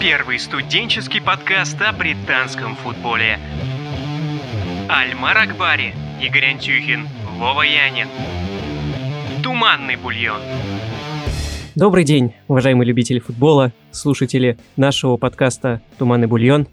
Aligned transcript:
Первый 0.00 0.38
студенческий 0.38 1.20
подкаст 1.20 1.76
о 1.82 1.92
британском 1.92 2.76
футболе. 2.76 3.36
Альмар 4.88 5.36
Акбари, 5.38 5.92
Игорь 6.22 6.52
Антюхин, 6.52 7.08
Вова 7.36 7.62
Янин. 7.62 8.06
Туманный 9.42 9.96
бульон. 9.96 10.40
Добрый 11.74 12.04
день, 12.04 12.32
уважаемые 12.46 12.86
любители 12.86 13.18
футбола, 13.18 13.72
слушатели 13.90 14.56
нашего 14.76 15.16
подкаста 15.16 15.82
«Туманный 15.98 16.28
бульон». 16.28 16.68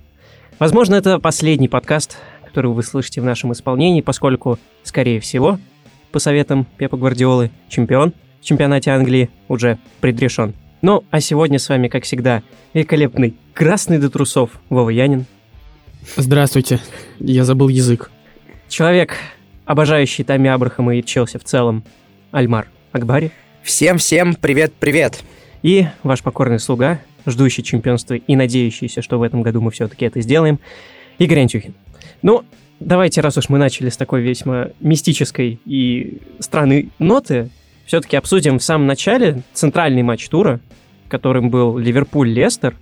Возможно, 0.59 0.93
это 0.93 1.17
последний 1.17 1.67
подкаст, 1.67 2.19
который 2.45 2.69
вы 2.69 2.83
слышите 2.83 3.21
в 3.21 3.25
нашем 3.25 3.53
исполнении, 3.53 4.01
поскольку, 4.01 4.59
скорее 4.83 5.19
всего, 5.19 5.57
по 6.11 6.19
советам 6.19 6.67
Пепа 6.77 6.95
Гвардиолы, 6.95 7.49
чемпион 7.69 8.13
в 8.39 8.45
чемпионате 8.45 8.91
Англии 8.91 9.31
уже 9.47 9.79
предрешен. 9.99 10.53
Ну, 10.87 11.03
а 11.09 11.19
сегодня 11.19 11.57
с 11.57 11.67
вами, 11.67 11.87
как 11.87 12.03
всегда, 12.03 12.43
великолепный 12.75 13.33
красный 13.55 13.97
до 13.97 14.11
трусов 14.11 14.51
Вова 14.69 14.91
Янин. 14.91 15.25
Здравствуйте, 16.15 16.79
я 17.19 17.43
забыл 17.43 17.69
язык. 17.69 18.11
Человек, 18.69 19.15
обожающий 19.65 20.23
Тами 20.23 20.47
Абрахама 20.47 20.95
и 20.95 21.03
Челси 21.03 21.39
в 21.39 21.43
целом, 21.43 21.83
Альмар 22.29 22.67
Акбари. 22.91 23.31
Всем-всем 23.63 24.35
привет-привет. 24.35 25.23
И 25.63 25.87
ваш 26.03 26.21
покорный 26.21 26.59
слуга, 26.59 27.01
ждущий 27.25 27.63
чемпионства 27.63 28.13
и 28.13 28.35
надеющийся, 28.35 29.01
что 29.01 29.17
в 29.17 29.23
этом 29.23 29.41
году 29.41 29.61
мы 29.61 29.71
все-таки 29.71 30.05
это 30.05 30.21
сделаем, 30.21 30.59
Игорь 31.17 31.39
Антюхин. 31.39 31.73
Ну, 32.21 32.43
давайте, 32.79 33.21
раз 33.21 33.37
уж 33.37 33.49
мы 33.49 33.57
начали 33.57 33.89
с 33.89 33.97
такой 33.97 34.21
весьма 34.21 34.67
мистической 34.81 35.59
и 35.65 36.21
странной 36.37 36.91
ноты, 36.99 37.49
все-таки 37.85 38.17
обсудим 38.17 38.59
в 38.59 38.63
самом 38.63 38.87
начале 38.87 39.41
центральный 39.53 40.03
матч 40.03 40.27
тура, 40.27 40.59
которым 41.07 41.49
был 41.49 41.77
Ливерпуль-Лестер. 41.77 42.73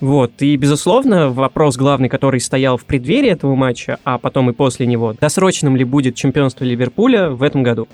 Вот, 0.00 0.30
и, 0.40 0.56
безусловно, 0.56 1.28
вопрос 1.28 1.76
главный, 1.76 2.08
который 2.08 2.40
стоял 2.40 2.76
в 2.76 2.84
преддверии 2.84 3.30
этого 3.30 3.56
матча, 3.56 3.98
а 4.04 4.18
потом 4.18 4.48
и 4.48 4.52
после 4.52 4.86
него, 4.86 5.14
досрочным 5.20 5.76
ли 5.76 5.82
будет 5.82 6.14
чемпионство 6.14 6.64
Ливерпуля 6.64 7.30
в 7.30 7.42
этом 7.42 7.64
году. 7.64 7.88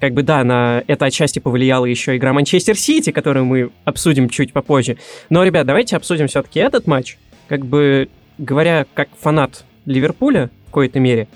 Как 0.00 0.12
бы 0.12 0.22
да, 0.22 0.44
на 0.44 0.82
это 0.86 1.06
отчасти 1.06 1.38
повлияла 1.38 1.86
еще 1.86 2.16
игра 2.16 2.32
Манчестер 2.32 2.76
Сити, 2.76 3.10
которую 3.10 3.46
мы 3.46 3.70
обсудим 3.84 4.28
чуть 4.28 4.52
попозже. 4.52 4.96
Но, 5.28 5.42
ребят, 5.44 5.66
давайте 5.66 5.96
обсудим 5.96 6.26
все-таки 6.26 6.58
этот 6.60 6.86
матч. 6.86 7.18
Как 7.48 7.64
бы 7.64 8.08
говоря, 8.38 8.86
как 8.94 9.08
фанат 9.18 9.64
Ливерпуля 9.84 10.50
в 10.64 10.66
какой-то 10.66 11.00
мере, 11.00 11.28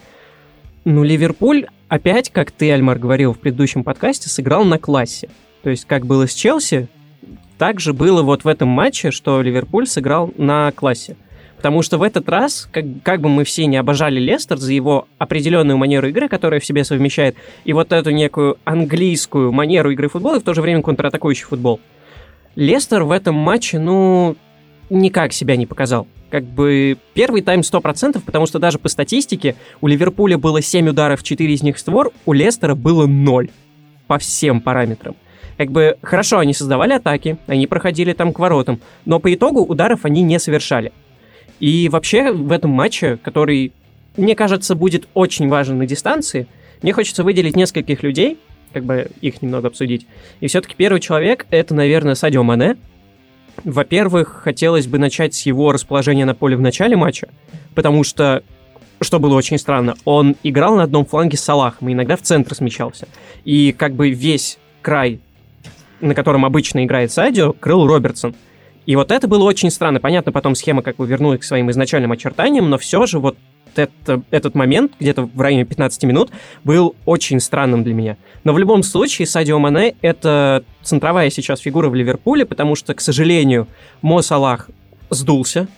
ну, 0.84 1.02
Ливерпуль 1.02 1.66
опять, 1.88 2.30
как 2.30 2.50
ты, 2.50 2.72
Альмар, 2.72 2.98
говорил 2.98 3.32
в 3.32 3.38
предыдущем 3.38 3.84
подкасте, 3.84 4.28
сыграл 4.28 4.64
на 4.64 4.78
классе. 4.78 5.28
То 5.62 5.70
есть, 5.70 5.84
как 5.86 6.06
было 6.06 6.26
с 6.26 6.34
Челси, 6.34 6.88
так 7.58 7.80
же 7.80 7.92
было 7.92 8.22
вот 8.22 8.44
в 8.44 8.48
этом 8.48 8.68
матче, 8.68 9.10
что 9.10 9.40
Ливерпуль 9.40 9.86
сыграл 9.86 10.32
на 10.36 10.72
классе. 10.72 11.16
Потому 11.56 11.80
что 11.80 11.96
в 11.96 12.02
этот 12.02 12.28
раз, 12.28 12.68
как, 12.70 12.84
как 13.02 13.22
бы 13.22 13.30
мы 13.30 13.44
все 13.44 13.64
не 13.66 13.78
обожали 13.78 14.20
Лестер 14.20 14.58
за 14.58 14.72
его 14.72 15.08
определенную 15.16 15.78
манеру 15.78 16.08
игры, 16.08 16.28
которая 16.28 16.60
в 16.60 16.66
себе 16.66 16.84
совмещает, 16.84 17.36
и 17.64 17.72
вот 17.72 17.92
эту 17.92 18.10
некую 18.10 18.58
английскую 18.64 19.50
манеру 19.50 19.90
игры 19.90 20.08
футбола, 20.08 20.36
и 20.36 20.40
в 20.40 20.42
то 20.42 20.52
же 20.52 20.60
время 20.60 20.82
контратакующий 20.82 21.44
футбол, 21.44 21.80
Лестер 22.54 23.04
в 23.04 23.10
этом 23.10 23.34
матче, 23.34 23.78
ну, 23.78 24.36
никак 24.90 25.32
себя 25.32 25.56
не 25.56 25.64
показал. 25.64 26.06
Как 26.34 26.42
бы 26.42 26.96
первый 27.12 27.42
тайм 27.42 27.60
100%, 27.60 28.20
потому 28.26 28.46
что 28.46 28.58
даже 28.58 28.80
по 28.80 28.88
статистике 28.88 29.54
у 29.80 29.86
Ливерпуля 29.86 30.36
было 30.36 30.60
7 30.60 30.88
ударов, 30.88 31.22
4 31.22 31.54
из 31.54 31.62
них 31.62 31.76
в 31.76 31.78
створ, 31.78 32.10
у 32.26 32.32
Лестера 32.32 32.74
было 32.74 33.06
0 33.06 33.50
по 34.08 34.18
всем 34.18 34.60
параметрам. 34.60 35.14
Как 35.56 35.70
бы 35.70 35.96
хорошо, 36.02 36.40
они 36.40 36.52
создавали 36.52 36.94
атаки, 36.94 37.36
они 37.46 37.68
проходили 37.68 38.14
там 38.14 38.32
к 38.32 38.40
воротам, 38.40 38.80
но 39.04 39.20
по 39.20 39.32
итогу 39.32 39.60
ударов 39.60 40.04
они 40.06 40.22
не 40.22 40.40
совершали. 40.40 40.90
И 41.60 41.88
вообще 41.88 42.32
в 42.32 42.50
этом 42.50 42.72
матче, 42.72 43.16
который, 43.22 43.72
мне 44.16 44.34
кажется, 44.34 44.74
будет 44.74 45.06
очень 45.14 45.48
важен 45.48 45.78
на 45.78 45.86
дистанции, 45.86 46.48
мне 46.82 46.92
хочется 46.92 47.22
выделить 47.22 47.54
нескольких 47.54 48.02
людей, 48.02 48.38
как 48.72 48.82
бы 48.82 49.08
их 49.20 49.40
немного 49.40 49.68
обсудить. 49.68 50.08
И 50.40 50.48
все-таки 50.48 50.74
первый 50.76 50.98
человек— 50.98 51.46
это, 51.50 51.76
наверное, 51.76 52.16
Садио 52.16 52.42
Мане. 52.42 52.76
Во-первых, 53.62 54.40
хотелось 54.42 54.86
бы 54.86 54.98
начать 54.98 55.34
с 55.34 55.46
его 55.46 55.72
расположения 55.72 56.24
на 56.24 56.34
поле 56.34 56.56
в 56.56 56.60
начале 56.60 56.96
матча, 56.96 57.28
потому 57.74 58.04
что 58.04 58.42
что 59.00 59.18
было 59.18 59.34
очень 59.34 59.58
странно, 59.58 59.96
он 60.04 60.36
играл 60.42 60.76
на 60.76 60.84
одном 60.84 61.04
фланге 61.04 61.36
с 61.36 61.42
Салахом, 61.42 61.92
иногда 61.92 62.16
в 62.16 62.22
центр 62.22 62.54
смещался. 62.54 63.06
И 63.44 63.72
как 63.72 63.94
бы 63.94 64.10
весь 64.10 64.58
край, 64.82 65.20
на 66.00 66.14
котором 66.14 66.44
обычно 66.44 66.84
играет 66.84 67.12
Садио, 67.12 67.52
крыл 67.52 67.86
Робертсон. 67.86 68.34
И 68.86 68.96
вот 68.96 69.10
это 69.10 69.28
было 69.28 69.44
очень 69.44 69.70
странно. 69.70 70.00
Понятно, 70.00 70.32
потом 70.32 70.54
схема 70.54 70.82
как 70.82 70.96
бы 70.96 71.06
вернулась 71.06 71.40
к 71.40 71.44
своим 71.44 71.70
изначальным 71.70 72.12
очертаниям, 72.12 72.68
но 72.68 72.78
все 72.78 73.06
же 73.06 73.18
вот 73.18 73.36
это, 73.78 74.22
этот 74.30 74.54
момент, 74.54 74.92
где-то 75.00 75.28
в 75.32 75.40
районе 75.40 75.64
15 75.64 76.04
минут, 76.04 76.30
был 76.64 76.94
очень 77.04 77.40
странным 77.40 77.84
для 77.84 77.94
меня. 77.94 78.16
Но 78.44 78.52
в 78.52 78.58
любом 78.58 78.82
случае, 78.82 79.26
Садио 79.26 79.58
Мане— 79.58 79.94
это 80.02 80.64
центровая 80.82 81.30
сейчас 81.30 81.60
фигура 81.60 81.88
в 81.88 81.94
Ливерпуле, 81.94 82.44
потому 82.44 82.74
что, 82.74 82.94
к 82.94 83.00
сожалению, 83.00 83.66
Мо 84.02 84.22
Салах 84.22 84.68
сдулся, 85.10 85.68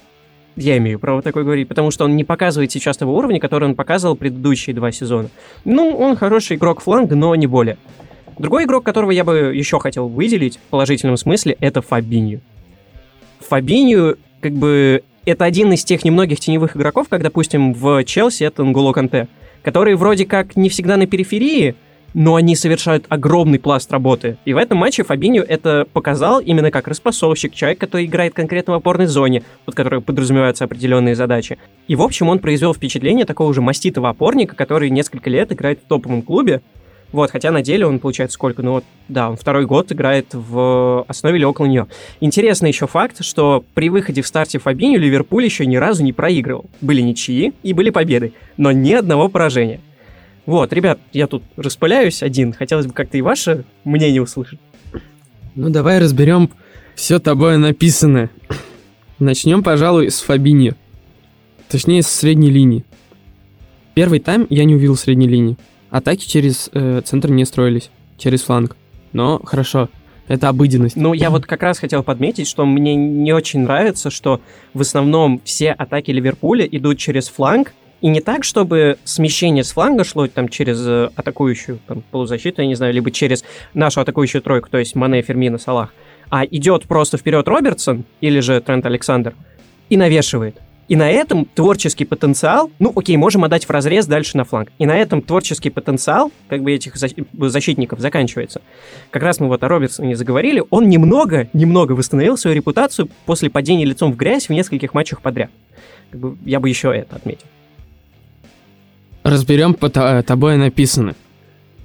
я 0.57 0.79
имею 0.79 0.99
право 0.99 1.21
такое 1.21 1.45
говорить, 1.45 1.69
потому 1.69 1.91
что 1.91 2.05
он 2.05 2.17
не 2.17 2.25
показывает 2.25 2.73
сейчас 2.73 2.97
того 2.97 3.15
уровня, 3.15 3.39
который 3.39 3.69
он 3.69 3.75
показывал 3.75 4.17
предыдущие 4.17 4.75
два 4.75 4.91
сезона. 4.91 5.29
Ну, 5.65 5.91
он 5.91 6.17
хороший 6.17 6.57
игрок 6.57 6.81
фланга, 6.81 7.15
но 7.15 7.35
не 7.35 7.47
более. 7.47 7.77
Другой 8.39 8.65
игрок, 8.65 8.85
которого 8.85 9.11
я 9.11 9.25
бы 9.25 9.53
еще 9.55 9.79
хотел 9.79 10.09
выделить 10.09 10.57
в 10.57 10.61
положительном 10.71 11.17
смысле, 11.19 11.57
это 11.61 11.83
Фабинью. 11.83 12.41
Фабинью, 13.41 14.19
как 14.41 14.53
бы, 14.53 15.03
это 15.27 15.45
один 15.45 15.73
из 15.73 15.85
тех 15.85 16.05
немногих 16.05 16.41
теневых 16.41 16.77
игроков, 16.77 17.09
как, 17.09 17.23
допустим, 17.23 17.75
в 17.75 18.03
Челси 18.05 18.45
это 18.45 18.65
Нголо 18.65 18.93
Канте, 18.93 19.29
которые 19.63 19.97
вроде 19.97 20.25
как 20.25 20.57
не 20.57 20.69
всегда 20.69 20.97
на 20.97 21.07
периферии, 21.07 21.75
но 22.15 22.37
они 22.37 22.57
совершают 22.57 23.05
огромный 23.11 23.59
пласт 23.59 23.93
работы. 23.93 24.39
И 24.47 24.55
в 24.55 24.57
этом 24.57 24.79
матче 24.79 25.03
Фабинью 25.03 25.45
это 25.47 25.87
показал 25.93 26.41
именно 26.41 26.71
как 26.71 26.89
распасовщик, 26.89 27.53
человек, 27.53 27.79
который 27.79 28.07
играет 28.07 28.33
конкретно 28.33 28.73
в 28.73 28.77
опорной 28.77 29.07
зоне, 29.07 29.43
под 29.67 29.75
которой 29.75 30.01
подразумеваются 30.01 30.65
определенные 30.65 31.15
задачи. 31.15 31.59
И, 31.89 31.97
в 31.97 32.01
общем, 32.01 32.29
он 32.29 32.39
произвел 32.39 32.73
впечатление 32.73 33.27
такого 33.27 33.53
же 33.53 33.61
маститого 33.61 34.09
опорника, 34.09 34.57
который 34.57 34.89
несколько 34.89 35.29
лет 35.29 35.53
играет 35.53 35.81
в 35.81 35.89
топовом 35.89 36.23
клубе, 36.23 36.63
вот, 37.13 37.31
хотя 37.31 37.51
на 37.51 37.63
деле 37.63 37.87
он 37.87 37.99
получает 37.99 38.33
сколько? 38.33 38.63
Ну 38.63 38.73
вот, 38.73 38.85
да, 39.09 39.31
он 39.31 39.37
второй 39.37 39.67
год 39.67 39.93
играет 39.93 40.29
в 40.33 41.05
основе 41.09 41.39
или 41.39 41.45
около 41.45 41.67
нее. 41.67 41.87
Интересный 42.21 42.71
еще 42.71 42.87
факт, 42.87 43.25
что 43.25 43.65
при 43.75 43.89
выходе 43.89 44.23
в 44.23 44.27
старте 44.27 44.59
Фабиню 44.59 44.99
Ливерпуль 44.99 45.45
еще 45.45 45.67
ни 45.67 45.77
разу 45.77 46.03
не 46.03 46.13
проигрывал. 46.13 46.67
Были 46.81 47.01
ничьи 47.01 47.53
и 47.63 47.73
были 47.73 47.91
победы, 47.91 48.33
но 48.57 48.73
ни 48.73 48.93
одного 48.93 49.29
поражения. 49.29 49.81
Вот, 50.47 50.73
ребят, 50.73 51.01
я 51.13 51.27
тут 51.27 51.43
распыляюсь 51.57 52.23
один, 52.23 52.53
хотелось 52.53 52.87
бы 52.87 52.93
как-то 52.93 53.19
и 53.19 53.23
ваше 53.23 53.65
мнение 53.85 54.23
услышать. 54.23 54.61
Ну 55.55 55.71
давай 55.71 55.99
разберем 55.99 56.51
все 56.95 57.19
тобой 57.19 57.57
написанное. 57.59 58.31
Начнем, 59.19 59.63
пожалуй, 59.63 60.11
с 60.11 60.21
Фабиньо. 60.21 60.75
Точнее, 61.69 62.03
с 62.03 62.09
средней 62.09 62.51
линии. 62.51 62.85
Первый 63.95 64.21
тайм 64.21 64.47
я 64.51 64.65
не 64.65 64.75
увидел 64.75 64.95
средней 64.97 65.27
линии. 65.27 65.57
Атаки 65.91 66.27
через 66.27 66.71
э, 66.73 67.01
центр 67.05 67.31
не 67.31 67.45
строились, 67.45 67.91
через 68.19 68.43
фланг. 68.43 68.77
Но 69.13 69.41
хорошо, 69.45 69.89
это 70.29 70.49
обыденность. 70.49 70.97
Ну, 70.97 71.13
я 71.13 71.31
вот 71.31 71.47
как 71.47 71.63
раз 71.63 71.79
хотел 71.79 72.03
подметить, 72.03 72.49
что 72.49 72.67
мне 72.67 72.95
не 72.95 73.33
очень 73.33 73.61
нравится, 73.61 74.11
что 74.11 74.41
в 74.75 74.81
основном 74.81 75.41
все 75.45 75.73
атаки 75.73 76.11
Ливерпуля 76.11 76.67
идут 76.67 76.99
через 76.99 77.29
фланг, 77.29 77.73
и 78.03 78.09
не 78.09 78.21
так, 78.21 78.45
чтобы 78.45 78.99
смещение 79.05 79.65
с 79.65 79.73
фланга 79.73 80.05
шло 80.05 80.27
там 80.27 80.49
через 80.49 80.85
э, 80.87 81.09
атакующую 81.17 81.79
там, 81.87 82.03
полузащиту, 82.11 82.61
я 82.61 82.69
не 82.69 82.75
знаю, 82.75 82.93
либо 82.93 83.11
через 83.11 83.43
нашу 83.73 84.01
атакующую 84.01 84.43
тройку, 84.43 84.69
то 84.69 84.79
есть 84.79 84.95
Мане, 84.95 85.23
Фермина, 85.23 85.57
Салах, 85.59 85.95
а 86.29 86.45
идет 86.45 86.85
просто 86.85 87.17
вперед 87.17 87.49
Робертсон 87.49 88.05
или 88.21 88.41
же 88.41 88.61
Трент 88.61 88.85
Александр 88.85 89.35
и 89.89 89.97
навешивает. 89.97 90.61
И 90.89 90.95
на 90.95 91.11
этом 91.11 91.47
творческий 91.47 92.05
потенциал, 92.05 92.71
ну 92.79 92.93
окей, 92.95 93.17
можем 93.17 93.43
отдать 93.43 93.65
в 93.65 93.71
разрез 93.71 94.07
дальше 94.07 94.37
на 94.37 94.45
фланг. 94.45 94.71
И 94.79 94.87
на 94.87 94.97
этом 94.97 95.21
творческий 95.21 95.71
потенциал, 95.71 96.31
как 96.49 96.63
бы 96.63 96.73
этих 96.73 96.95
защитников 96.97 97.99
заканчивается. 97.99 98.63
Как 99.11 99.23
раз 99.23 99.41
мы 99.41 99.49
вот 99.49 99.65
о 99.65 99.69
Робертсоне 99.69 100.15
заговорили, 100.15 100.63
он 100.71 100.89
немного, 100.89 101.49
немного 101.53 101.93
восстановил 101.93 102.37
свою 102.37 102.55
репутацию 102.57 103.09
после 103.25 103.51
падения 103.51 103.85
лицом 103.85 104.13
в 104.13 104.17
грязь 104.17 104.49
в 104.49 104.53
нескольких 104.53 104.95
матчах 104.95 105.23
подряд. 105.23 105.51
Как 106.11 106.21
бы 106.21 106.37
я 106.45 106.61
бы 106.61 106.69
еще 106.69 106.97
это 106.97 107.17
отметил. 107.17 107.47
Разберем 109.25 109.75
по 109.75 109.91
тобой 109.91 110.57
написано. 110.57 111.17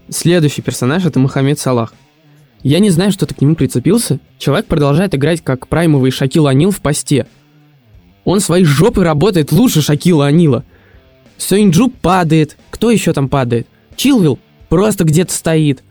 Следующий 0.09 0.61
персонаж 0.61 1.05
это 1.05 1.19
Мухаммед 1.19 1.57
Салах. 1.57 1.95
Я 2.61 2.77
не 2.77 2.91
знаю, 2.91 3.11
что 3.11 3.25
ты 3.25 3.33
к 3.33 3.41
нему 3.41 3.55
прицепился. 3.55 4.19
Человек 4.37 4.67
продолжает 4.67 5.15
играть 5.15 5.41
как 5.41 5.67
праймовый 5.67 6.11
Шакил 6.11 6.45
Анил 6.45 6.69
в 6.69 6.81
посте– 6.81 7.25
он 8.25 8.39
своей 8.39 8.65
жопой 8.65 9.03
работает 9.03 9.51
лучше 9.51 9.81
Шакила 9.81 10.27
Анила. 10.27 10.63
Сойнджу 11.37 11.89
падает. 11.89 12.57
Кто 12.69 12.91
еще 12.91 13.13
там 13.13 13.29
падает? 13.29 13.67
Чилвилл 13.95 14.39
просто 14.69 15.03
где-то 15.03 15.33
стоит. 15.33 15.83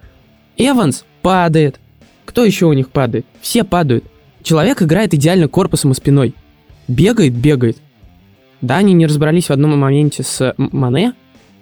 Эванс 0.56 1.04
падает. 1.22 1.80
Кто 2.24 2.44
еще 2.44 2.66
у 2.66 2.72
них 2.72 2.90
падает? 2.90 3.26
Все 3.40 3.64
падают. 3.64 4.04
человек 4.42 4.82
играет 4.82 5.12
идеально 5.14 5.48
корпусом 5.48 5.90
и 5.92 5.94
спиной. 5.94 6.34
Бегает, 6.86 7.34
бегает. 7.34 7.78
Да, 8.60 8.76
они 8.76 8.92
не 8.92 9.06
разобрались 9.06 9.46
в 9.46 9.50
одном 9.50 9.76
моменте 9.78 10.22
с 10.22 10.54
Мане, 10.56 11.14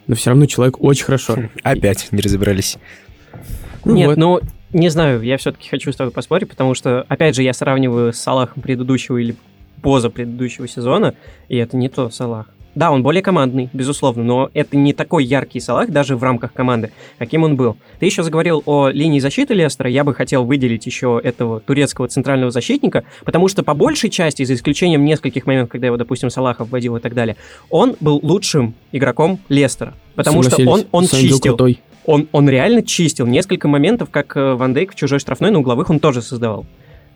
но 0.07 0.15
все 0.15 0.31
равно 0.31 0.45
человек 0.45 0.81
очень 0.81 1.05
хорошо. 1.05 1.49
Опять 1.63 2.07
не 2.11 2.21
разобрались. 2.21 2.77
Ну 3.85 3.95
Нет, 3.95 4.07
вот. 4.07 4.17
ну, 4.17 4.39
не 4.73 4.89
знаю, 4.89 5.21
я 5.21 5.37
все-таки 5.37 5.69
хочу 5.69 5.91
с 5.91 5.95
тобой 5.95 6.11
поспорить, 6.11 6.49
потому 6.49 6.73
что, 6.73 7.05
опять 7.07 7.35
же, 7.35 7.43
я 7.43 7.53
сравниваю 7.53 8.11
с 8.11 8.17
Салахом 8.17 8.61
предыдущего 8.61 9.17
или 9.17 9.35
поза 9.81 10.09
предыдущего 10.09 10.67
сезона, 10.67 11.15
и 11.47 11.57
это 11.57 11.77
не 11.77 11.89
то 11.89 12.09
Салах. 12.09 12.47
Да, 12.75 12.91
он 12.91 13.01
более 13.01 13.23
командный, 13.23 13.69
безусловно, 13.73 14.23
но 14.23 14.49
это 14.53 14.77
не 14.77 14.93
такой 14.93 15.25
яркий 15.25 15.59
Салах 15.59 15.89
даже 15.89 16.15
в 16.15 16.23
рамках 16.23 16.53
команды, 16.53 16.91
каким 17.17 17.43
он 17.43 17.55
был. 17.55 17.77
Ты 17.99 18.05
еще 18.05 18.21
заговорил 18.21 18.61
о 18.65 18.89
линии 18.89 19.19
защиты 19.19 19.53
Лестера, 19.53 19.89
я 19.89 20.03
бы 20.03 20.13
хотел 20.13 20.45
выделить 20.45 20.85
еще 20.85 21.19
этого 21.23 21.59
турецкого 21.59 22.07
центрального 22.07 22.51
защитника, 22.51 23.05
потому 23.25 23.47
что 23.47 23.63
по 23.63 23.73
большей 23.73 24.09
части, 24.09 24.43
за 24.43 24.53
исключением 24.53 25.03
нескольких 25.03 25.45
моментов, 25.47 25.71
когда 25.71 25.87
его, 25.87 25.97
допустим, 25.97 26.29
Салахов 26.29 26.69
вводил 26.69 26.95
и 26.95 26.99
так 26.99 27.13
далее, 27.15 27.37
он 27.69 27.95
был 27.99 28.19
лучшим 28.21 28.75
игроком 28.91 29.39
Лестера, 29.49 29.95
потому 30.15 30.43
что 30.43 30.61
он, 30.69 30.83
он 30.91 31.07
чистил. 31.07 31.39
крутой. 31.39 31.79
Он, 32.05 32.27
он 32.31 32.49
реально 32.49 32.81
чистил. 32.81 33.27
Несколько 33.27 33.67
моментов, 33.67 34.09
как 34.09 34.35
э, 34.35 34.53
Ван 34.53 34.73
Дейк 34.73 34.93
в 34.93 34.95
чужой 34.95 35.19
штрафной 35.19 35.51
на 35.51 35.59
угловых 35.59 35.89
он 35.89 35.99
тоже 35.99 36.21
создавал. 36.21 36.65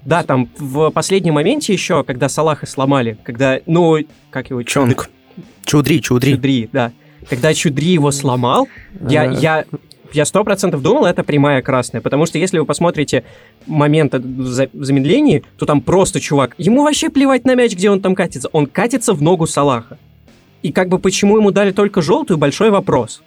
Да, 0.06 0.24
там 0.24 0.50
в 0.58 0.90
последнем 0.92 1.36
моменте 1.36 1.72
еще, 1.74 2.04
когда 2.04 2.28
Салаха 2.30 2.66
сломали, 2.66 3.18
когда, 3.24 3.60
ну, 3.66 3.98
как 4.30 4.50
его... 4.50 4.62
Чонг. 4.64 5.10
Чудри, 5.66 6.00
чудри. 6.00 6.34
Чудри, 6.34 6.70
да. 6.74 6.92
Когда 7.30 7.54
Чудри 7.54 7.86
его 7.94 8.12
сломал, 8.12 8.68
я, 9.10 9.26
Э. 9.26 9.36
я, 9.40 9.66
я 10.12 10.26
сто 10.26 10.44
процентов 10.44 10.82
думал, 10.82 11.06
это 11.06 11.24
прямая 11.24 11.62
красная, 11.62 12.02
потому 12.02 12.26
что 12.26 12.38
если 12.38 12.60
вы 12.60 12.66
посмотрите 12.66 13.24
момент 13.66 14.14
в 14.14 14.46
за- 14.48 14.70
в 14.74 14.84
замедлении, 14.84 15.44
то 15.58 15.66
там 15.66 15.80
просто 15.80 16.20
чувак, 16.20 16.54
ему 16.58 16.84
вообще 16.84 17.10
плевать 17.10 17.46
на 17.46 17.56
мяч, 17.56 17.72
где 17.72 17.90
он 17.90 18.02
там 18.02 18.14
катится, 18.14 18.50
он 18.52 18.66
катится 18.68 19.14
в 19.14 19.22
ногу 19.22 19.48
Салаха. 19.48 19.98
И 20.64 20.74
как 20.74 20.90
бы 20.90 21.00
почему 21.00 21.38
ему 21.38 21.52
дали 21.52 21.72
только 21.72 22.02
желтую, 22.02 22.38
большой 22.38 22.70
вопрос. 22.72 23.24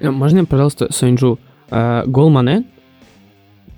Э, 0.00 0.10
Можно, 0.10 0.44
пожалуйста, 0.44 0.92
Санджу? 0.92 1.38
э, 1.70 2.02
Гол 2.06 2.30
Мане, 2.30 2.64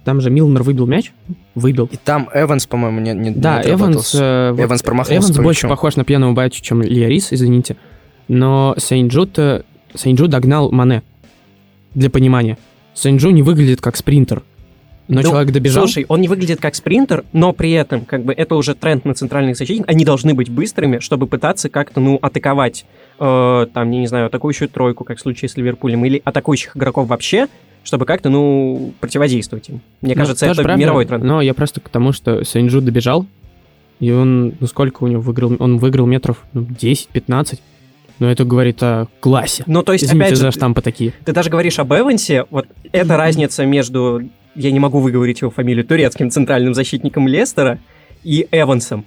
там 0.04 0.20
же 0.20 0.30
Милнер 0.30 0.62
выбил 0.62 0.86
мяч, 0.86 1.12
выбил. 1.54 1.88
И 1.92 1.96
там 1.96 2.28
Эванс, 2.34 2.66
по-моему, 2.66 3.00
не, 3.00 3.12
не 3.12 3.30
Да, 3.30 3.62
не 3.62 3.72
Эванс, 3.72 4.14
э, 4.14 4.50
вот 4.52 4.60
Эванс 4.62 4.82
промахнулся 4.82 5.26
Эванс 5.26 5.36
по 5.36 5.42
больше 5.42 5.66
мячу. 5.66 5.72
похож 5.72 5.96
на 5.96 6.04
пьяного 6.04 6.32
батю, 6.32 6.62
чем 6.62 6.82
Лиарис, 6.82 7.32
извините. 7.32 7.76
Но 8.28 8.74
Сейнджут, 8.78 9.38
э, 9.38 9.62
Сейнджу 9.94 10.28
догнал 10.28 10.70
Мане. 10.70 11.02
Для 11.94 12.08
понимания. 12.08 12.56
Сейнджу 12.94 13.30
не 13.30 13.42
выглядит 13.42 13.80
как 13.80 13.96
спринтер. 13.96 14.42
Но 15.08 15.20
Ну, 15.20 15.28
человек 15.28 15.52
добежал. 15.52 15.84
Слушай, 15.84 16.06
он 16.08 16.20
не 16.20 16.28
выглядит 16.28 16.60
как 16.60 16.74
спринтер, 16.74 17.24
но 17.32 17.52
при 17.52 17.72
этом, 17.72 18.04
как 18.04 18.24
бы, 18.24 18.32
это 18.32 18.54
уже 18.54 18.74
тренд 18.74 19.04
на 19.04 19.14
центральных 19.14 19.56
защитников. 19.56 19.90
Они 19.92 20.04
должны 20.04 20.32
быть 20.32 20.48
быстрыми, 20.48 21.00
чтобы 21.00 21.26
пытаться 21.26 21.68
как-то, 21.68 22.00
ну, 22.00 22.18
атаковать, 22.22 22.86
э, 23.18 23.66
там, 23.74 23.90
я 23.90 24.00
не 24.00 24.06
знаю, 24.06 24.26
атакующую 24.26 24.68
тройку, 24.68 25.04
как 25.04 25.18
в 25.18 25.20
случае 25.20 25.48
с 25.48 25.56
Ливерпулем, 25.56 26.04
или 26.04 26.22
атакующих 26.24 26.76
игроков 26.76 27.08
вообще, 27.08 27.48
чтобы 27.84 28.06
как-то, 28.06 28.28
ну, 28.28 28.92
противодействовать 29.00 29.68
им. 29.68 29.80
Мне 30.00 30.14
Ну, 30.14 30.20
кажется, 30.20 30.46
это 30.46 30.62
правда, 30.62 30.80
мировой 30.80 31.06
тренд. 31.06 31.24
Но 31.24 31.40
я 31.40 31.54
просто 31.54 31.80
к 31.80 31.88
тому, 31.88 32.12
что 32.12 32.44
Сейнджу 32.44 32.80
добежал, 32.80 33.26
и 34.00 34.10
он, 34.10 34.54
ну 34.58 34.66
сколько 34.66 35.04
у 35.04 35.06
него 35.06 35.20
выиграл? 35.22 35.56
Он 35.58 35.78
выиграл 35.78 36.06
метров 36.06 36.38
ну, 36.52 36.62
10-15. 36.62 37.60
Но 38.18 38.30
это 38.30 38.44
говорит 38.44 38.82
о 38.82 39.06
классе. 39.20 39.64
Ну, 39.66 39.82
то 39.82 39.92
есть, 39.92 40.04
Извините 40.04 40.26
опять 40.26 40.38
же, 40.38 40.42
за 40.42 40.50
штампы 40.52 40.80
такие. 40.80 41.12
ты 41.24 41.32
даже 41.32 41.50
говоришь 41.50 41.78
об 41.78 41.92
Эвансе, 41.92 42.46
вот 42.50 42.66
эта 42.92 43.16
разница 43.16 43.64
между, 43.64 44.22
я 44.54 44.70
не 44.70 44.78
могу 44.78 45.00
выговорить 45.00 45.40
его 45.40 45.50
фамилию, 45.50 45.84
турецким 45.84 46.30
центральным 46.30 46.74
защитником 46.74 47.26
Лестера 47.26 47.80
и 48.22 48.46
Эвансом. 48.52 49.04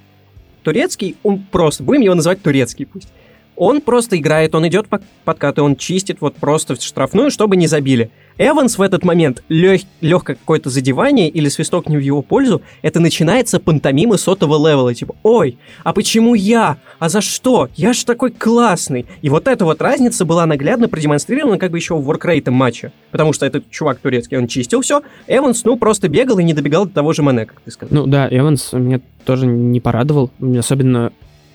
Турецкий, 0.64 1.16
он 1.24 1.40
просто, 1.40 1.84
будем 1.84 2.02
его 2.02 2.16
называть 2.16 2.42
турецкий 2.42 2.86
пусть. 2.86 3.10
Он 3.56 3.82
просто 3.82 4.18
играет, 4.18 4.56
он 4.56 4.68
идет 4.68 4.88
по 4.88 5.02
подкаты, 5.24 5.62
он 5.62 5.76
чистит 5.76 6.18
вот 6.22 6.36
просто 6.36 6.76
в 6.76 6.82
штрафную, 6.82 7.32
чтобы 7.32 7.56
не 7.56 7.68
забили. 7.68 8.12
Эванс 8.38 8.78
в 8.78 8.82
этот 8.82 9.06
момент, 9.06 9.44
легкое 9.48 10.36
какое-то 10.36 10.70
задевание 10.70 11.30
или 11.30 11.48
свисток 11.48 11.88
не 11.88 11.96
в 11.96 12.02
его 12.02 12.22
пользу, 12.22 12.62
это 12.82 13.00
начинается 13.00 13.62
пантомимы 13.62 14.18
сотого 14.18 14.56
левела, 14.58 14.94
типа, 14.94 15.16
ой, 15.24 15.58
а 15.86 15.94
почему 15.94 16.34
я? 16.34 16.78
А 17.00 17.08
за 17.08 17.22
что? 17.22 17.70
Я 17.76 17.94
ж 17.94 18.04
такой 18.04 18.32
классный. 18.32 19.06
И 19.22 19.30
вот 19.30 19.48
эта 19.48 19.64
вот 19.64 19.82
разница 19.82 20.26
была 20.26 20.46
наглядно 20.46 20.90
продемонстрирована 20.90 21.58
как 21.58 21.72
бы 21.72 21.78
еще 21.78 21.96
в 21.96 22.04
воркрейтом 22.04 22.56
матча. 22.56 22.92
Потому 23.12 23.32
что 23.32 23.46
этот 23.46 23.70
чувак 23.70 24.00
турецкий, 24.00 24.38
он 24.38 24.48
чистил 24.48 24.82
все, 24.82 25.02
Эванс, 25.28 25.64
ну, 25.64 25.78
просто 25.78 26.10
бегал 26.10 26.40
и 26.40 26.44
не 26.44 26.54
добегал 26.54 26.86
до 26.86 26.94
того 26.94 27.14
же 27.14 27.24
Мане, 27.24 27.46
как 27.46 27.62
ты 27.62 27.72
сказал. 27.72 27.96
Ну 27.96 28.06
да, 28.06 28.28
Эванс 28.30 28.74
меня 28.74 29.00
тоже 29.24 29.48
не 29.48 29.80
порадовал. 29.80 30.30
Особенно 30.58 31.14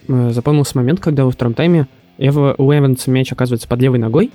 запомнился 0.08 0.76
момент, 0.76 1.00
когда 1.00 1.24
во 1.24 1.30
втором 1.30 1.54
тайме 1.54 1.86
Эва, 2.18 2.54
у 2.58 2.72
Эванса 2.72 3.10
мяч 3.10 3.32
оказывается 3.32 3.68
под 3.68 3.80
левой 3.80 3.98
ногой, 3.98 4.30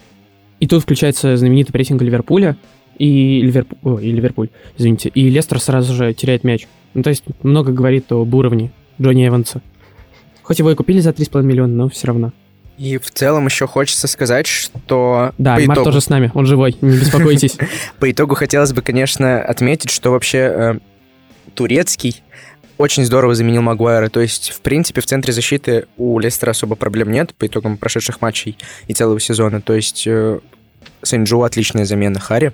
и 0.60 0.68
тут 0.68 0.84
включается 0.84 1.38
знаменитый 1.38 1.74
прессинг 1.74 2.02
Ливерпуля, 2.02 2.58
и, 2.98 3.42
Ливерпу... 3.42 3.78
О, 3.84 4.00
и 4.00 4.12
Ливерпуль, 4.12 4.50
извините, 4.78 5.10
и 5.10 5.30
Лестер 5.30 5.60
сразу 5.60 5.94
же 5.94 6.14
теряет 6.14 6.44
мяч. 6.44 6.68
Ну, 6.94 7.04
то 7.04 7.10
есть 7.10 7.24
много 7.44 7.72
говорит 7.74 8.12
об 8.12 8.34
уровне 8.34 8.72
Джонни 9.02 9.28
Эванса. 9.28 9.62
Хоть 10.44 10.60
его 10.60 10.72
и 10.72 10.76
купили 10.76 11.00
за 11.00 11.10
3,5 11.10 11.44
миллиона, 11.44 11.74
но 11.74 11.90
все 11.90 12.08
равно. 12.08 12.32
И 12.78 12.98
в 12.98 13.10
целом 13.10 13.46
еще 13.46 13.68
хочется 13.68 14.08
сказать, 14.08 14.48
что 14.48 15.32
Да, 15.38 15.64
итогу, 15.64 15.84
тоже 15.84 16.02
с 16.02 16.10
нами, 16.10 16.32
он 16.34 16.46
живой, 16.46 16.76
не 16.82 16.98
беспокойтесь. 16.98 17.58
по 18.00 18.12
итогу 18.12 18.36
хотелось 18.36 18.74
бы, 18.74 18.82
конечно, 18.82 19.42
отметить, 19.42 19.90
что 19.90 20.12
вообще 20.12 20.38
э, 20.38 20.74
турецкий 21.54 22.22
очень 22.78 23.06
здорово 23.06 23.36
заменил 23.36 23.62
Магуайра. 23.62 24.10
То 24.10 24.20
есть, 24.20 24.52
в 24.52 24.62
принципе, 24.62 25.02
в 25.02 25.06
центре 25.06 25.34
защиты 25.34 25.86
у 25.98 26.20
Лестера 26.20 26.52
особо 26.52 26.76
проблем 26.76 27.12
нет 27.12 27.34
по 27.36 27.48
итогам 27.48 27.78
прошедших 27.78 28.22
матчей 28.22 28.58
и 28.88 28.94
целого 28.94 29.20
сезона. 29.20 29.62
То 29.62 29.74
есть, 29.74 30.06
э, 30.08 30.40
Сэнджу 31.02 31.42
отличная 31.44 31.86
замена 31.86 32.20
Хари. 32.20 32.54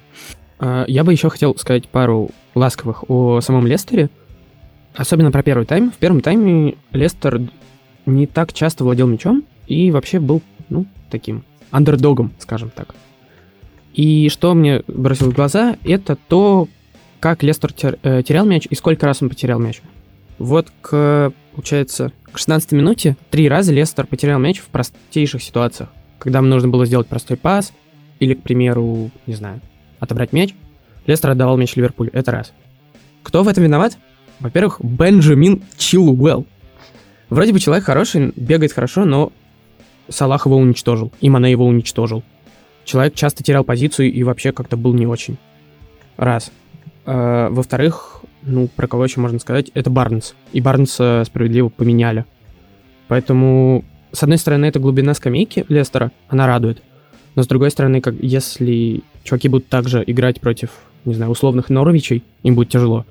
А, 0.60 0.86
Я 0.88 1.04
бы 1.04 1.12
еще 1.12 1.30
хотел 1.30 1.56
сказать 1.58 1.88
пару 1.88 2.30
ласковых 2.56 3.10
о 3.10 3.40
самом 3.42 3.66
Лестере. 3.68 4.10
Особенно 4.94 5.32
про 5.32 5.42
первый 5.42 5.66
тайм. 5.66 5.92
В 5.92 5.96
первом 5.96 6.22
тайме 6.22 6.76
Лестер 6.92 7.42
не 8.06 8.28
так 8.28 8.52
часто 8.54 8.84
владел 8.84 9.08
мячом 9.08 9.44
и 9.68 9.90
вообще 9.92 10.20
был, 10.20 10.42
ну, 10.70 10.86
таким 11.10 11.44
андердогом, 11.72 12.34
скажем 12.40 12.70
так. 12.76 12.94
И 13.94 14.30
что 14.30 14.54
мне 14.54 14.84
бросилось 14.88 15.34
в 15.34 15.36
глаза, 15.36 15.78
это 15.84 16.16
то, 16.16 16.68
как 17.20 17.44
Лестер 17.44 17.72
тер- 17.72 18.00
э, 18.04 18.24
терял 18.24 18.46
мяч 18.46 18.68
и 18.70 18.76
сколько 18.76 19.06
раз 19.06 19.22
он 19.22 19.30
потерял 19.30 19.60
мяч. 19.60 19.82
Вот 20.42 20.74
к, 20.82 21.32
получается, 21.54 22.12
к 22.32 22.40
16 22.40 22.72
минуте 22.72 23.16
три 23.30 23.48
раза 23.48 23.72
Лестер 23.72 24.08
потерял 24.08 24.40
мяч 24.40 24.58
в 24.58 24.70
простейших 24.70 25.44
ситуациях. 25.44 25.90
Когда 26.18 26.40
им 26.40 26.50
нужно 26.50 26.68
было 26.68 26.88
сделать 26.88 27.06
простой 27.06 27.38
пас, 27.38 27.72
или, 28.20 28.34
к 28.34 28.42
примеру, 28.42 29.12
не 29.28 29.36
знаю, 29.36 29.62
отобрать 30.00 30.34
мяч, 30.34 30.56
Лестер 31.06 31.30
отдавал 31.30 31.58
мяч 31.58 31.76
Ливерпулю. 31.76 32.10
Это 32.14 32.32
раз. 32.32 32.54
Кто 33.22 33.44
в 33.44 33.48
этом 33.48 33.64
виноват? 33.64 34.00
Во-первых, 34.40 34.82
Бенджамин 34.84 35.62
Чилуэлл. 35.78 36.48
Вроде 37.30 37.54
бы 37.54 37.60
человек 37.60 37.86
хороший, 37.86 38.34
бегает 38.36 38.74
хорошо, 38.74 39.06
но 39.06 39.32
Салах 40.10 40.48
его 40.48 40.58
уничтожил, 40.58 41.12
и 41.22 41.30
Мане 41.30 41.52
его 41.52 41.68
уничтожил. 41.68 42.24
Человек 42.84 43.14
часто 43.14 43.44
терял 43.44 43.64
позицию 43.64 44.12
и 44.12 44.24
вообще 44.24 44.52
как-то 44.54 44.76
был 44.76 44.96
не 44.96 45.06
очень. 45.06 45.38
Раз. 46.18 46.52
Э, 47.06 47.50
Во-вторых, 47.52 48.24
ну, 48.44 48.68
про 48.68 48.88
кого 48.88 49.04
еще 49.04 49.20
можно 49.20 49.40
сказать, 49.40 49.72
это 49.74 49.90
Барнс. 49.90 50.36
И 50.54 50.62
Барнса 50.62 51.24
справедливо 51.26 51.70
поменяли. 51.70 52.26
Поэтому, 53.08 53.84
с 54.12 54.24
одной 54.24 54.38
стороны, 54.38 54.66
это 54.66 54.80
глубина 54.80 55.14
скамейки 55.14 55.66
Лестера, 55.70 56.12
она 56.30 56.48
радует. 56.48 56.82
Но 57.36 57.44
с 57.44 57.48
другой 57.48 57.72
стороны, 57.72 58.02
как 58.02 58.16
если 58.22 59.02
чуваки 59.24 59.48
будут 59.48 59.68
также 59.68 60.04
играть 60.06 60.42
против, 60.42 60.72
не 61.06 61.14
знаю, 61.14 61.32
условных 61.32 61.70
Норвичей, 61.70 62.24
им 62.44 62.56
будет 62.56 62.70
тяжело. 62.70 63.06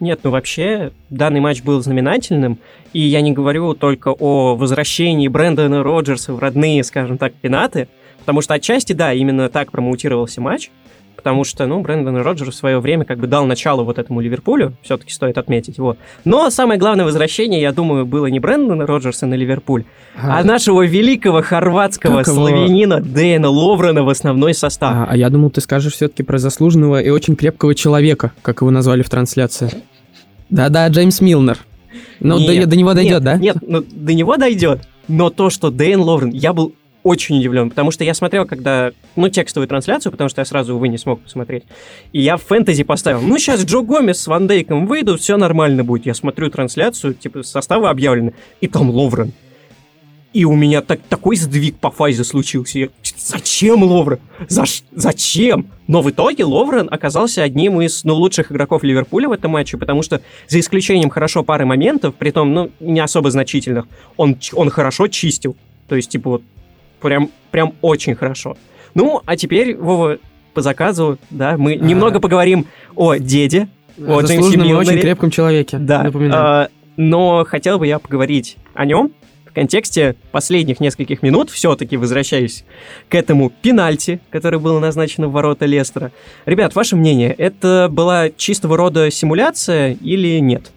Нет, 0.00 0.20
ну 0.22 0.30
вообще, 0.30 0.92
данный 1.10 1.40
матч 1.40 1.62
был 1.62 1.82
знаменательным, 1.82 2.58
и 2.94 3.00
я 3.00 3.20
не 3.20 3.32
говорю 3.32 3.74
только 3.74 4.08
о 4.08 4.56
возвращении 4.56 5.28
Брэндона 5.28 5.82
Роджерса 5.82 6.32
в 6.32 6.38
родные, 6.38 6.82
скажем 6.84 7.18
так, 7.18 7.34
пенаты, 7.34 7.86
потому 8.20 8.40
что 8.40 8.54
отчасти, 8.54 8.94
да, 8.94 9.12
именно 9.12 9.50
так 9.50 9.70
промоутировался 9.70 10.40
матч, 10.40 10.70
потому 11.20 11.44
что, 11.44 11.66
ну, 11.66 11.80
Брэндон 11.80 12.16
Роджерс 12.16 12.54
в 12.54 12.58
свое 12.58 12.80
время 12.80 13.04
как 13.04 13.18
бы 13.18 13.26
дал 13.26 13.44
начало 13.44 13.82
вот 13.82 13.98
этому 13.98 14.20
Ливерпулю, 14.20 14.72
все-таки 14.82 15.12
стоит 15.12 15.36
отметить 15.36 15.76
его. 15.76 15.98
Но 16.24 16.48
самое 16.48 16.80
главное 16.80 17.04
возвращение, 17.04 17.60
я 17.60 17.72
думаю, 17.72 18.06
было 18.06 18.26
не 18.26 18.40
Брэндона 18.40 18.86
Роджерса 18.86 19.26
на 19.26 19.34
Ливерпуль, 19.34 19.84
а 20.16 20.42
нашего 20.42 20.86
великого 20.86 21.42
хорватского 21.42 22.18
Как 22.18 22.28
его? 22.28 22.36
славянина 22.36 23.00
Дэна 23.00 23.50
Ловрена 23.50 24.02
в 24.02 24.08
основной 24.08 24.54
состав. 24.54 24.92
А, 24.94 25.06
а 25.10 25.16
я 25.16 25.28
думал, 25.28 25.50
ты 25.50 25.60
скажешь 25.60 25.92
все-таки 25.92 26.22
про 26.22 26.38
заслуженного 26.38 27.02
и 27.02 27.10
очень 27.10 27.36
крепкого 27.36 27.74
человека, 27.74 28.32
как 28.40 28.62
его 28.62 28.70
назвали 28.70 29.02
в 29.02 29.10
трансляции. 29.10 29.70
Да-да, 30.48 30.88
Джеймс 30.88 31.20
Милнер. 31.20 31.58
Ну, 32.20 32.38
до, 32.38 32.54
Нет, 32.54 32.68
до 32.68 32.76
него 32.76 32.90
нет, 32.90 32.96
дойдет, 32.96 33.22
да? 33.22 33.36
Нет, 33.36 33.56
ну, 33.60 33.84
до 33.90 34.14
него 34.14 34.36
дойдет. 34.36 34.80
Но 35.08 35.30
то, 35.30 35.50
что 35.50 35.70
Дэйн 35.70 36.00
Ловрен, 36.00 36.30
я 36.30 36.52
был 36.52 36.74
очень 37.02 37.38
удивлен, 37.38 37.70
потому 37.70 37.90
что 37.90 38.04
я 38.04 38.14
смотрел, 38.14 38.44
когда, 38.46 38.92
ну, 39.16 39.28
текстовую 39.28 39.68
трансляцию, 39.68 40.12
потому 40.12 40.28
что 40.28 40.40
я 40.40 40.44
сразу, 40.44 40.76
увы, 40.76 40.88
не 40.88 40.98
смог 40.98 41.20
посмотреть, 41.20 41.64
и 42.12 42.20
я 42.20 42.36
в 42.36 42.42
фэнтези 42.42 42.82
поставил, 42.82 43.20
ну, 43.20 43.38
сейчас 43.38 43.64
Джо 43.64 43.80
Гомес 43.80 44.20
с 44.20 44.26
Ван 44.26 44.46
Дейком 44.46 44.86
выйдут, 44.86 45.20
все 45.20 45.36
нормально 45.36 45.84
будет. 45.84 46.06
Я 46.06 46.14
смотрю 46.14 46.50
трансляцию, 46.50 47.14
типа, 47.14 47.42
составы 47.42 47.88
объявлены, 47.88 48.34
и 48.60 48.68
там 48.68 48.90
Ловрен. 48.90 49.32
И 50.32 50.44
у 50.44 50.54
меня 50.54 50.80
так, 50.80 51.00
такой 51.08 51.34
сдвиг 51.34 51.76
по 51.78 51.90
фазе 51.90 52.22
случился. 52.22 52.78
Я, 52.78 52.88
зачем 53.16 53.82
Ловрен? 53.82 54.20
За, 54.48 54.62
зачем? 54.92 55.66
Но 55.88 56.02
в 56.02 56.10
итоге 56.10 56.44
Ловрен 56.44 56.88
оказался 56.88 57.42
одним 57.42 57.80
из 57.80 58.04
ну, 58.04 58.14
лучших 58.14 58.52
игроков 58.52 58.84
Ливерпуля 58.84 59.28
в 59.28 59.32
этом 59.32 59.50
матче, 59.50 59.76
потому 59.76 60.02
что 60.02 60.20
за 60.46 60.60
исключением 60.60 61.10
хорошо 61.10 61.42
пары 61.42 61.66
моментов, 61.66 62.14
при 62.14 62.30
том, 62.30 62.54
ну, 62.54 62.70
не 62.78 63.00
особо 63.00 63.32
значительных, 63.32 63.88
он, 64.16 64.36
он 64.52 64.70
хорошо 64.70 65.08
чистил. 65.08 65.56
То 65.88 65.96
есть, 65.96 66.10
типа, 66.10 66.30
вот 66.30 66.42
прям, 67.00 67.30
прям 67.50 67.74
очень 67.82 68.14
хорошо. 68.14 68.56
Ну, 68.94 69.22
а 69.24 69.36
теперь, 69.36 69.76
Вова, 69.76 70.18
по 70.54 70.62
заказу, 70.62 71.18
да, 71.30 71.56
мы 71.56 71.72
а... 71.72 71.76
немного 71.76 72.20
поговорим 72.20 72.66
о 72.96 73.16
деде, 73.16 73.68
о 73.98 74.22
Заслуженном 74.22 74.68
и 74.68 74.72
очень 74.72 74.98
крепком 74.98 75.30
человеке, 75.30 75.78
да, 75.78 76.02
напоминаю. 76.02 76.42
А, 76.42 76.68
но 76.96 77.44
хотел 77.44 77.78
бы 77.78 77.86
я 77.86 77.98
поговорить 77.98 78.56
о 78.74 78.84
нем, 78.84 79.12
в 79.50 79.52
контексте 79.52 80.14
последних 80.30 80.78
нескольких 80.78 81.22
минут, 81.22 81.50
все-таки 81.50 81.96
возвращаюсь 81.96 82.64
к 83.08 83.16
этому 83.16 83.50
пенальти, 83.50 84.20
который 84.30 84.60
был 84.60 84.78
назначен 84.78 85.26
в 85.26 85.32
ворота 85.32 85.66
Лестера. 85.66 86.12
Ребят, 86.46 86.76
ваше 86.76 86.94
мнение, 86.94 87.32
это 87.32 87.88
была 87.90 88.30
чистого 88.30 88.76
рода 88.76 89.10
симуляция 89.10 89.96
или 90.00 90.38
нет? 90.38 90.70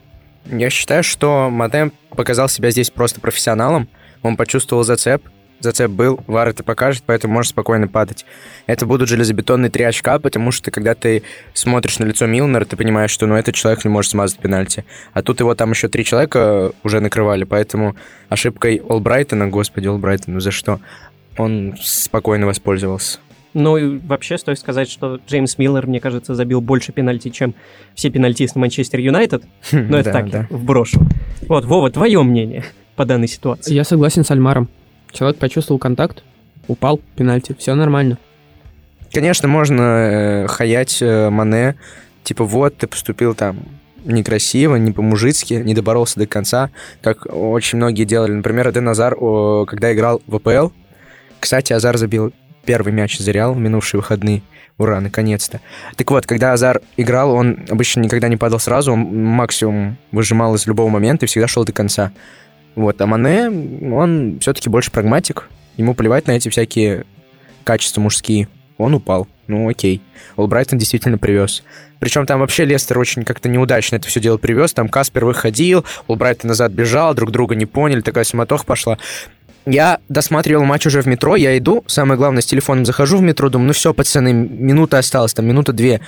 Я 0.45 0.71
считаю, 0.71 1.03
что 1.03 1.49
Мадем 1.51 1.93
показал 2.09 2.49
себя 2.49 2.71
здесь 2.71 2.89
просто 2.89 3.21
профессионалом. 3.21 3.87
Он 4.23 4.35
почувствовал 4.35 4.83
зацеп, 4.83 5.21
зацеп 5.63 5.91
был, 5.91 6.19
вар 6.27 6.49
это 6.49 6.63
покажет, 6.63 7.03
поэтому 7.05 7.35
можешь 7.35 7.49
спокойно 7.49 7.87
падать. 7.87 8.25
Это 8.67 8.85
будут 8.85 9.09
железобетонные 9.09 9.69
три 9.69 9.83
очка, 9.83 10.19
потому 10.19 10.51
что 10.51 10.71
когда 10.71 10.93
ты 10.95 11.23
смотришь 11.53 11.99
на 11.99 12.05
лицо 12.05 12.25
Милнера, 12.25 12.65
ты 12.65 12.75
понимаешь, 12.75 13.11
что 13.11 13.25
ну 13.25 13.35
этот 13.35 13.55
человек 13.55 13.83
не 13.85 13.89
может 13.89 14.11
смазать 14.11 14.39
пенальти. 14.39 14.85
А 15.13 15.21
тут 15.21 15.39
его 15.39 15.55
там 15.55 15.71
еще 15.71 15.87
три 15.87 16.05
человека 16.05 16.71
уже 16.83 16.99
накрывали, 16.99 17.43
поэтому 17.43 17.95
ошибкой 18.29 18.81
Олбрайтона, 18.87 19.47
господи, 19.47 19.87
Олбрайтон, 19.87 20.35
ну 20.35 20.39
за 20.39 20.51
что? 20.51 20.79
Он 21.37 21.75
спокойно 21.81 22.45
воспользовался. 22.45 23.19
Ну 23.53 23.77
и 23.77 23.99
вообще 23.99 24.37
стоит 24.37 24.59
сказать, 24.59 24.89
что 24.89 25.19
Джеймс 25.27 25.57
Миллер, 25.57 25.85
мне 25.85 25.99
кажется, 25.99 26.33
забил 26.33 26.59
больше 26.59 26.91
пенальти, 26.91 27.29
чем 27.29 27.53
все 27.93 28.09
пенальтисты 28.09 28.57
Манчестер 28.57 28.99
Юнайтед. 28.99 29.43
Но 29.71 29.97
это 29.97 30.11
так, 30.11 30.49
вброшу. 30.49 31.01
Вот, 31.47 31.65
Вова, 31.65 31.91
твое 31.91 32.21
мнение 32.23 32.63
по 32.95 33.05
данной 33.05 33.27
ситуации? 33.27 33.73
Я 33.73 33.83
согласен 33.83 34.23
с 34.23 34.31
Альмаром. 34.31 34.69
Человек 35.13 35.37
почувствовал 35.37 35.79
контакт, 35.79 36.23
упал, 36.67 36.99
пенальти, 37.15 37.55
все 37.57 37.75
нормально. 37.75 38.17
Конечно, 39.13 39.47
можно 39.47 39.81
э, 39.81 40.47
хаять 40.47 41.01
э, 41.01 41.29
Мане, 41.29 41.75
типа 42.23 42.43
вот, 42.43 42.77
ты 42.77 42.87
поступил 42.87 43.35
там 43.35 43.59
некрасиво, 44.03 44.75
не 44.75 44.91
по-мужицки, 44.91 45.53
не 45.53 45.73
доборолся 45.73 46.19
до 46.19 46.25
конца, 46.25 46.71
как 47.01 47.27
очень 47.29 47.77
многие 47.77 48.05
делали. 48.05 48.31
Например, 48.31 48.69
Эден 48.69 48.89
Азар, 48.89 49.15
о, 49.17 49.65
когда 49.65 49.93
играл 49.93 50.21
в 50.27 50.35
АПЛ, 50.35 50.73
кстати, 51.39 51.73
Азар 51.73 51.97
забил 51.97 52.33
первый 52.65 52.93
мяч 52.93 53.17
за 53.19 53.31
Реал 53.31 53.53
в 53.53 53.59
минувшие 53.59 53.99
выходные. 53.99 54.41
Ура, 54.77 54.99
наконец-то. 54.99 55.61
Так 55.95 56.09
вот, 56.09 56.25
когда 56.25 56.53
Азар 56.53 56.81
играл, 56.97 57.31
он 57.31 57.59
обычно 57.69 57.99
никогда 57.99 58.27
не 58.27 58.37
падал 58.37 58.59
сразу, 58.59 58.93
он 58.93 59.23
максимум 59.23 59.97
выжимал 60.11 60.55
из 60.55 60.65
любого 60.65 60.89
момента 60.89 61.25
и 61.25 61.27
всегда 61.27 61.47
шел 61.47 61.63
до 61.63 61.71
конца. 61.71 62.11
Вот, 62.75 62.99
а 63.01 63.05
Мане, 63.05 63.49
он 63.93 64.39
все-таки 64.39 64.69
больше 64.69 64.91
прагматик. 64.91 65.49
Ему 65.77 65.93
плевать 65.93 66.27
на 66.27 66.31
эти 66.31 66.49
всякие 66.49 67.05
качества 67.63 68.01
мужские. 68.01 68.47
Он 68.77 68.93
упал. 68.93 69.27
Ну, 69.47 69.69
окей. 69.69 70.01
Олбрайтон 70.35 70.79
действительно 70.79 71.17
привез. 71.17 71.63
Причем 71.99 72.25
там 72.25 72.39
вообще 72.39 72.65
Лестер 72.65 72.97
очень 72.97 73.23
как-то 73.23 73.49
неудачно 73.49 73.97
это 73.97 74.07
все 74.07 74.19
дело 74.19 74.37
привез. 74.37 74.73
Там 74.73 74.89
Каспер 74.89 75.25
выходил, 75.25 75.85
Олбрайтон 76.07 76.49
назад 76.49 76.71
бежал, 76.71 77.13
друг 77.13 77.31
друга 77.31 77.55
не 77.55 77.65
поняли, 77.65 78.01
такая 78.01 78.23
суматоха 78.23 78.65
пошла. 78.65 78.97
Я 79.65 79.99
досматривал 80.09 80.65
матч 80.65 80.85
уже 80.85 81.01
в 81.01 81.05
метро, 81.05 81.37
я 81.37 81.57
иду, 81.57 81.85
самое 81.87 82.17
главное, 82.17 82.41
с 82.41 82.45
телефоном 82.45 82.83
захожу 82.83 83.17
в 83.17 83.21
метро, 83.21 83.49
думаю, 83.49 83.67
ну 83.67 83.73
все, 83.73 83.93
пацаны, 83.93 84.33
минута 84.33 84.97
осталась, 84.97 85.33
там 85.33 85.45
минута 85.45 85.71
две 85.71 86.01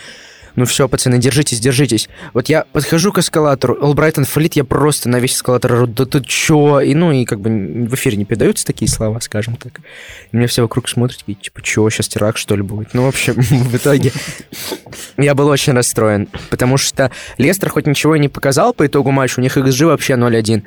ну 0.56 0.66
все, 0.66 0.88
пацаны, 0.88 1.18
держитесь, 1.18 1.60
держитесь. 1.60 2.10
Вот 2.34 2.48
я 2.48 2.66
подхожу 2.72 3.12
к 3.12 3.20
эскалатору, 3.20 3.78
Олбрайтон 3.82 4.26
флит, 4.26 4.56
я 4.56 4.64
просто 4.64 5.10
на 5.10 5.20
весь 5.20 5.36
эскалатор 5.36 5.74
ору, 5.74 5.88
да 5.88 6.06
ты 6.06 6.22
чё? 6.22 6.80
И, 6.80 6.94
ну, 6.94 7.12
и 7.12 7.26
как 7.26 7.40
бы 7.40 7.50
в 7.88 7.94
эфире 7.96 8.18
не 8.18 8.26
передаются 8.26 8.66
такие 8.66 8.90
слова, 8.90 9.20
скажем 9.20 9.56
так. 9.58 9.80
И 10.32 10.38
меня 10.38 10.48
все 10.48 10.62
вокруг 10.62 10.88
смотрят, 10.88 11.24
и 11.28 11.36
типа, 11.36 11.62
чё, 11.62 11.90
сейчас 11.90 12.08
теракт, 12.08 12.38
что 12.38 12.56
ли, 12.56 12.62
будет? 12.62 12.94
Ну, 12.94 13.04
в 13.04 13.08
общем, 13.08 13.34
в 13.40 13.76
итоге 13.76 14.12
я 15.18 15.36
был 15.36 15.48
очень 15.48 15.74
расстроен, 15.74 16.28
потому 16.50 16.78
что 16.78 17.12
Лестер 17.38 17.70
хоть 17.70 17.88
ничего 17.88 18.16
и 18.16 18.20
не 18.20 18.30
показал 18.30 18.74
по 18.74 18.86
итогу 18.86 19.12
матча, 19.12 19.40
у 19.40 19.42
них 19.42 19.58
XG 19.58 19.86
вообще 19.86 20.14
0-1. 20.14 20.64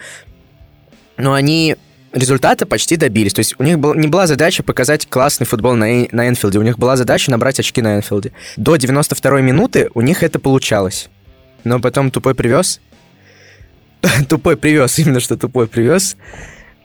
Но 1.17 1.33
они 1.33 1.77
результата 2.13 2.67
почти 2.67 2.97
добились. 2.97 3.35
То 3.35 3.41
есть 3.41 3.55
у 3.59 3.63
них 3.63 3.79
был, 3.79 3.95
не 3.95 4.09
была 4.09 4.27
задача 4.27 4.63
показать 4.63 5.07
классный 5.07 5.47
футбол 5.47 5.75
на, 5.75 5.87
на 6.13 6.29
Энфилде, 6.29 6.59
у 6.59 6.63
них 6.63 6.79
была 6.79 6.97
задача 6.97 7.31
набрать 7.31 7.61
очки 7.61 7.83
на 7.83 7.97
Энфилде. 7.97 8.33
До 8.57 8.77
92-й 8.77 9.43
минуты 9.43 9.91
у 9.95 10.01
них 10.01 10.23
это 10.23 10.39
получалось. 10.39 11.09
Но 11.65 11.81
потом 11.81 12.11
тупой 12.11 12.35
привез. 12.35 12.81
тупой 14.29 14.57
привез, 14.57 14.99
именно 14.99 15.21
что 15.21 15.37
тупой 15.37 15.67
привез. 15.67 16.17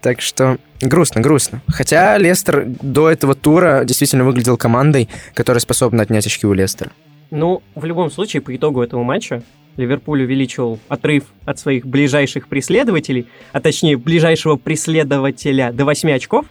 Так 0.01 0.21
что 0.21 0.57
грустно, 0.81 1.21
грустно. 1.21 1.61
Хотя 1.67 2.17
Лестер 2.17 2.65
до 2.65 3.09
этого 3.09 3.35
тура 3.35 3.83
действительно 3.85 4.25
выглядел 4.25 4.57
командой, 4.57 5.07
которая 5.33 5.61
способна 5.61 6.03
отнять 6.03 6.25
очки 6.25 6.45
у 6.45 6.53
Лестера. 6.53 6.91
Ну, 7.31 7.63
в 7.73 7.85
любом 7.85 8.11
случае, 8.11 8.41
по 8.41 8.55
итогу 8.55 8.83
этого 8.83 9.03
матча 9.03 9.41
Ливерпуль 9.77 10.23
увеличил 10.23 10.79
отрыв 10.87 11.23
от 11.45 11.59
своих 11.59 11.85
ближайших 11.85 12.47
преследователей, 12.47 13.27
а 13.51 13.59
точнее 13.59 13.97
ближайшего 13.97 14.55
преследователя 14.55 15.71
до 15.71 15.85
8 15.85 16.11
очков. 16.11 16.45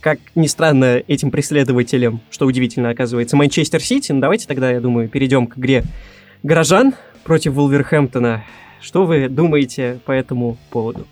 Как 0.00 0.18
ни 0.34 0.46
странно, 0.46 1.02
этим 1.06 1.30
преследователем, 1.30 2.20
что 2.30 2.46
удивительно 2.46 2.90
оказывается, 2.90 3.36
Манчестер 3.36 3.80
Сити. 3.80 4.12
Ну 4.12 4.20
давайте 4.20 4.46
тогда, 4.46 4.70
я 4.70 4.80
думаю, 4.80 5.08
перейдем 5.08 5.46
к 5.46 5.58
игре 5.58 5.84
горожан 6.42 6.94
против 7.24 7.52
Вулверхэмптона. 7.52 8.44
Что 8.80 9.06
вы 9.06 9.28
думаете 9.28 10.00
по 10.04 10.10
этому 10.10 10.56
поводу? 10.70 11.06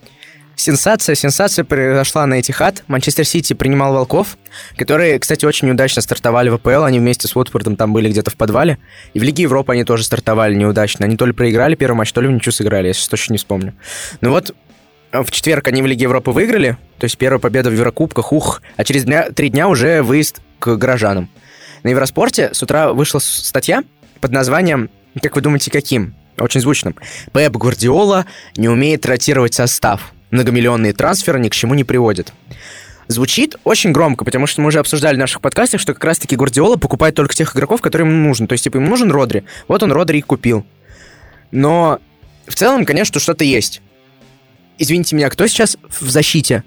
Сенсация, 0.60 1.14
сенсация 1.14 1.64
произошла 1.64 2.26
на 2.26 2.38
Этихад. 2.38 2.84
Манчестер 2.86 3.24
Сити 3.24 3.54
принимал 3.54 3.94
Волков, 3.94 4.36
которые, 4.76 5.18
кстати, 5.18 5.46
очень 5.46 5.70
удачно 5.70 6.02
стартовали 6.02 6.50
в 6.50 6.54
АПЛ. 6.56 6.82
Они 6.82 6.98
вместе 6.98 7.28
с 7.28 7.34
Уотфордом 7.34 7.76
там 7.76 7.94
были 7.94 8.10
где-то 8.10 8.30
в 8.30 8.36
подвале. 8.36 8.76
И 9.14 9.20
в 9.20 9.22
Лиге 9.22 9.44
Европы 9.44 9.72
они 9.72 9.84
тоже 9.84 10.04
стартовали 10.04 10.54
неудачно. 10.54 11.06
Они 11.06 11.16
то 11.16 11.24
ли 11.24 11.32
проиграли 11.32 11.76
первый 11.76 11.96
матч, 11.96 12.12
то 12.12 12.20
ли 12.20 12.28
в 12.28 12.30
ничью 12.30 12.52
сыграли, 12.52 12.88
я 12.88 12.92
сейчас 12.92 13.08
точно 13.08 13.32
не 13.32 13.38
вспомню. 13.38 13.72
Ну 14.20 14.32
вот, 14.32 14.54
в 15.12 15.30
четверг 15.30 15.66
они 15.68 15.80
в 15.80 15.86
Лиге 15.86 16.02
Европы 16.02 16.30
выиграли, 16.30 16.76
то 16.98 17.04
есть 17.04 17.16
первая 17.16 17.40
победа 17.40 17.70
в 17.70 17.72
Еврокубках, 17.72 18.30
ух, 18.30 18.60
а 18.76 18.84
через 18.84 19.04
дня, 19.04 19.30
три 19.30 19.48
дня 19.48 19.66
уже 19.66 20.02
выезд 20.02 20.42
к 20.58 20.76
горожанам. 20.76 21.30
На 21.84 21.88
Евроспорте 21.88 22.52
с 22.52 22.62
утра 22.62 22.92
вышла 22.92 23.18
статья 23.18 23.82
под 24.20 24.30
названием, 24.32 24.90
как 25.22 25.36
вы 25.36 25.40
думаете, 25.40 25.70
каким? 25.70 26.14
Очень 26.38 26.60
звучным. 26.60 26.96
Пеп 27.32 27.56
Гвардиола 27.56 28.26
не 28.58 28.68
умеет 28.68 29.06
ротировать 29.06 29.54
состав 29.54 30.12
многомиллионные 30.30 30.92
трансферы 30.92 31.40
ни 31.40 31.48
к 31.48 31.54
чему 31.54 31.74
не 31.74 31.84
приводят. 31.84 32.32
Звучит 33.08 33.56
очень 33.64 33.90
громко, 33.90 34.24
потому 34.24 34.46
что 34.46 34.60
мы 34.60 34.68
уже 34.68 34.78
обсуждали 34.78 35.16
в 35.16 35.18
наших 35.18 35.40
подкастах, 35.40 35.80
что 35.80 35.94
как 35.94 36.04
раз-таки 36.04 36.36
Гвардиола 36.36 36.76
покупает 36.76 37.16
только 37.16 37.34
тех 37.34 37.54
игроков, 37.56 37.80
которым 37.80 38.08
ему 38.08 38.28
нужен. 38.28 38.46
То 38.46 38.52
есть, 38.52 38.64
типа, 38.64 38.76
ему 38.76 38.88
нужен 38.88 39.10
Родри. 39.10 39.42
Вот 39.66 39.82
он 39.82 39.90
Родри 39.90 40.20
и 40.20 40.22
купил. 40.22 40.64
Но 41.50 41.98
в 42.46 42.54
целом, 42.54 42.84
конечно, 42.84 43.18
что-то 43.18 43.44
есть. 43.44 43.82
Извините 44.78 45.16
меня, 45.16 45.28
кто 45.28 45.46
сейчас 45.48 45.76
в 45.88 46.08
защите? 46.08 46.62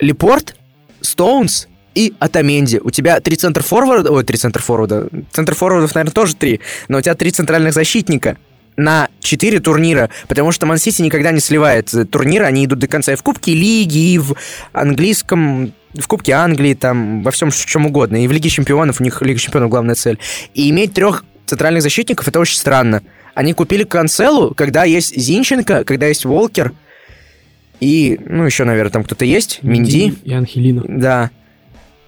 Лепорт, 0.00 0.56
Стоунс 1.00 1.68
и 1.94 2.12
Атаменди. 2.18 2.80
У 2.82 2.90
тебя 2.90 3.20
три 3.20 3.36
центр 3.36 3.62
форварда, 3.62 4.10
ой, 4.10 4.24
три 4.24 4.36
центр 4.36 4.60
форварда. 4.60 5.08
Центр 5.30 5.54
форвардов, 5.54 5.94
наверное, 5.94 6.12
тоже 6.12 6.34
три, 6.34 6.60
но 6.88 6.98
у 6.98 7.00
тебя 7.00 7.14
три 7.14 7.30
центральных 7.30 7.72
защитника 7.72 8.36
на 8.78 9.08
4 9.20 9.60
турнира, 9.60 10.08
потому 10.28 10.52
что 10.52 10.64
Ман-Сити 10.64 11.02
никогда 11.02 11.32
не 11.32 11.40
сливает 11.40 11.92
турниры, 12.10 12.46
они 12.46 12.64
идут 12.64 12.78
до 12.78 12.86
конца 12.86 13.12
и 13.12 13.16
в 13.16 13.22
Кубке 13.22 13.52
Лиги, 13.52 14.12
и 14.12 14.18
в 14.18 14.34
английском, 14.72 15.74
в 15.94 16.06
Кубке 16.06 16.32
Англии, 16.32 16.74
там, 16.74 17.22
во 17.22 17.30
всем 17.32 17.50
чем 17.50 17.86
угодно. 17.86 18.24
И 18.24 18.28
в 18.28 18.32
Лиге 18.32 18.48
Чемпионов, 18.48 19.00
у 19.00 19.04
них 19.04 19.20
Лига 19.20 19.38
Чемпионов 19.38 19.68
главная 19.68 19.96
цель. 19.96 20.18
И 20.54 20.70
иметь 20.70 20.94
трех 20.94 21.24
центральных 21.44 21.82
защитников, 21.82 22.28
это 22.28 22.38
очень 22.38 22.56
странно. 22.56 23.02
Они 23.34 23.52
купили 23.52 23.82
Канцелу, 23.82 24.54
когда 24.54 24.84
есть 24.84 25.16
Зинченко, 25.16 25.84
когда 25.84 26.06
есть 26.06 26.24
Волкер, 26.24 26.72
и, 27.80 28.18
ну, 28.26 28.44
еще, 28.44 28.64
наверное, 28.64 28.90
там 28.90 29.04
кто-то 29.04 29.24
есть, 29.24 29.60
Минди. 29.62 30.14
И 30.24 30.32
Анхелина. 30.32 30.84
Да. 30.86 31.30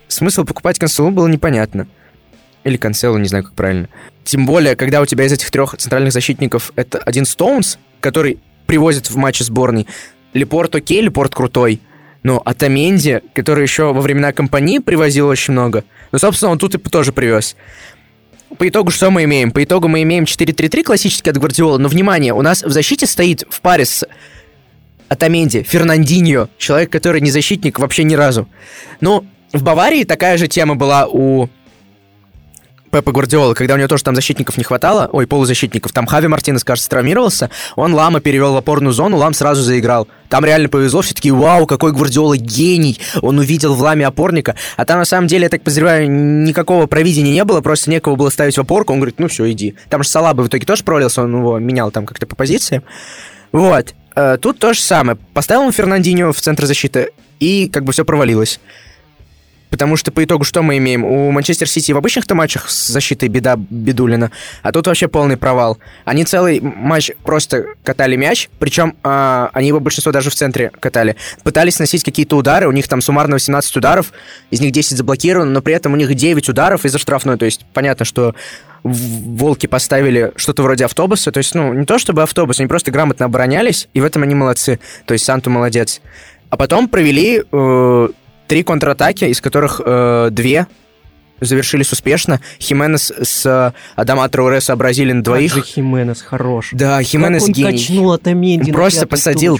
Смысл 0.08 0.44
покупать 0.44 0.78
Канцелу 0.78 1.10
было 1.10 1.28
непонятно. 1.28 1.86
Или 2.64 2.76
Канцелу, 2.76 3.18
не 3.18 3.28
знаю, 3.28 3.44
как 3.44 3.54
правильно. 3.54 3.88
Тем 4.24 4.46
более, 4.46 4.76
когда 4.76 5.00
у 5.00 5.06
тебя 5.06 5.24
из 5.24 5.32
этих 5.32 5.50
трех 5.50 5.76
центральных 5.76 6.12
защитников 6.12 6.72
это 6.76 6.98
один 6.98 7.24
Стоунс, 7.24 7.78
который 8.00 8.38
привозит 8.66 9.10
в 9.10 9.16
матче 9.16 9.44
сборной. 9.44 9.86
Лепорт 10.34 10.74
окей, 10.74 11.00
Лепорт 11.00 11.34
крутой. 11.34 11.80
Ну, 12.22 12.40
а 12.44 12.54
Таменди, 12.54 13.22
который 13.34 13.62
еще 13.62 13.92
во 13.92 14.00
времена 14.00 14.32
компании 14.32 14.78
привозил 14.78 15.26
очень 15.26 15.52
много, 15.52 15.84
ну, 16.12 16.18
собственно, 16.18 16.52
он 16.52 16.58
тут 16.58 16.74
и 16.74 16.78
тоже 16.78 17.12
привез. 17.12 17.56
По 18.58 18.68
итогу 18.68 18.90
что 18.90 19.10
мы 19.10 19.24
имеем? 19.24 19.52
По 19.52 19.64
итогу 19.64 19.88
мы 19.88 20.02
имеем 20.02 20.24
4-3-3 20.24 20.82
классический 20.82 21.30
от 21.30 21.38
Гвардиола, 21.38 21.78
но, 21.78 21.88
внимание, 21.88 22.34
у 22.34 22.42
нас 22.42 22.62
в 22.62 22.70
защите 22.70 23.06
стоит 23.06 23.44
в 23.48 23.60
паре 23.60 23.84
с 23.84 24.06
Атаменди, 25.08 25.62
Фернандиньо, 25.62 26.48
человек, 26.58 26.90
который 26.90 27.20
не 27.20 27.30
защитник 27.30 27.78
вообще 27.78 28.04
ни 28.04 28.14
разу. 28.14 28.48
Ну, 29.00 29.24
в 29.52 29.62
Баварии 29.62 30.04
такая 30.04 30.36
же 30.36 30.46
тема 30.46 30.74
была 30.76 31.06
у 31.06 31.48
Пепа 32.90 33.12
Гвардиола, 33.12 33.54
когда 33.54 33.74
у 33.74 33.76
него 33.76 33.88
тоже 33.88 34.02
там 34.02 34.14
защитников 34.14 34.58
не 34.58 34.64
хватало, 34.64 35.08
ой, 35.12 35.26
полузащитников, 35.26 35.92
там 35.92 36.06
Хави 36.06 36.28
Мартинес, 36.28 36.64
кажется, 36.64 36.90
травмировался, 36.90 37.50
он 37.76 37.94
Лама 37.94 38.20
перевел 38.20 38.54
в 38.54 38.56
опорную 38.56 38.92
зону, 38.92 39.16
Лам 39.16 39.32
сразу 39.32 39.62
заиграл. 39.62 40.08
Там 40.28 40.44
реально 40.44 40.68
повезло, 40.68 41.02
все 41.02 41.14
таки 41.14 41.30
вау, 41.30 41.66
какой 41.66 41.92
Гвардиола 41.92 42.36
гений, 42.36 42.98
он 43.22 43.38
увидел 43.38 43.74
в 43.74 43.80
Ламе 43.80 44.06
опорника, 44.06 44.56
а 44.76 44.84
там 44.84 44.98
на 44.98 45.04
самом 45.04 45.28
деле, 45.28 45.44
я 45.44 45.48
так 45.48 45.62
подозреваю, 45.62 46.10
никакого 46.10 46.86
провидения 46.86 47.32
не 47.32 47.44
было, 47.44 47.60
просто 47.60 47.90
некого 47.90 48.16
было 48.16 48.30
ставить 48.30 48.56
в 48.56 48.60
опорку, 48.60 48.92
он 48.92 48.98
говорит, 48.98 49.18
ну 49.18 49.28
все, 49.28 49.50
иди. 49.50 49.76
Там 49.88 50.02
же 50.02 50.08
Салаба 50.08 50.42
в 50.42 50.48
итоге 50.48 50.66
тоже 50.66 50.82
провалился, 50.82 51.22
он 51.22 51.36
его 51.36 51.58
менял 51.58 51.90
там 51.90 52.06
как-то 52.06 52.26
по 52.26 52.34
позициям. 52.34 52.82
Вот. 53.52 53.94
Э, 54.14 54.36
тут 54.40 54.58
то 54.58 54.72
же 54.72 54.80
самое. 54.80 55.18
Поставил 55.32 55.62
он 55.62 55.70
Фернандинho 55.70 56.32
в 56.32 56.40
центр 56.40 56.66
защиты, 56.66 57.10
и 57.38 57.68
как 57.68 57.84
бы 57.84 57.92
все 57.92 58.04
провалилось. 58.04 58.60
Потому 59.70 59.96
что 59.96 60.12
по 60.12 60.22
итогу 60.24 60.44
что 60.44 60.62
мы 60.62 60.76
имеем? 60.78 61.04
У 61.04 61.30
Манчестер 61.30 61.68
Сити 61.68 61.92
в 61.92 61.96
обычных-то 61.96 62.34
матчах 62.34 62.68
с 62.68 62.88
защитой 62.88 63.28
беда 63.28 63.56
Бедулина, 63.56 64.30
а 64.62 64.72
тут 64.72 64.86
вообще 64.86 65.08
полный 65.08 65.36
провал. 65.36 65.78
Они 66.04 66.24
целый 66.24 66.60
матч 66.60 67.12
просто 67.22 67.66
катали 67.84 68.16
мяч, 68.16 68.48
причем 68.58 68.96
а, 69.02 69.50
они 69.52 69.68
его 69.68 69.80
большинство 69.80 70.12
даже 70.12 70.30
в 70.30 70.34
центре 70.34 70.70
катали. 70.80 71.16
Пытались 71.42 71.78
носить 71.78 72.04
какие-то 72.04 72.36
удары, 72.36 72.68
у 72.68 72.72
них 72.72 72.88
там 72.88 73.00
суммарно 73.00 73.34
18 73.34 73.76
ударов, 73.76 74.12
из 74.50 74.60
них 74.60 74.72
10 74.72 74.98
заблокировано, 74.98 75.50
но 75.50 75.62
при 75.62 75.74
этом 75.74 75.92
у 75.92 75.96
них 75.96 76.14
9 76.14 76.48
ударов 76.48 76.84
из-за 76.84 76.98
штрафной. 76.98 77.38
То 77.38 77.44
есть 77.44 77.64
понятно, 77.72 78.04
что 78.04 78.34
волки 78.82 79.66
поставили 79.66 80.32
что-то 80.36 80.62
вроде 80.62 80.84
автобуса. 80.84 81.32
То 81.32 81.38
есть, 81.38 81.54
ну, 81.54 81.72
не 81.74 81.84
то 81.84 81.98
чтобы 81.98 82.22
автобус, 82.22 82.60
они 82.60 82.68
просто 82.68 82.90
грамотно 82.90 83.26
оборонялись, 83.26 83.88
и 83.94 84.00
в 84.00 84.04
этом 84.04 84.22
они 84.22 84.34
молодцы. 84.34 84.80
То 85.06 85.14
есть 85.14 85.24
Санту 85.24 85.50
молодец. 85.50 86.00
А 86.48 86.56
потом 86.56 86.88
провели 86.88 87.42
э, 87.50 88.08
Три 88.50 88.64
контратаки, 88.64 89.26
из 89.26 89.40
которых 89.40 89.80
э, 89.84 90.30
две 90.32 90.66
завершились 91.38 91.92
успешно. 91.92 92.40
Хименес 92.58 93.12
с 93.22 93.72
Адама 93.94 94.28
Трауре 94.28 94.60
сообразили 94.60 95.12
на 95.12 95.22
двоих. 95.22 95.54
Как 95.54 95.64
же 95.64 95.70
Хименес 95.70 96.20
хорош. 96.20 96.70
Да, 96.72 97.00
Хименес 97.00 97.42
как 97.42 97.48
он 97.50 97.54
гений. 97.54 97.78
качнул 97.78 98.12
Атаменди 98.12 98.72
просто 98.72 99.06
посадил 99.06 99.56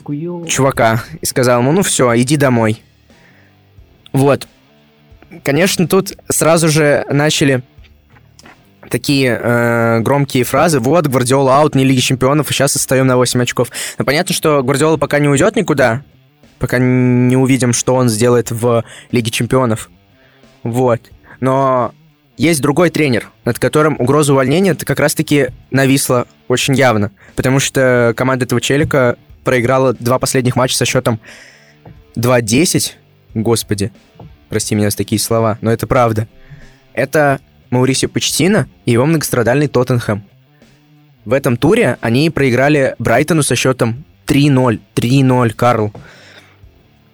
чувака 0.49 1.05
и 1.21 1.25
сказал 1.25 1.61
ему, 1.61 1.71
ну 1.71 1.85
все, 1.85 2.21
иди 2.21 2.37
домой. 2.37 2.83
Вот. 4.13 4.49
Конечно, 5.45 5.87
тут 5.87 6.17
сразу 6.29 6.69
же 6.69 7.07
начали 7.09 7.63
такие 8.91 9.41
э, 9.41 10.01
громкие 10.01 10.43
фразы. 10.43 10.81
Вот, 10.81 11.07
Гвардиола 11.07 11.61
аут, 11.61 11.77
не 11.77 11.85
Лиги 11.85 12.01
Чемпионов, 12.01 12.51
и 12.51 12.55
сейчас 12.55 12.75
отстаем 12.75 13.07
на 13.07 13.17
8 13.17 13.41
очков. 13.41 13.71
Но 13.99 14.05
понятно, 14.05 14.35
что 14.35 14.65
Гвардиола 14.65 14.97
пока 14.97 15.21
не 15.21 15.29
уйдет 15.29 15.55
никуда, 15.55 16.03
пока 16.61 16.79
не 16.79 17.37
увидим, 17.37 17.73
что 17.73 17.97
он 17.97 18.09
сделает 18.09 18.53
в 18.53 18.85
Лиге 19.11 19.31
Чемпионов. 19.31 19.91
Вот. 20.63 21.01
Но 21.41 21.93
есть 22.37 22.61
другой 22.63 22.91
тренер, 22.91 23.31
над 23.45 23.59
которым 23.59 23.97
угроза 23.99 24.33
увольнения 24.33 24.71
это 24.71 24.87
как 24.87 25.01
раз-таки 25.01 25.49
нависла 25.71 26.27
очень 26.47 26.75
явно. 26.75 27.11
Потому 27.35 27.59
что 27.59 28.15
команда 28.17 28.45
этого 28.45 28.61
челика 28.61 29.17
проиграла 29.43 29.95
два 29.95 30.19
последних 30.19 30.55
матча 30.55 30.77
со 30.77 30.85
счетом 30.85 31.19
2-10. 32.17 32.93
Господи, 33.35 33.91
прости 34.49 34.75
меня 34.75 34.91
за 34.91 34.97
такие 34.97 35.21
слова, 35.21 35.59
но 35.61 35.73
это 35.73 35.87
правда. 35.87 36.29
Это 36.93 37.41
Маурисио 37.71 38.09
Почтина 38.09 38.69
и 38.85 38.93
его 38.93 39.07
многострадальный 39.07 39.69
Тоттенхэм. 39.69 40.25
В 41.25 41.33
этом 41.33 41.57
туре 41.57 41.99
они 42.01 42.31
проиграли 42.31 42.95
Брайтону 42.99 43.43
со 43.43 43.55
счетом 43.55 44.05
3-0. 44.27 44.81
3-0, 44.95 45.51
Карл. 45.55 45.93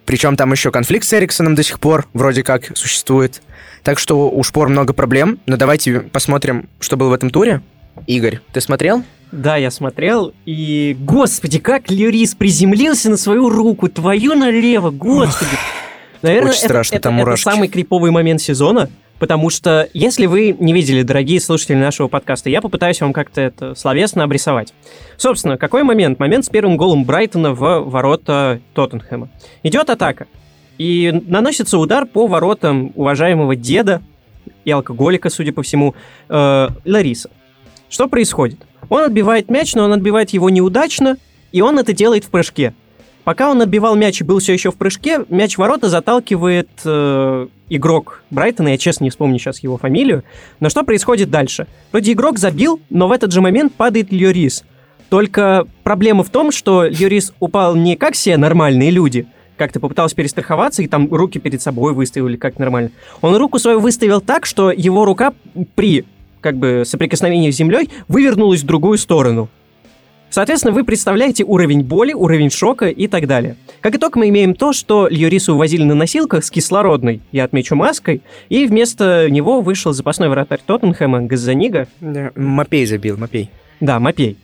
Причем 0.06 0.36
там 0.36 0.52
еще 0.52 0.70
конфликт 0.70 1.04
с 1.06 1.12
Эриксоном 1.12 1.54
до 1.54 1.62
сих 1.62 1.80
пор 1.80 2.06
вроде 2.14 2.42
как 2.42 2.76
существует. 2.76 3.42
Так 3.82 3.98
что 3.98 4.30
у 4.30 4.42
Шпор 4.42 4.68
много 4.68 4.92
проблем. 4.92 5.38
Но 5.46 5.56
давайте 5.56 6.00
посмотрим, 6.00 6.68
что 6.80 6.96
было 6.96 7.10
в 7.10 7.12
этом 7.12 7.30
туре. 7.30 7.60
Игорь, 8.06 8.40
ты 8.52 8.60
смотрел? 8.60 9.02
Да, 9.32 9.56
я 9.56 9.72
смотрел, 9.72 10.32
и, 10.44 10.96
господи, 11.00 11.58
как 11.58 11.90
Льюрис 11.90 12.36
приземлился 12.36 13.10
на 13.10 13.16
свою 13.16 13.48
руку, 13.48 13.88
твою 13.88 14.34
налево, 14.34 14.90
господи. 14.90 15.50
Наверное, 16.22 16.52
Очень 16.52 16.60
страшно, 16.62 16.94
это, 16.96 17.02
там 17.02 17.14
это, 17.14 17.20
это 17.22 17.26
мурашки. 17.30 17.44
самый 17.44 17.68
криповый 17.68 18.12
момент 18.12 18.40
сезона, 18.40 18.88
потому 19.18 19.50
что, 19.50 19.88
если 19.94 20.26
вы 20.26 20.56
не 20.58 20.72
видели, 20.72 21.02
дорогие 21.02 21.40
слушатели 21.40 21.76
нашего 21.76 22.08
подкаста, 22.08 22.50
я 22.50 22.60
попытаюсь 22.60 23.00
вам 23.00 23.12
как-то 23.12 23.40
это 23.40 23.74
словесно 23.74 24.24
обрисовать. 24.24 24.74
Собственно, 25.16 25.56
какой 25.56 25.82
момент? 25.82 26.18
Момент 26.18 26.44
с 26.44 26.48
первым 26.48 26.76
голом 26.76 27.04
Брайтона 27.04 27.52
в 27.52 27.80
ворота 27.80 28.60
Тоттенхэма. 28.74 29.28
Идет 29.62 29.90
атака, 29.90 30.26
и 30.78 31.22
наносится 31.26 31.78
удар 31.78 32.06
по 32.06 32.26
воротам 32.26 32.92
уважаемого 32.94 33.56
деда 33.56 34.02
и 34.64 34.70
алкоголика, 34.70 35.30
судя 35.30 35.52
по 35.52 35.62
всему, 35.62 35.94
э, 36.28 36.68
Лариса. 36.84 37.30
Что 37.88 38.08
происходит? 38.08 38.66
Он 38.88 39.04
отбивает 39.04 39.50
мяч, 39.50 39.74
но 39.74 39.84
он 39.84 39.92
отбивает 39.92 40.30
его 40.30 40.50
неудачно, 40.50 41.16
и 41.52 41.60
он 41.60 41.78
это 41.78 41.92
делает 41.92 42.24
в 42.24 42.30
прыжке. 42.30 42.74
Пока 43.26 43.50
он 43.50 43.60
отбивал 43.60 43.96
мяч 43.96 44.20
и 44.20 44.24
был 44.24 44.38
все 44.38 44.52
еще 44.52 44.70
в 44.70 44.76
прыжке, 44.76 45.24
мяч 45.30 45.56
в 45.56 45.58
ворота 45.58 45.88
заталкивает 45.88 46.68
э, 46.84 47.48
игрок 47.68 48.22
Брайтона, 48.30 48.68
я 48.68 48.78
честно 48.78 49.02
не 49.02 49.10
вспомню 49.10 49.40
сейчас 49.40 49.64
его 49.64 49.78
фамилию, 49.78 50.22
но 50.60 50.68
что 50.68 50.84
происходит 50.84 51.28
дальше? 51.28 51.66
Вроде 51.90 52.12
игрок 52.12 52.38
забил, 52.38 52.80
но 52.88 53.08
в 53.08 53.12
этот 53.12 53.32
же 53.32 53.40
момент 53.40 53.74
падает 53.74 54.12
Льорис. 54.12 54.62
Только 55.08 55.66
проблема 55.82 56.22
в 56.22 56.30
том, 56.30 56.52
что 56.52 56.84
Льорис 56.84 57.32
упал 57.40 57.74
не 57.74 57.96
как 57.96 58.14
все 58.14 58.36
нормальные 58.36 58.92
люди, 58.92 59.26
как-то 59.56 59.80
попытался 59.80 60.14
перестраховаться 60.14 60.84
и 60.84 60.86
там 60.86 61.12
руки 61.12 61.40
перед 61.40 61.60
собой 61.60 61.94
выставили 61.94 62.36
как 62.36 62.60
нормально. 62.60 62.92
Он 63.22 63.34
руку 63.34 63.58
свою 63.58 63.80
выставил 63.80 64.20
так, 64.20 64.46
что 64.46 64.70
его 64.70 65.04
рука 65.04 65.34
при 65.74 66.04
как 66.40 66.58
бы 66.58 66.84
соприкосновении 66.86 67.50
с 67.50 67.56
землей 67.56 67.90
вывернулась 68.06 68.62
в 68.62 68.66
другую 68.66 68.98
сторону. 68.98 69.48
Соответственно, 70.30 70.74
вы 70.74 70.84
представляете 70.84 71.44
уровень 71.44 71.82
боли, 71.82 72.12
уровень 72.12 72.50
шока 72.50 72.88
и 72.88 73.06
так 73.06 73.26
далее. 73.26 73.56
Как 73.80 73.94
итог, 73.94 74.16
мы 74.16 74.28
имеем 74.28 74.54
то, 74.54 74.72
что 74.72 75.08
Льорису 75.08 75.54
увозили 75.54 75.84
на 75.84 75.94
носилках 75.94 76.44
с 76.44 76.50
кислородной, 76.50 77.20
я 77.32 77.44
отмечу, 77.44 77.74
маской, 77.74 78.22
и 78.48 78.66
вместо 78.66 79.30
него 79.30 79.60
вышел 79.60 79.92
запасной 79.92 80.28
вратарь 80.28 80.60
Тоттенхэма 80.64 81.22
Газанига. 81.22 81.88
Да. 82.00 82.32
Мапей 82.34 82.84
забил, 82.86 83.16
Мапей. 83.16 83.50
Да, 83.80 84.00
Мапей. 84.00 84.36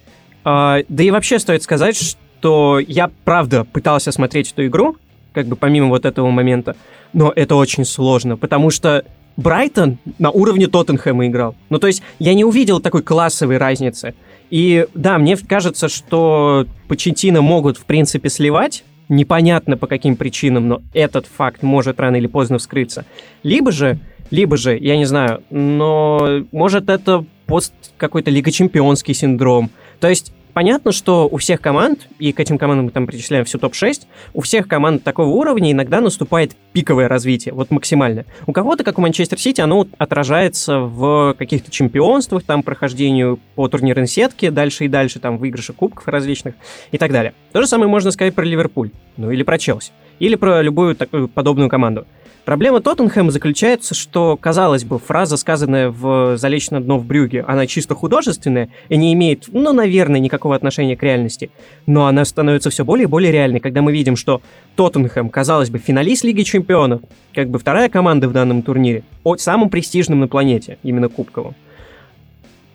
А, 0.44 0.80
да 0.88 1.02
и 1.02 1.10
вообще 1.10 1.38
стоит 1.38 1.62
сказать, 1.62 1.96
что 1.96 2.78
я, 2.78 3.10
правда, 3.24 3.64
пытался 3.64 4.12
смотреть 4.12 4.52
эту 4.52 4.66
игру, 4.66 4.96
как 5.32 5.46
бы 5.46 5.56
помимо 5.56 5.88
вот 5.88 6.04
этого 6.04 6.30
момента, 6.30 6.76
но 7.12 7.32
это 7.34 7.54
очень 7.56 7.84
сложно, 7.84 8.36
потому 8.36 8.70
что 8.70 9.04
Брайтон 9.36 9.98
на 10.18 10.30
уровне 10.30 10.66
Тоттенхэма 10.66 11.26
играл. 11.26 11.54
Ну, 11.70 11.78
то 11.78 11.86
есть 11.86 12.02
я 12.18 12.34
не 12.34 12.44
увидел 12.44 12.80
такой 12.80 13.02
классовой 13.02 13.58
разницы. 13.58 14.14
И 14.50 14.86
да, 14.94 15.18
мне 15.18 15.36
кажется, 15.36 15.88
что 15.88 16.66
Почетина 16.88 17.40
могут, 17.40 17.78
в 17.78 17.84
принципе, 17.84 18.28
сливать, 18.28 18.84
непонятно 19.08 19.76
по 19.76 19.86
каким 19.86 20.16
причинам, 20.16 20.68
но 20.68 20.82
этот 20.92 21.26
факт 21.26 21.62
может 21.62 22.00
рано 22.00 22.16
или 22.16 22.26
поздно 22.26 22.58
вскрыться. 22.58 23.04
Либо 23.42 23.72
же, 23.72 23.98
либо 24.30 24.56
же, 24.56 24.76
я 24.76 24.96
не 24.96 25.04
знаю, 25.04 25.42
но 25.50 26.44
может 26.52 26.88
это 26.90 27.24
пост 27.46 27.72
какой-то 27.96 28.30
Лига 28.30 28.50
Чемпионский 28.50 29.14
синдром. 29.14 29.70
То 30.00 30.08
есть 30.08 30.32
понятно, 30.52 30.92
что 30.92 31.28
у 31.30 31.36
всех 31.36 31.60
команд, 31.60 32.08
и 32.18 32.32
к 32.32 32.40
этим 32.40 32.58
командам 32.58 32.86
мы 32.86 32.90
там 32.90 33.06
причисляем 33.06 33.44
всю 33.44 33.58
топ-6, 33.58 34.02
у 34.34 34.40
всех 34.40 34.68
команд 34.68 35.02
такого 35.02 35.28
уровня 35.28 35.72
иногда 35.72 36.00
наступает 36.00 36.52
пиковое 36.72 37.08
развитие, 37.08 37.54
вот 37.54 37.70
максимально. 37.70 38.24
У 38.46 38.52
кого-то, 38.52 38.84
как 38.84 38.98
у 38.98 39.02
Манчестер 39.02 39.38
Сити, 39.38 39.60
оно 39.60 39.86
отражается 39.98 40.80
в 40.80 41.34
каких-то 41.38 41.70
чемпионствах, 41.70 42.44
там 42.44 42.62
прохождению 42.62 43.38
по 43.54 43.68
турнирной 43.68 44.06
сетке 44.06 44.50
дальше 44.50 44.84
и 44.84 44.88
дальше, 44.88 45.20
там 45.20 45.38
выигрыше 45.38 45.72
кубков 45.72 46.08
различных 46.08 46.54
и 46.90 46.98
так 46.98 47.12
далее. 47.12 47.34
То 47.52 47.60
же 47.60 47.66
самое 47.66 47.88
можно 47.88 48.10
сказать 48.10 48.34
про 48.34 48.44
Ливерпуль, 48.44 48.90
ну 49.16 49.30
или 49.30 49.42
про 49.42 49.58
Челси, 49.58 49.92
или 50.18 50.34
про 50.34 50.62
любую 50.62 50.94
такую 50.94 51.28
подобную 51.28 51.68
команду. 51.68 52.06
Проблема 52.44 52.80
Тоттенхэма 52.80 53.30
заключается, 53.30 53.94
что, 53.94 54.36
казалось 54.36 54.82
бы, 54.82 54.98
фраза, 54.98 55.36
сказанная 55.36 55.90
в 55.90 56.36
«Залечь 56.36 56.70
на 56.70 56.80
дно 56.80 56.98
в 56.98 57.06
брюге», 57.06 57.44
она 57.46 57.68
чисто 57.68 57.94
художественная 57.94 58.68
и 58.88 58.96
не 58.96 59.12
имеет, 59.12 59.44
ну, 59.52 59.72
наверное, 59.72 60.18
никакого 60.18 60.56
отношения 60.56 60.96
к 60.96 61.02
реальности. 61.04 61.52
Но 61.86 62.06
она 62.06 62.24
становится 62.24 62.70
все 62.70 62.84
более 62.84 63.04
и 63.04 63.06
более 63.06 63.30
реальной, 63.30 63.60
когда 63.60 63.80
мы 63.80 63.92
видим, 63.92 64.16
что 64.16 64.42
Тоттенхэм, 64.74 65.30
казалось 65.30 65.70
бы, 65.70 65.78
финалист 65.78 66.24
Лиги 66.24 66.42
Чемпионов, 66.42 67.02
как 67.32 67.48
бы 67.48 67.60
вторая 67.60 67.88
команда 67.88 68.28
в 68.28 68.32
данном 68.32 68.62
турнире, 68.62 69.04
самым 69.36 69.70
престижным 69.70 70.18
на 70.18 70.26
планете, 70.26 70.78
именно 70.82 71.08
кубковым. 71.08 71.54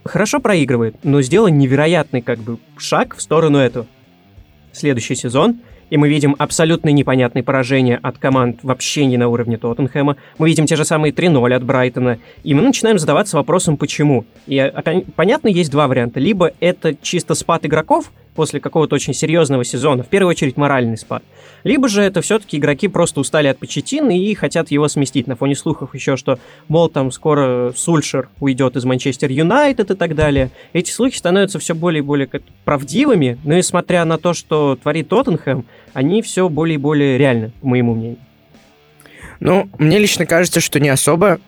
Хорошо 0.05 0.39
проигрывает, 0.39 0.95
но 1.03 1.21
сделал 1.21 1.49
невероятный 1.49 2.21
как 2.21 2.39
бы 2.39 2.57
шаг 2.77 3.17
в 3.17 3.21
сторону 3.21 3.57
этого. 3.57 3.85
следующий 4.71 5.15
сезон, 5.15 5.59
и 5.89 5.97
мы 5.97 6.09
видим 6.09 6.35
абсолютно 6.37 6.89
непонятные 6.89 7.43
поражения 7.43 7.99
от 8.01 8.17
команд 8.17 8.59
вообще 8.63 9.05
не 9.05 9.17
на 9.17 9.27
уровне 9.27 9.57
Тоттенхэма. 9.57 10.17
Мы 10.37 10.47
видим 10.47 10.65
те 10.65 10.75
же 10.75 10.85
самые 10.85 11.13
3-0 11.13 11.53
от 11.53 11.63
Брайтона. 11.63 12.19
И 12.43 12.53
мы 12.53 12.61
начинаем 12.61 12.99
задаваться 12.99 13.37
вопросом, 13.37 13.77
почему. 13.77 14.25
И 14.45 14.57
опять, 14.57 15.05
понятно, 15.15 15.47
есть 15.47 15.71
два 15.71 15.87
варианта. 15.87 16.19
Либо 16.19 16.51
это 16.59 16.95
чисто 16.95 17.35
спад 17.35 17.65
игроков, 17.65 18.11
после 18.37 18.59
какого-то 18.59 18.95
очень 18.95 19.15
серьезного 19.15 19.65
сезона, 19.65 20.03
в 20.03 20.07
первую 20.07 20.29
очередь 20.29 20.57
моральный 20.57 20.95
спад. 20.95 21.23
Либо 21.63 21.89
же 21.89 22.03
это 22.03 22.21
все-таки 22.21 22.57
игроки 22.57 22.87
просто 22.87 23.19
устали 23.19 23.47
от 23.47 23.57
Почетина 23.57 24.15
и 24.17 24.33
хотят 24.35 24.69
его 24.69 24.87
сместить 24.87 25.25
на 25.25 25.35
фоне 25.35 25.55
слухов 25.55 25.95
еще, 25.95 26.15
что, 26.17 26.37
мол, 26.67 26.87
там 26.87 27.11
скоро 27.11 27.73
Сульшер 27.75 28.29
уйдет 28.39 28.75
из 28.75 28.85
Манчестер 28.85 29.31
Юнайтед 29.31 29.89
и 29.89 29.95
так 29.95 30.13
далее. 30.13 30.51
Эти 30.71 30.91
слухи 30.91 31.17
становятся 31.17 31.57
все 31.57 31.73
более 31.73 31.99
и 31.99 32.03
более 32.03 32.29
правдивыми, 32.63 33.39
но 33.43 33.55
несмотря 33.55 34.05
на 34.05 34.19
то, 34.19 34.33
что 34.33 34.77
творит 34.81 35.09
Тоттенхэм, 35.09 35.65
они 35.93 36.21
все 36.21 36.47
более 36.47 36.75
и 36.75 36.77
более 36.77 37.17
реальны, 37.17 37.51
по 37.59 37.67
моему 37.67 37.95
мнению. 37.95 38.19
Ну, 39.39 39.67
мне 39.79 39.97
лично 39.97 40.27
кажется, 40.27 40.59
что 40.59 40.79
не 40.79 40.89
особо 40.89 41.39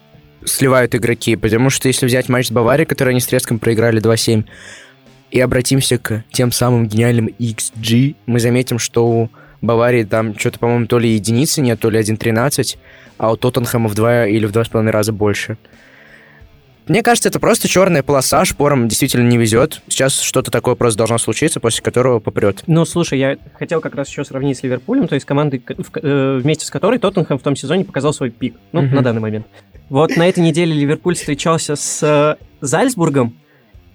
сливают 0.43 0.95
игроки, 0.95 1.36
потому 1.36 1.69
что 1.69 1.88
если 1.88 2.08
взять 2.08 2.30
матч 2.30 2.47
с 2.47 2.52
Баварией, 2.52 2.88
который 2.88 3.10
они 3.10 3.19
с 3.19 3.28
треском 3.28 3.60
проиграли 3.60 4.02
2-7, 4.02 4.43
и 5.31 5.39
обратимся 5.39 5.97
к 5.97 6.23
тем 6.31 6.51
самым 6.51 6.87
гениальным 6.87 7.27
XG, 7.39 8.15
мы 8.25 8.39
заметим, 8.39 8.79
что 8.79 9.07
у 9.07 9.29
Баварии 9.61 10.03
там 10.03 10.37
что-то, 10.37 10.59
по-моему, 10.59 10.87
то 10.87 10.99
ли 10.99 11.09
единицы 11.09 11.61
нет, 11.61 11.79
то 11.79 11.89
ли 11.89 11.99
1.13, 11.99 12.77
а 13.17 13.31
у 13.31 13.35
Тоттенхэма 13.35 13.89
в 13.89 13.95
два 13.95 14.25
или 14.25 14.45
в 14.45 14.51
два 14.51 14.63
с 14.63 14.69
половиной 14.69 14.91
раза 14.91 15.11
больше. 15.11 15.57
Мне 16.87 17.03
кажется, 17.03 17.29
это 17.29 17.39
просто 17.39 17.67
черная 17.67 18.01
полоса, 18.01 18.43
шпорам 18.45 18.87
действительно 18.87 19.27
не 19.27 19.37
везет. 19.37 19.83
Сейчас 19.89 20.19
что-то 20.19 20.49
такое 20.49 20.73
просто 20.73 20.97
должно 20.97 21.19
случиться, 21.19 21.59
после 21.59 21.83
которого 21.83 22.19
попрет. 22.19 22.63
Ну, 22.65 22.83
слушай, 22.83 23.19
я 23.19 23.37
хотел 23.59 23.79
как 23.79 23.93
раз 23.93 24.09
еще 24.09 24.25
сравнить 24.25 24.57
с 24.57 24.63
Ливерпулем, 24.63 25.07
то 25.07 25.13
есть 25.13 25.27
командой, 25.27 25.63
э, 25.67 26.39
вместе 26.41 26.65
с 26.65 26.71
которой 26.71 26.97
Тоттенхэм 26.97 27.37
в 27.37 27.43
том 27.43 27.55
сезоне 27.55 27.85
показал 27.85 28.11
свой 28.11 28.31
пик, 28.31 28.55
ну, 28.71 28.81
mm-hmm. 28.81 28.95
на 28.95 29.01
данный 29.03 29.21
момент. 29.21 29.45
Вот 29.89 30.17
на 30.17 30.27
этой 30.27 30.39
неделе 30.39 30.73
Ливерпуль 30.73 31.13
встречался 31.13 31.75
с 31.75 32.01
э, 32.01 32.43
Зальцбургом, 32.61 33.35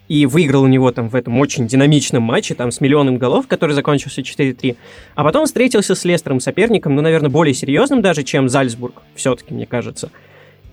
и 0.08 0.26
выиграл 0.26 0.62
у 0.62 0.66
него 0.66 0.90
там 0.92 1.08
в 1.08 1.14
этом 1.14 1.38
очень 1.38 1.66
динамичном 1.66 2.22
матче, 2.22 2.54
там 2.54 2.70
с 2.70 2.80
миллионом 2.80 3.16
голов, 3.16 3.46
который 3.46 3.72
закончился 3.72 4.20
4-3. 4.20 4.76
А 5.14 5.24
потом 5.24 5.46
встретился 5.46 5.94
с 5.94 6.04
Лестером, 6.04 6.40
соперником, 6.40 6.94
ну, 6.94 7.02
наверное, 7.02 7.30
более 7.30 7.54
серьезным 7.54 8.02
даже, 8.02 8.22
чем 8.22 8.48
Зальцбург, 8.48 9.02
все-таки, 9.14 9.54
мне 9.54 9.66
кажется. 9.66 10.10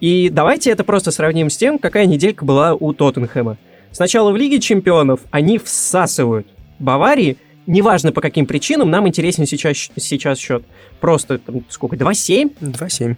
И 0.02 0.30
давайте 0.30 0.72
это 0.72 0.84
просто 0.84 1.12
сравним 1.12 1.50
с 1.50 1.58
тем, 1.58 1.78
какая 1.78 2.06
неделька 2.06 2.44
была 2.44 2.74
у 2.74 2.92
Тоттенхэма. 2.92 3.58
Сначала 3.92 4.32
в 4.32 4.36
Лиге 4.36 4.60
чемпионов 4.60 5.22
они 5.32 5.58
всасывают 5.60 6.48
Баварии, 6.80 7.38
неважно 7.68 8.12
по 8.12 8.22
каким 8.22 8.46
причинам, 8.46 8.90
нам 8.90 9.08
интересен 9.08 9.46
сейчас, 9.46 9.90
сейчас 9.96 10.40
счет. 10.40 10.64
Просто, 11.00 11.38
там, 11.38 11.64
сколько, 11.70 11.96
2-7? 11.96 12.52
2-7. 12.60 13.16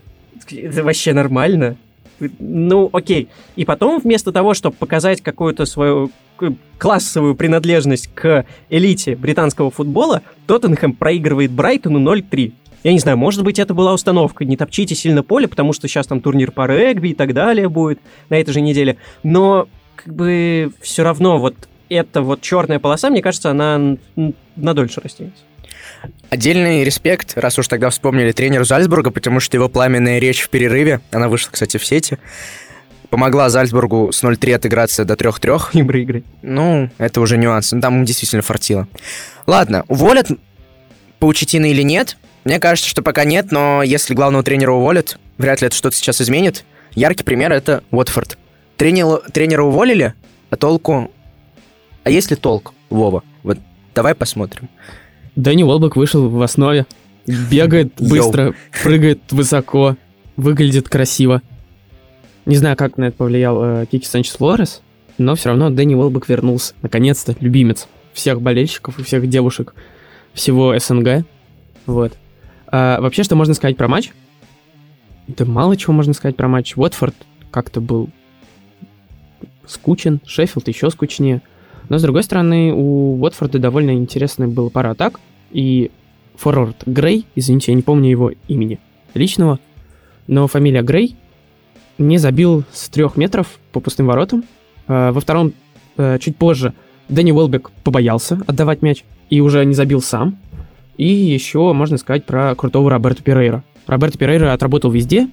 Это 0.51 0.83
вообще 0.83 1.13
нормально 1.13 1.77
ну, 2.19 2.89
окей. 2.91 3.29
И 3.55 3.65
потом, 3.65 3.99
вместо 3.99 4.31
того, 4.31 4.53
чтобы 4.53 4.75
показать 4.75 5.21
какую-то 5.21 5.65
свою 5.65 6.11
классовую 6.77 7.35
принадлежность 7.35 8.09
к 8.13 8.45
элите 8.69 9.15
британского 9.15 9.71
футбола, 9.71 10.21
Тоттенхэм 10.47 10.93
проигрывает 10.93 11.51
Брайтону 11.51 11.99
0-3. 11.99 12.53
Я 12.83 12.91
не 12.91 12.99
знаю, 12.99 13.17
может 13.17 13.43
быть, 13.43 13.59
это 13.59 13.73
была 13.73 13.93
установка. 13.93 14.43
Не 14.43 14.57
топчите 14.57 14.93
сильно 14.93 15.23
поле, 15.23 15.47
потому 15.47 15.71
что 15.71 15.87
сейчас 15.87 16.07
там 16.07 16.19
турнир 16.19 16.51
по 16.51 16.67
регби 16.67 17.09
и 17.09 17.13
так 17.13 17.33
далее 17.33 17.69
будет 17.69 17.99
на 18.29 18.35
этой 18.35 18.51
же 18.51 18.61
неделе. 18.61 18.97
Но, 19.23 19.67
как 19.95 20.13
бы, 20.13 20.71
все 20.81 21.03
равно 21.03 21.37
вот 21.37 21.55
эта 21.87 22.21
вот 22.21 22.41
черная 22.41 22.79
полоса, 22.79 23.09
мне 23.09 23.21
кажется, 23.21 23.51
она 23.51 23.97
на 24.15 24.73
дольше 24.73 24.99
растянется. 25.01 25.43
Отдельный 26.29 26.83
респект, 26.83 27.37
раз 27.37 27.59
уж 27.59 27.67
тогда 27.67 27.89
вспомнили 27.89 28.31
тренеру 28.31 28.65
Зальцбурга, 28.65 29.11
потому 29.11 29.39
что 29.39 29.57
его 29.57 29.69
пламенная 29.69 30.19
речь 30.19 30.41
в 30.41 30.49
перерыве, 30.49 31.01
она 31.11 31.29
вышла, 31.29 31.51
кстати, 31.51 31.77
в 31.77 31.85
сети, 31.85 32.17
помогла 33.09 33.49
Зальцбургу 33.49 34.11
с 34.11 34.23
0-3 34.23 34.55
отыграться 34.55 35.05
до 35.05 35.13
3-3. 35.13 35.61
И 35.73 35.83
проиграть. 35.83 36.23
Ну, 36.41 36.89
это 36.97 37.21
уже 37.21 37.37
нюанс. 37.37 37.71
Ну, 37.71 37.81
там 37.81 38.05
действительно 38.05 38.41
фартило. 38.41 38.87
Ладно, 39.45 39.85
уволят 39.87 40.29
Паучетина 41.19 41.67
или 41.67 41.83
нет? 41.83 42.17
Мне 42.43 42.59
кажется, 42.59 42.89
что 42.89 43.01
пока 43.01 43.23
нет, 43.23 43.51
но 43.51 43.83
если 43.83 44.13
главного 44.13 44.43
тренера 44.43 44.71
уволят, 44.71 45.17
вряд 45.37 45.61
ли 45.61 45.67
это 45.67 45.75
что-то 45.75 45.95
сейчас 45.95 46.19
изменит. 46.19 46.65
Яркий 46.95 47.23
пример— 47.23 47.51
это 47.53 47.83
Уотфорд. 47.91 48.37
Тренер, 48.77 49.21
тренера 49.31 49.63
уволили, 49.63 50.13
а 50.49 50.55
толку... 50.57 51.11
А 52.03 52.09
есть 52.09 52.31
ли 52.31 52.35
толк, 52.35 52.73
Вова? 52.89 53.23
Вот 53.43 53.59
давай 53.95 54.15
посмотрим. 54.15 54.67
Дэнни 55.35 55.63
Уолбек 55.63 55.95
вышел 55.95 56.29
в 56.29 56.41
основе. 56.41 56.85
Бегает 57.25 57.93
быстро, 57.99 58.45
Йоу. 58.45 58.55
прыгает 58.83 59.31
высоко, 59.31 59.95
выглядит 60.35 60.89
красиво. 60.89 61.41
Не 62.45 62.57
знаю, 62.57 62.75
как 62.75 62.97
на 62.97 63.05
это 63.05 63.17
повлиял 63.17 63.63
э, 63.63 63.85
Кики 63.85 64.05
Санчес 64.05 64.35
Флорес, 64.35 64.81
но 65.17 65.35
все 65.35 65.49
равно 65.49 65.69
Дэнни 65.69 65.95
Уолбек 65.95 66.27
вернулся. 66.27 66.73
Наконец-то, 66.81 67.35
любимец 67.39 67.87
всех 68.11 68.41
болельщиков 68.41 68.99
и 68.99 69.03
всех 69.03 69.27
девушек 69.27 69.73
всего 70.33 70.77
СНГ. 70.77 71.25
Вот. 71.85 72.13
А, 72.67 72.99
вообще, 72.99 73.23
что 73.23 73.35
можно 73.35 73.53
сказать 73.53 73.77
про 73.77 73.87
матч? 73.87 74.11
Да 75.27 75.45
мало 75.45 75.77
чего 75.77 75.93
можно 75.93 76.13
сказать 76.13 76.35
про 76.35 76.47
матч. 76.47 76.75
Уотфорд 76.75 77.15
как-то 77.51 77.79
был 77.81 78.09
скучен, 79.65 80.19
Шеффилд 80.25 80.67
еще 80.67 80.89
скучнее. 80.89 81.41
Но, 81.89 81.97
с 81.97 82.01
другой 82.01 82.23
стороны, 82.23 82.73
у 82.73 83.19
Уотфорда 83.21 83.59
довольно 83.59 83.91
интересный 83.91 84.47
был 84.47 84.69
пара 84.69 84.91
атак, 84.91 85.19
и 85.51 85.91
форвард 86.35 86.83
Грей, 86.85 87.25
извините, 87.35 87.71
я 87.71 87.75
не 87.75 87.81
помню 87.81 88.09
его 88.09 88.31
имени 88.47 88.79
личного, 89.13 89.59
но 90.27 90.47
фамилия 90.47 90.81
Грей 90.81 91.15
не 91.97 92.17
забил 92.17 92.63
с 92.71 92.89
трех 92.89 93.17
метров 93.17 93.59
по 93.71 93.79
пустым 93.79 94.07
воротам. 94.07 94.43
А, 94.87 95.11
во 95.11 95.21
втором, 95.21 95.53
э, 95.97 96.17
чуть 96.19 96.37
позже, 96.37 96.73
Дэнни 97.09 97.31
Уэлбек 97.31 97.71
побоялся 97.83 98.39
отдавать 98.47 98.81
мяч 98.81 99.03
и 99.29 99.41
уже 99.41 99.63
не 99.65 99.73
забил 99.73 100.01
сам. 100.01 100.37
И 100.97 101.05
еще 101.05 101.73
можно 101.73 101.97
сказать 101.97 102.25
про 102.25 102.55
крутого 102.55 102.89
Роберта 102.89 103.23
Перейра. 103.23 103.63
Роберто 103.87 104.17
Перейра 104.17 104.53
отработал 104.53 104.91
везде, 104.91 105.29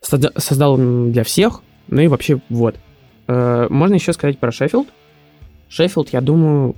создал 0.00 0.76
для 0.76 1.24
всех, 1.24 1.62
ну 1.88 2.02
и 2.02 2.08
вообще 2.08 2.40
вот. 2.48 2.76
Э, 3.26 3.66
можно 3.70 3.94
еще 3.94 4.12
сказать 4.12 4.38
про 4.38 4.52
Шеффилд, 4.52 4.88
Шеффилд, 5.68 6.10
я 6.12 6.20
думаю... 6.20 6.74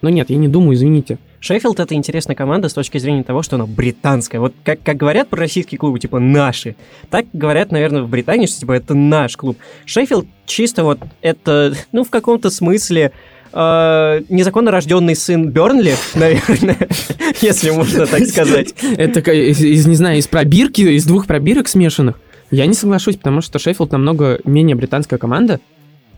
Ну 0.00 0.10
нет, 0.10 0.30
я 0.30 0.36
не 0.36 0.48
думаю, 0.48 0.74
извините. 0.74 1.18
Шеффилд 1.40 1.78
это 1.80 1.94
интересная 1.94 2.34
команда 2.34 2.68
с 2.68 2.74
точки 2.74 2.98
зрения 2.98 3.22
того, 3.22 3.42
что 3.42 3.56
она 3.56 3.66
британская. 3.66 4.38
Вот 4.38 4.54
как, 4.64 4.82
как 4.82 4.96
говорят 4.96 5.28
про 5.28 5.38
российские 5.38 5.78
клубы, 5.78 5.98
типа 6.00 6.18
наши, 6.18 6.76
так 7.10 7.26
говорят, 7.32 7.70
наверное, 7.70 8.02
в 8.02 8.08
Британии, 8.08 8.46
что 8.46 8.60
типа 8.60 8.72
это 8.72 8.94
наш 8.94 9.36
клуб. 9.36 9.56
Шеффилд 9.86 10.26
чисто 10.46 10.84
вот 10.84 10.98
это, 11.20 11.74
ну, 11.92 12.04
в 12.04 12.10
каком-то 12.10 12.50
смысле 12.50 13.12
э, 13.52 14.22
незаконно 14.28 14.70
рожденный 14.70 15.14
сын 15.14 15.48
Бернли, 15.48 15.94
наверное, 16.14 16.88
если 17.40 17.70
можно 17.70 18.06
так 18.06 18.24
сказать. 18.26 18.74
Это 18.96 19.20
из, 19.30 19.86
не 19.86 19.96
знаю, 19.96 20.18
из 20.18 20.26
пробирки, 20.26 20.82
из 20.82 21.04
двух 21.04 21.26
пробирок 21.26 21.68
смешанных. 21.68 22.20
Я 22.50 22.66
не 22.66 22.74
соглашусь, 22.74 23.16
потому 23.16 23.42
что 23.42 23.58
Шеффилд 23.58 23.92
намного 23.92 24.40
менее 24.44 24.74
британская 24.74 25.18
команда, 25.18 25.60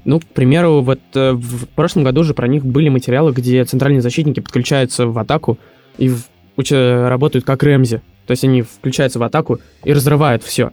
ну, 0.05 0.21
к 0.21 0.25
примеру, 0.27 0.81
вот 0.81 1.01
э, 1.15 1.33
в 1.33 1.67
прошлом 1.69 2.05
году 2.05 2.25
же 2.25 2.35
про 2.35 2.49
них 2.49 2.65
были 2.65 2.89
материалы, 2.89 3.33
где 3.33 3.65
центральные 3.65 4.01
защитники 4.01 4.41
подключаются 4.41 5.07
в 5.07 5.19
атаку 5.19 5.59
и 5.99 6.09
в, 6.09 6.23
работают 6.57 7.45
как 7.45 7.63
Рэмзи. 7.63 8.03
То 8.27 8.31
есть 8.33 8.45
они 8.45 8.63
включаются 8.63 9.19
в 9.19 9.23
атаку 9.23 9.61
и 9.85 9.93
разрывают 9.93 10.43
все. 10.43 10.73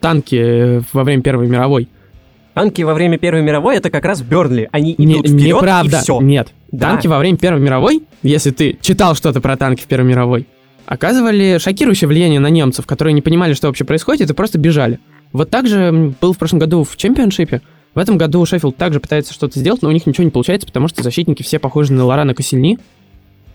Танки 0.00 0.36
э, 0.36 0.82
во 0.92 1.04
время 1.04 1.22
Первой 1.22 1.48
мировой. 1.48 1.88
Танки 2.54 2.82
во 2.82 2.94
время 2.94 3.18
Первой 3.18 3.42
мировой 3.42 3.76
это 3.76 3.90
как 3.90 4.04
раз 4.04 4.22
Бернли. 4.22 4.68
Они 4.72 4.92
идут 4.92 5.28
не, 5.28 5.38
вперед 5.40 5.56
неправда. 5.56 5.98
и 5.98 6.00
все. 6.00 6.20
Нет. 6.20 6.52
Да. 6.72 6.90
Танки 6.90 7.06
во 7.06 7.18
время 7.18 7.36
Первой 7.36 7.60
мировой, 7.60 8.02
если 8.22 8.50
ты 8.50 8.78
читал 8.80 9.14
что-то 9.14 9.40
про 9.40 9.56
танки 9.56 9.82
в 9.82 9.86
Первой 9.86 10.08
мировой, 10.08 10.46
оказывали 10.86 11.58
шокирующее 11.58 12.08
влияние 12.08 12.40
на 12.40 12.48
немцев, 12.48 12.86
которые 12.86 13.12
не 13.14 13.20
понимали, 13.20 13.52
что 13.52 13.66
вообще 13.66 13.84
происходит, 13.84 14.30
и 14.30 14.34
просто 14.34 14.58
бежали. 14.58 15.00
Вот 15.32 15.50
так 15.50 15.66
же 15.66 16.14
был 16.20 16.32
в 16.32 16.38
прошлом 16.38 16.60
году 16.60 16.84
в 16.84 16.96
чемпионшипе. 16.96 17.60
В 17.96 17.98
этом 17.98 18.18
году 18.18 18.44
Шеффилд 18.44 18.76
также 18.76 19.00
пытается 19.00 19.32
что-то 19.32 19.58
сделать, 19.58 19.80
но 19.80 19.88
у 19.88 19.92
них 19.92 20.06
ничего 20.06 20.24
не 20.24 20.30
получается, 20.30 20.66
потому 20.66 20.86
что 20.86 21.02
защитники 21.02 21.42
все 21.42 21.58
похожи 21.58 21.94
на 21.94 22.04
Лорана 22.04 22.34
Косильни, 22.34 22.78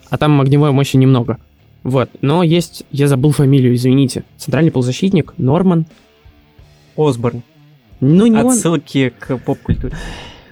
а 0.09 0.17
там 0.17 0.41
огневой 0.41 0.71
мощи 0.71 0.97
немного. 0.97 1.37
Вот, 1.83 2.09
но 2.21 2.41
есть, 2.41 2.83
я 2.89 3.07
забыл 3.07 3.33
фамилию, 3.33 3.75
извините, 3.75 4.23
центральный 4.37 4.71
полузащитник 4.71 5.35
Норман. 5.37 5.85
Осборн. 6.97 7.43
Ну, 7.99 8.25
не 8.25 8.39
Отсылки 8.39 9.13
он... 9.13 9.37
к 9.37 9.37
поп-культуре. 9.43 9.95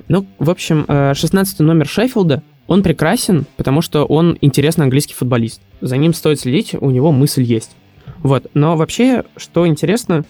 Ну, 0.08 0.28
в 0.38 0.52
общем, 0.52 0.86
16 0.88 1.60
э, 1.60 1.64
номер 1.64 1.88
Шеффилда, 1.88 2.44
он 2.68 2.84
прекрасен, 2.84 3.48
потому 3.58 3.82
что 3.82 4.06
он 4.06 4.38
интересный 4.42 4.84
английский 4.84 5.16
футболист. 5.16 5.62
За 5.82 5.98
ним 5.98 6.14
стоит 6.14 6.40
следить, 6.40 6.76
у 6.80 6.92
него 6.92 7.12
мысль 7.12 7.42
есть. 7.42 7.72
Вот, 8.20 8.52
но 8.54 8.78
вообще, 8.78 9.24
что 9.36 9.68
интересно, 9.68 10.26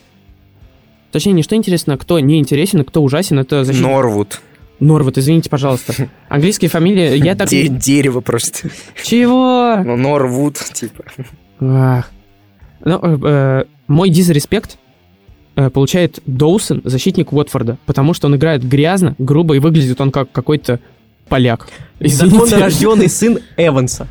Точнее, 1.12 1.34
не 1.34 1.44
что 1.44 1.56
интересно, 1.56 1.98
кто 1.98 2.20
не 2.20 2.40
интересен, 2.40 2.84
кто 2.84 3.02
ужасен, 3.02 3.40
это 3.40 3.64
защитник. 3.64 3.88
Норвуд. 3.90 4.42
Норвуд, 4.80 5.18
извините, 5.18 5.50
пожалуйста. 5.50 5.94
Английские 6.30 6.70
фамилии, 6.70 7.18
я 7.18 7.36
так... 7.36 7.50
Де- 7.50 7.68
дерево 7.68 8.22
просто. 8.22 8.70
Чего? 9.04 9.78
Ну, 9.84 9.98
Норвуд, 9.98 10.58
типа. 10.74 11.04
Ах. 11.60 12.12
Ну, 12.86 13.00
э, 13.02 13.18
э, 13.22 13.64
мой 13.88 14.10
дизреспект 14.10 14.78
э, 15.56 15.70
получает 15.70 16.22
Доусон, 16.26 16.82
защитник 16.86 17.34
Уотфорда, 17.34 17.78
потому 17.86 18.14
что 18.14 18.28
он 18.28 18.36
играет 18.38 18.64
грязно, 18.64 19.16
грубо 19.18 19.56
и 19.56 19.60
выглядит 19.60 20.00
он 20.00 20.12
как 20.12 20.32
какой-то 20.32 20.80
поляк. 21.28 21.68
Законно 22.00 22.46
Извините. 22.46 22.58
рожденный 22.58 23.10
сын 23.10 23.40
Эванса. 23.58 24.08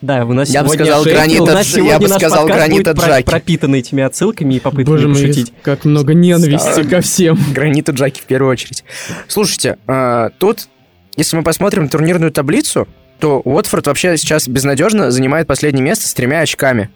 Да, 0.00 0.24
у 0.24 0.32
нас 0.32 0.48
Я 0.50 0.62
бы 0.62 0.68
сегодня 0.68 0.84
сказал, 0.86 1.02
Шеффилд, 1.04 1.16
гранита 1.18 1.42
у 1.42 1.46
нас 1.46 1.66
Дж- 1.66 1.70
сегодня 1.74 1.90
я 1.92 1.98
бы 1.98 2.08
сказал, 2.08 2.38
подкаст 2.46 2.58
гранита 2.68 2.90
будет 2.94 3.02
про- 3.04 3.12
Джаки. 3.14 3.24
пропитан 3.26 3.74
этими 3.74 4.02
отсылками 4.04 4.54
и 4.54 4.60
попытками 4.60 4.84
Боже 4.96 5.08
мой, 5.08 5.20
пошутить. 5.20 5.52
как 5.62 5.84
много 5.84 6.14
ненависти 6.14 6.82
ко 6.84 7.00
всем. 7.00 7.38
Гранита 7.52 7.92
Джаки 7.92 8.20
в 8.20 8.24
первую 8.24 8.52
очередь. 8.52 8.84
Слушайте, 9.26 9.76
а, 9.88 10.30
тут, 10.38 10.68
если 11.16 11.36
мы 11.36 11.42
посмотрим 11.42 11.88
турнирную 11.88 12.30
таблицу, 12.30 12.86
то 13.18 13.40
Уотфорд 13.40 13.88
вообще 13.88 14.16
сейчас 14.16 14.46
безнадежно 14.46 15.10
занимает 15.10 15.48
последнее 15.48 15.82
место 15.84 16.06
с 16.06 16.14
тремя 16.14 16.40
очками. 16.40 16.90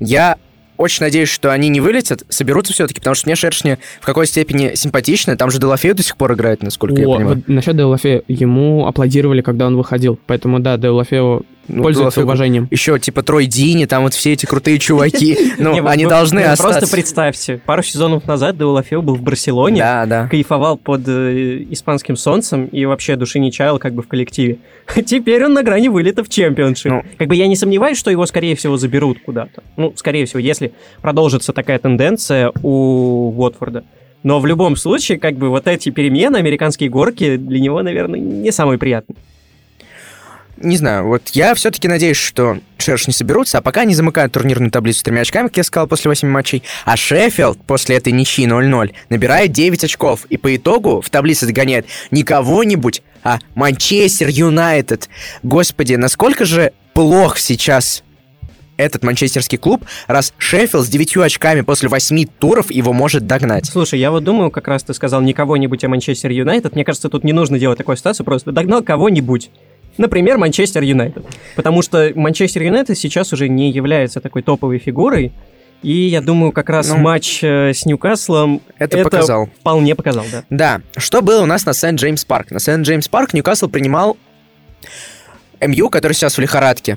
Я 0.00 0.36
очень 0.78 1.04
надеюсь, 1.04 1.28
что 1.28 1.52
они 1.52 1.68
не 1.68 1.80
вылетят, 1.80 2.24
соберутся 2.30 2.72
все-таки, 2.72 3.00
потому 3.00 3.14
что 3.14 3.28
мне 3.28 3.36
шершни 3.36 3.78
в 4.00 4.06
какой 4.06 4.26
степени 4.26 4.74
симпатичны. 4.74 5.36
Там 5.36 5.50
же 5.50 5.60
Делафею 5.60 5.94
до 5.94 6.02
сих 6.02 6.16
пор 6.16 6.32
играет, 6.32 6.62
насколько 6.62 7.00
я 7.00 7.06
О, 7.06 7.16
понимаю. 7.16 7.36
вот 7.36 7.48
насчет 7.48 7.76
Деулафея, 7.76 8.22
ему 8.28 8.86
аплодировали, 8.86 9.42
когда 9.42 9.66
он 9.66 9.76
выходил, 9.76 10.18
поэтому 10.26 10.58
да, 10.58 10.76
Деулафео 10.78 11.42
Ну, 11.68 11.82
пользуется 11.82 12.20
Делафею- 12.20 12.24
уважением. 12.24 12.68
Еще 12.70 12.98
типа 12.98 13.22
Трой 13.22 13.46
Дини, 13.46 13.86
там 13.86 14.02
вот 14.02 14.14
все 14.14 14.32
эти 14.32 14.46
крутые 14.46 14.78
чуваки. 14.78 15.36
Ну, 15.58 15.86
они 15.86 16.04
должны 16.06 16.40
остаться. 16.40 16.78
Просто 16.80 16.94
представьте, 16.94 17.60
пару 17.64 17.82
сезонов 17.82 18.26
назад 18.26 18.58
Деулафео 18.58 19.00
был 19.02 19.14
в 19.14 19.22
Барселоне, 19.22 19.78
Да, 19.80 20.06
да. 20.06 20.28
кайфовал 20.28 20.76
под 20.76 21.02
э, 21.06 21.64
испанским 21.70 22.16
солнцем 22.16 22.66
и 22.66 22.84
вообще 22.84 23.16
души 23.16 23.38
не 23.38 23.50
чаял 23.52 23.78
как 23.78 23.94
бы 23.94 24.02
в 24.02 24.08
коллективе. 24.08 24.58
Теперь 25.06 25.44
он 25.44 25.54
на 25.54 25.62
грани 25.62 25.88
вылета 25.88 26.22
в 26.24 26.28
чемпионшип. 26.28 26.90
Ну. 26.92 27.02
Как 27.18 27.28
бы 27.28 27.34
я 27.36 27.46
не 27.46 27.56
сомневаюсь, 27.56 27.98
что 27.98 28.10
его, 28.10 28.26
скорее 28.26 28.56
всего, 28.56 28.76
заберут 28.76 29.18
куда-то. 29.24 29.62
Ну, 29.76 29.92
скорее 29.96 30.26
всего, 30.26 30.40
если 30.40 30.72
продолжится 31.00 31.52
такая 31.52 31.78
тенденция 31.78 32.52
у 32.62 33.32
Уотфорда. 33.36 33.84
Но 34.22 34.40
в 34.40 34.46
любом 34.46 34.74
случае, 34.76 35.18
как 35.18 35.36
бы 35.36 35.50
вот 35.50 35.66
эти 35.68 35.90
перемены, 35.90 36.36
американские 36.38 36.88
горки, 36.88 37.36
для 37.36 37.60
него, 37.60 37.82
наверное, 37.82 38.18
не 38.18 38.50
самые 38.52 38.78
приятные. 38.78 39.16
Не 40.56 40.76
знаю, 40.76 41.06
вот 41.06 41.30
я 41.30 41.54
все-таки 41.54 41.88
надеюсь, 41.88 42.16
что 42.16 42.58
Шершни 42.78 43.12
соберутся, 43.12 43.58
а 43.58 43.60
пока 43.60 43.80
они 43.82 43.94
замыкают 43.94 44.32
турнирную 44.32 44.70
таблицу 44.70 45.02
тремя 45.02 45.22
очками, 45.22 45.48
как 45.48 45.56
я 45.56 45.64
сказал, 45.64 45.86
после 45.88 46.08
восьми 46.08 46.30
матчей, 46.30 46.62
а 46.84 46.96
Шеффилд 46.96 47.58
после 47.66 47.96
этой 47.96 48.12
ничьи 48.12 48.46
0-0 48.46 48.92
набирает 49.10 49.52
9 49.52 49.84
очков, 49.84 50.26
и 50.26 50.36
по 50.36 50.54
итогу 50.54 51.00
в 51.00 51.10
таблице 51.10 51.46
догоняет 51.46 51.86
не 52.10 52.22
кого-нибудь, 52.22 53.02
а 53.24 53.38
Манчестер 53.54 54.28
Юнайтед. 54.28 55.08
Господи, 55.42 55.94
насколько 55.94 56.44
же 56.44 56.72
плох 56.92 57.38
сейчас 57.38 58.04
этот 58.76 59.04
манчестерский 59.04 59.58
клуб, 59.58 59.84
раз 60.06 60.34
Шеффилд 60.38 60.84
с 60.84 60.88
9 60.88 61.16
очками 61.18 61.60
после 61.62 61.88
8 61.88 62.26
туров 62.38 62.70
его 62.70 62.92
может 62.92 63.26
догнать. 63.26 63.66
Слушай, 63.66 64.00
я 64.00 64.10
вот 64.10 64.24
думаю, 64.24 64.50
как 64.50 64.68
раз 64.68 64.82
ты 64.82 64.94
сказал 64.94 65.20
не 65.20 65.32
кого-нибудь, 65.32 65.84
а 65.84 65.88
Манчестер 65.88 66.30
Юнайтед. 66.30 66.74
Мне 66.74 66.84
кажется, 66.84 67.08
тут 67.08 67.24
не 67.24 67.32
нужно 67.32 67.58
делать 67.58 67.78
такую 67.78 67.96
ситуацию, 67.96 68.24
просто 68.24 68.52
догнал 68.52 68.82
кого-нибудь. 68.82 69.50
Например, 69.96 70.38
Манчестер 70.38 70.82
Юнайтед. 70.82 71.24
Потому 71.56 71.82
что 71.82 72.10
Манчестер 72.14 72.62
Юнайтед 72.62 72.98
сейчас 72.98 73.32
уже 73.32 73.48
не 73.48 73.70
является 73.70 74.20
такой 74.20 74.42
топовой 74.42 74.78
фигурой. 74.78 75.32
И 75.82 75.92
я 76.08 76.22
думаю, 76.22 76.50
как 76.52 76.70
раз 76.70 76.88
Ну, 76.88 76.96
матч 76.96 77.40
э, 77.44 77.72
с 77.74 77.84
Ньюкаслом 77.84 78.62
Это, 78.78 79.02
показал. 79.02 79.50
вполне 79.60 79.94
показал, 79.94 80.24
да. 80.32 80.44
Да, 80.48 80.80
что 80.96 81.20
было 81.20 81.42
у 81.42 81.46
нас 81.46 81.66
на 81.66 81.74
Сент-Джеймс 81.74 82.24
Парк? 82.24 82.50
На 82.50 82.58
Сент-Джеймс 82.58 83.06
Парк 83.08 83.34
Ньюкасл 83.34 83.68
принимал 83.68 84.16
МЮ, 85.60 85.90
который 85.90 86.14
сейчас 86.14 86.38
в 86.38 86.40
лихорадке. 86.40 86.96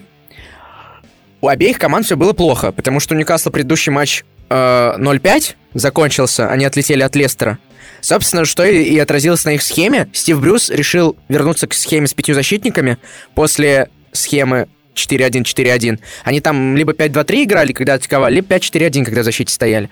У 1.41 1.49
обеих 1.49 1.77
команд 1.77 2.05
все 2.05 2.15
было 2.15 2.31
плохо, 2.33 2.71
потому 2.71 2.99
что 2.99 3.13
у 3.13 3.17
Ньюкасла 3.17 3.51
предыдущий 3.51 3.91
матч 3.91 4.23
э, 4.49 4.55
0-5 4.97 5.55
закончился, 5.73 6.49
они 6.49 6.63
отлетели 6.65 7.03
от 7.03 7.15
Лестера. 7.15 7.59
Собственно, 8.07 8.45
что 8.45 8.63
и, 8.63 8.83
и 8.83 8.97
отразилось 8.99 9.43
на 9.43 9.55
их 9.55 9.61
схеме. 9.61 10.07
Стив 10.13 10.39
Брюс 10.39 10.69
решил 10.69 11.17
вернуться 11.27 11.67
к 11.67 11.73
схеме 11.73 12.07
с 12.07 12.13
пятью 12.13 12.35
защитниками 12.35 12.97
после 13.35 13.89
схемы 14.13 14.69
4-1-4-1. 14.95 15.99
Они 16.23 16.39
там 16.39 16.77
либо 16.77 16.93
5-2-3 16.93 17.43
играли, 17.43 17.73
когда 17.73 17.95
атаковали, 17.95 18.35
либо 18.35 18.47
5-4-1, 18.55 19.03
когда 19.03 19.23
в 19.23 19.25
защите 19.25 19.53
стояли. 19.53 19.89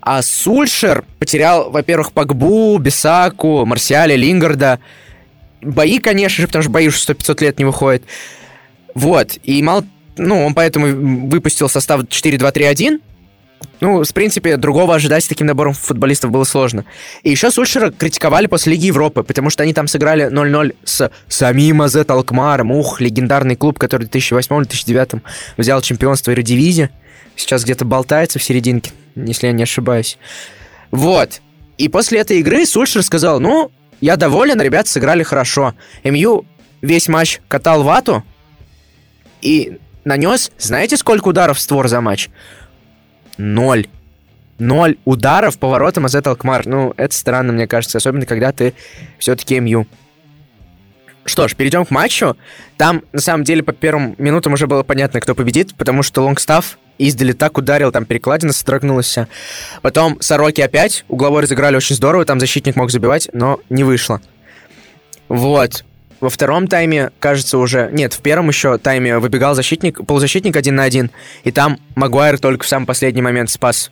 А 0.00 0.22
Сульшер 0.22 1.04
потерял, 1.18 1.70
во-первых, 1.70 2.12
Пакбу, 2.12 2.78
Бесаку, 2.78 3.66
Марсиаля, 3.66 4.16
Лингарда. 4.16 4.78
Бои, 5.60 5.98
конечно 5.98 6.40
же, 6.40 6.46
потому 6.46 6.62
что 6.62 6.72
бои 6.72 6.88
уже 6.88 6.96
100-500 6.96 7.42
лет 7.42 7.58
не 7.58 7.66
выходят. 7.66 8.04
Вот, 8.94 9.36
и 9.42 9.62
мало... 9.62 9.84
Ну, 10.16 10.46
он 10.46 10.54
поэтому 10.54 11.28
выпустил 11.28 11.68
состав 11.68 12.04
4-2-3-1. 12.04 13.00
Ну, 13.84 14.02
в 14.02 14.14
принципе, 14.14 14.56
другого 14.56 14.94
ожидать 14.94 15.24
с 15.24 15.28
таким 15.28 15.46
набором 15.46 15.74
футболистов 15.74 16.30
было 16.30 16.44
сложно. 16.44 16.86
И 17.22 17.30
еще 17.30 17.50
Сульшера 17.50 17.90
критиковали 17.90 18.46
после 18.46 18.72
Лиги 18.72 18.86
Европы, 18.86 19.22
потому 19.22 19.50
что 19.50 19.62
они 19.62 19.74
там 19.74 19.88
сыграли 19.88 20.30
0-0 20.32 20.74
с 20.84 21.10
самим 21.28 21.82
АЗ 21.82 21.96
Алкмаром. 22.08 22.70
Ух, 22.70 23.02
легендарный 23.02 23.56
клуб, 23.56 23.78
который 23.78 24.06
в 24.06 24.10
2008-2009 24.10 25.20
взял 25.58 25.82
чемпионство 25.82 26.32
Эредивизии. 26.32 26.88
Сейчас 27.36 27.64
где-то 27.64 27.84
болтается 27.84 28.38
в 28.38 28.42
серединке, 28.42 28.92
если 29.16 29.48
я 29.48 29.52
не 29.52 29.64
ошибаюсь. 29.64 30.16
Вот. 30.90 31.42
И 31.76 31.90
после 31.90 32.20
этой 32.20 32.38
игры 32.38 32.64
Сульшер 32.64 33.02
сказал, 33.02 33.38
ну, 33.38 33.70
я 34.00 34.16
доволен, 34.16 34.62
ребята 34.62 34.88
сыграли 34.88 35.24
хорошо. 35.24 35.74
МЮ 36.04 36.46
весь 36.80 37.08
матч 37.08 37.42
катал 37.48 37.82
вату 37.82 38.24
и 39.42 39.76
нанес, 40.06 40.52
знаете, 40.56 40.96
сколько 40.96 41.28
ударов 41.28 41.58
в 41.58 41.60
створ 41.60 41.88
за 41.88 42.00
матч? 42.00 42.30
Ноль. 43.36 43.86
Ноль 44.58 44.96
ударов 45.04 45.58
по 45.58 45.68
воротам 45.68 46.06
из 46.06 46.14
Алкмар. 46.14 46.66
Ну, 46.66 46.94
это 46.96 47.14
странно, 47.14 47.52
мне 47.52 47.66
кажется, 47.66 47.98
особенно 47.98 48.26
когда 48.26 48.52
ты 48.52 48.74
все-таки 49.18 49.58
МЮ. 49.58 49.86
Что 51.24 51.48
ж, 51.48 51.56
перейдем 51.56 51.86
к 51.86 51.90
матчу. 51.90 52.36
Там, 52.76 53.02
на 53.12 53.20
самом 53.20 53.44
деле, 53.44 53.62
по 53.62 53.72
первым 53.72 54.14
минутам 54.18 54.52
уже 54.52 54.66
было 54.66 54.82
понятно, 54.82 55.20
кто 55.20 55.34
победит, 55.34 55.74
потому 55.74 56.02
что 56.02 56.22
Лонгстафф 56.22 56.78
издали 56.98 57.32
так 57.32 57.56
ударил, 57.58 57.90
там 57.92 58.04
перекладина 58.04 58.52
содрогнулась. 58.52 59.16
Потом 59.82 60.20
Сороки 60.20 60.60
опять, 60.60 61.04
угловой 61.08 61.42
разыграли 61.42 61.76
очень 61.76 61.96
здорово, 61.96 62.24
там 62.24 62.38
защитник 62.40 62.76
мог 62.76 62.90
забивать, 62.90 63.28
но 63.32 63.60
не 63.70 63.84
вышло. 63.84 64.20
Вот. 65.28 65.84
Во 66.20 66.30
втором 66.30 66.68
тайме, 66.68 67.10
кажется, 67.18 67.58
уже... 67.58 67.90
Нет, 67.92 68.14
в 68.14 68.20
первом 68.20 68.48
еще 68.48 68.78
тайме 68.78 69.18
выбегал 69.18 69.54
защитник, 69.54 70.06
полузащитник 70.06 70.56
один 70.56 70.76
на 70.76 70.84
один, 70.84 71.10
и 71.42 71.50
там 71.50 71.78
Магуайр 71.96 72.38
только 72.38 72.64
в 72.64 72.68
самый 72.68 72.86
последний 72.86 73.22
момент 73.22 73.50
спас 73.50 73.90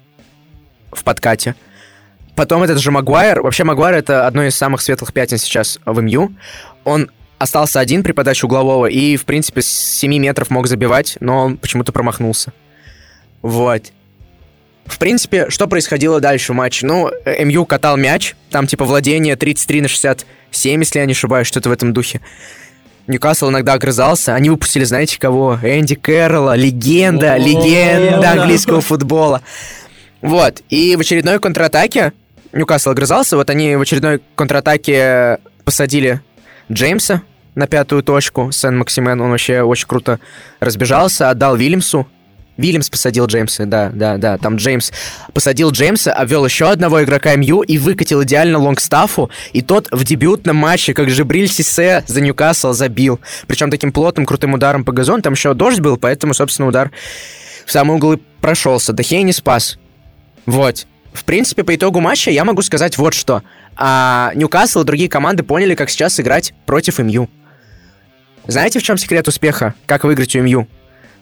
в 0.92 1.04
подкате. 1.04 1.54
Потом 2.34 2.62
этот 2.62 2.78
же 2.78 2.90
Магуайр... 2.90 3.42
Вообще, 3.42 3.64
Магуайр— 3.64 3.94
это 3.96 4.26
одно 4.26 4.44
из 4.44 4.54
самых 4.54 4.80
светлых 4.80 5.12
пятен 5.12 5.38
сейчас 5.38 5.78
в 5.84 6.00
МЮ. 6.00 6.32
Он 6.84 7.10
остался 7.38 7.80
один 7.80 8.02
при 8.02 8.12
подаче 8.12 8.46
углового 8.46 8.86
и, 8.86 9.16
в 9.16 9.24
принципе, 9.24 9.62
с 9.62 9.66
7 9.66 10.16
метров 10.18 10.48
мог 10.50 10.66
забивать, 10.68 11.16
но 11.20 11.44
он 11.44 11.56
почему-то 11.58 11.92
промахнулся. 11.92 12.52
Вот. 13.42 13.92
В 14.86 14.98
принципе, 14.98 15.48
что 15.48 15.66
происходило 15.66 16.20
дальше 16.20 16.52
в 16.52 16.56
матче? 16.56 16.86
Ну, 16.86 17.10
э, 17.24 17.44
МЮ 17.44 17.66
катал 17.66 17.96
мяч, 17.96 18.34
там 18.50 18.66
типа 18.66 18.84
владение 18.84 19.36
33 19.36 19.82
на 19.82 19.88
67, 20.52 20.80
если 20.80 20.98
я 20.98 21.06
не 21.06 21.12
ошибаюсь, 21.12 21.46
что-то 21.46 21.68
в 21.68 21.72
этом 21.72 21.92
духе. 21.92 22.20
Ньюкасл 23.06 23.48
иногда 23.50 23.74
огрызался. 23.74 24.34
Они 24.34 24.48
выпустили, 24.50 24.84
знаете, 24.84 25.18
кого? 25.18 25.58
Энди 25.62 25.96
Кэрролла, 25.96 26.54
легенда, 26.54 27.34
О, 27.34 27.38
легенда 27.38 28.20
да. 28.20 28.32
английского 28.32 28.80
футбола. 28.80 29.42
Вот. 30.20 30.62
И 30.68 30.94
в 30.94 31.00
очередной 31.00 31.40
контратаке 31.40 32.12
Ньюкасл 32.52 32.90
огрызался. 32.90 33.36
Вот 33.36 33.50
они 33.50 33.74
в 33.76 33.80
очередной 33.80 34.20
контратаке 34.36 35.38
посадили 35.64 36.20
Джеймса 36.70 37.22
на 37.54 37.66
пятую 37.66 38.02
точку. 38.02 38.52
Сен-Максимен, 38.52 39.20
он 39.20 39.30
вообще 39.30 39.62
очень 39.62 39.88
круто 39.88 40.20
разбежался, 40.60 41.30
отдал 41.30 41.56
Вильямсу. 41.56 42.06
Вильямс 42.56 42.90
посадил 42.90 43.26
Джеймса, 43.26 43.64
да, 43.64 43.90
да, 43.92 44.18
да. 44.18 44.38
Там 44.38 44.56
Джеймс 44.56 44.92
посадил 45.32 45.70
Джеймса, 45.70 46.12
обвел 46.12 46.44
еще 46.44 46.70
одного 46.70 47.02
игрока 47.02 47.34
МЮ 47.34 47.62
и 47.62 47.78
выкатил 47.78 48.22
идеально 48.22 48.58
Лонгстафу. 48.58 49.30
И 49.52 49.62
тот 49.62 49.88
в 49.90 50.04
дебютном 50.04 50.56
матче, 50.56 50.94
как 50.94 51.10
же 51.10 51.24
Бриль 51.24 51.48
Сисе 51.48 52.04
за 52.06 52.20
Ньюкасл 52.20 52.72
забил. 52.72 53.20
Причем 53.46 53.70
таким 53.70 53.92
плотным, 53.92 54.26
крутым 54.26 54.54
ударом 54.54 54.84
по 54.84 54.92
газону. 54.92 55.22
Там 55.22 55.32
еще 55.32 55.54
дождь 55.54 55.80
был, 55.80 55.96
поэтому, 55.96 56.34
собственно, 56.34 56.68
удар 56.68 56.90
в 57.64 57.72
самый 57.72 57.96
угол 57.96 58.14
и 58.14 58.18
прошелся. 58.40 58.92
Дахей 58.92 59.22
не 59.22 59.32
спас. 59.32 59.78
Вот. 60.46 60.86
В 61.12 61.24
принципе, 61.24 61.64
по 61.64 61.74
итогу 61.74 62.00
матча 62.00 62.30
я 62.30 62.44
могу 62.44 62.62
сказать 62.62 62.98
вот 62.98 63.14
что. 63.14 63.42
А 63.76 64.32
Ньюкасл 64.34 64.82
и 64.82 64.84
другие 64.84 65.08
команды 65.08 65.42
поняли, 65.42 65.74
как 65.74 65.90
сейчас 65.90 66.20
играть 66.20 66.52
против 66.66 66.98
МЮ. 66.98 67.28
Знаете, 68.46 68.78
в 68.78 68.82
чем 68.82 68.98
секрет 68.98 69.28
успеха? 69.28 69.74
Как 69.86 70.04
выиграть 70.04 70.34
у 70.36 70.42
МЮ? 70.42 70.66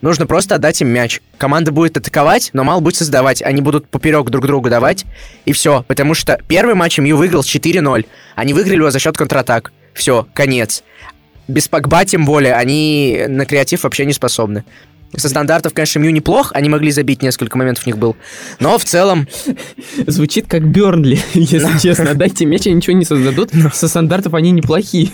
Нужно 0.01 0.27
просто 0.27 0.55
отдать 0.55 0.81
им 0.81 0.89
мяч. 0.89 1.21
Команда 1.37 1.73
будет 1.73 1.97
атаковать, 1.97 2.51
но 2.53 2.65
мало 2.65 2.81
будет 2.81 2.97
создавать. 2.97 3.43
Они 3.43 3.61
будут 3.61 3.89
поперек 3.89 4.31
друг 4.31 4.47
другу 4.47 4.71
давать, 4.71 5.05
и 5.45 5.53
все. 5.53 5.85
Потому 5.89 6.15
что 6.15 6.41
первый 6.49 6.75
матч 6.75 6.99
МЮ 6.99 7.17
выиграл 7.17 7.43
с 7.43 7.55
4-0. 7.55 8.07
Они 8.35 8.55
выиграли 8.55 8.77
его 8.77 8.91
за 8.91 8.99
счет 8.99 9.17
контратак. 9.17 9.73
Все, 9.93 10.27
конец. 10.33 10.83
Без 11.49 11.69
Погба, 11.69 12.05
тем 12.05 12.25
более, 12.25 12.55
они 12.55 13.25
на 13.29 13.45
креатив 13.45 13.83
вообще 13.83 14.07
не 14.07 14.13
способны. 14.13 14.65
Со 15.17 15.29
стандартов, 15.29 15.75
конечно, 15.75 15.99
Мью 15.99 16.13
неплох, 16.13 16.53
они 16.55 16.69
могли 16.69 16.93
забить, 16.93 17.21
несколько 17.21 17.59
моментов 17.59 17.85
у 17.87 17.91
них 17.91 17.99
был. 17.99 18.17
Но 18.61 18.79
в 18.79 18.85
целом... 18.85 19.27
Звучит 20.07 20.47
как 20.47 20.69
Бернли, 20.69 21.19
если 21.35 21.79
честно. 21.79 22.15
Дайте 22.15 22.45
мяч, 22.45 22.67
они 22.67 22.77
ничего 22.77 22.97
не 22.97 23.05
создадут. 23.05 23.51
Со 23.73 23.89
стандартов 23.89 24.35
они 24.35 24.53
неплохие. 24.53 25.11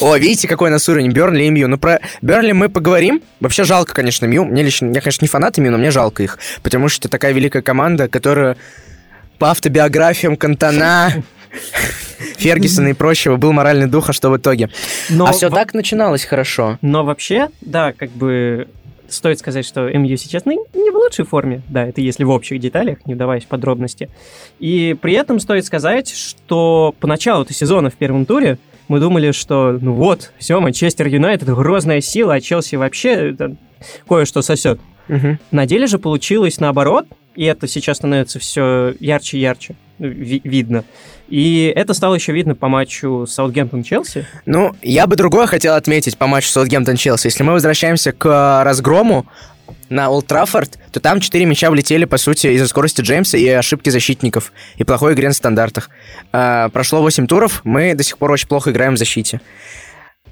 О, 0.00 0.16
видите, 0.16 0.48
какой 0.48 0.70
у 0.70 0.72
нас 0.72 0.88
уровень 0.88 1.12
Бернли 1.12 1.44
и 1.44 1.50
Мью. 1.50 1.68
Ну, 1.68 1.78
про 1.78 2.00
Бернли 2.22 2.52
мы 2.52 2.68
поговорим. 2.68 3.22
Вообще 3.40 3.64
жалко, 3.64 3.94
конечно, 3.94 4.26
Мью. 4.26 4.44
Мне 4.44 4.62
лично, 4.62 4.92
я, 4.92 5.00
конечно, 5.00 5.24
не 5.24 5.28
фанат 5.28 5.58
Мью, 5.58 5.70
но 5.70 5.78
мне 5.78 5.90
жалко 5.90 6.22
их. 6.22 6.38
Потому 6.62 6.88
что 6.88 7.08
такая 7.08 7.32
великая 7.32 7.62
команда, 7.62 8.08
которая 8.08 8.56
по 9.38 9.50
автобиографиям 9.50 10.36
Кантана, 10.36 11.22
Фергюсона 12.36 12.88
и 12.88 12.92
прочего 12.92 13.36
был 13.36 13.52
моральный 13.52 13.86
дух, 13.86 14.10
а 14.10 14.12
что 14.12 14.30
в 14.30 14.36
итоге? 14.36 14.70
Но 15.08 15.26
а 15.26 15.32
все 15.32 15.48
во- 15.48 15.56
так 15.56 15.74
начиналось 15.74 16.24
хорошо. 16.24 16.78
Но 16.82 17.04
вообще, 17.04 17.48
да, 17.60 17.92
как 17.92 18.10
бы 18.10 18.68
стоит 19.08 19.38
сказать, 19.38 19.66
что 19.66 19.88
МЮ 19.88 20.16
сейчас 20.16 20.44
ну, 20.44 20.52
не 20.74 20.90
в 20.90 20.94
лучшей 20.94 21.24
форме, 21.24 21.62
да, 21.68 21.86
это 21.86 22.00
если 22.00 22.24
в 22.24 22.30
общих 22.30 22.60
деталях, 22.60 22.98
не 23.06 23.14
вдаваясь 23.14 23.44
в 23.44 23.48
подробности. 23.48 24.08
И 24.58 24.96
при 25.00 25.14
этом 25.14 25.40
стоит 25.40 25.64
сказать, 25.64 26.10
что 26.10 26.94
поначалу 27.00 27.42
этого 27.42 27.54
сезона 27.54 27.90
в 27.90 27.94
первом 27.94 28.26
туре 28.26 28.58
мы 28.88 29.00
думали, 29.00 29.32
что 29.32 29.78
ну 29.80 29.92
вот, 29.92 30.32
все, 30.38 30.60
Манчестер 30.60 31.06
Юнайтед 31.06 31.48
грозная 31.48 32.00
сила, 32.00 32.34
а 32.34 32.40
Челси 32.40 32.76
вообще 32.76 33.30
это, 33.30 33.56
кое-что 34.08 34.42
сосет. 34.42 34.80
Мгм. 35.08 35.38
На 35.50 35.66
деле 35.66 35.86
же 35.86 35.98
получилось 35.98 36.60
наоборот, 36.60 37.06
и 37.34 37.44
это 37.44 37.66
сейчас 37.68 37.98
становится 37.98 38.38
все 38.38 38.94
ярче 39.00 39.38
и 39.38 39.40
ярче 39.40 39.74
ви- 39.98 40.40
видно. 40.44 40.84
И 41.28 41.72
это 41.76 41.94
стало 41.94 42.14
еще 42.14 42.32
видно 42.32 42.54
по 42.54 42.68
матчу 42.68 43.26
Саутгемптон-Челси. 43.26 44.24
Ну, 44.46 44.74
я 44.82 45.06
бы 45.06 45.16
другое 45.16 45.46
хотел 45.46 45.74
отметить 45.74 46.16
по 46.16 46.26
матчу 46.26 46.48
Саутгемптон-Челси. 46.48 47.26
Если 47.26 47.42
мы 47.42 47.52
возвращаемся 47.52 48.12
к 48.12 48.26
э, 48.26 48.62
разгрому 48.64 49.26
на 49.90 50.10
Олд 50.10 50.26
Траффорд, 50.26 50.78
то 50.92 51.00
там 51.00 51.20
4 51.20 51.44
мяча 51.44 51.70
влетели, 51.70 52.04
по 52.04 52.16
сути, 52.16 52.48
из-за 52.48 52.66
скорости 52.66 53.02
Джеймса 53.02 53.36
и 53.36 53.46
ошибки 53.48 53.90
защитников, 53.90 54.52
и 54.76 54.84
плохой 54.84 55.14
игре 55.14 55.28
на 55.28 55.34
стандартах. 55.34 55.90
А, 56.32 56.68
прошло 56.70 57.02
8 57.02 57.26
туров, 57.26 57.60
мы 57.64 57.94
до 57.94 58.02
сих 58.02 58.18
пор 58.18 58.32
очень 58.32 58.48
плохо 58.48 58.70
играем 58.70 58.94
в 58.94 58.98
защите. 58.98 59.40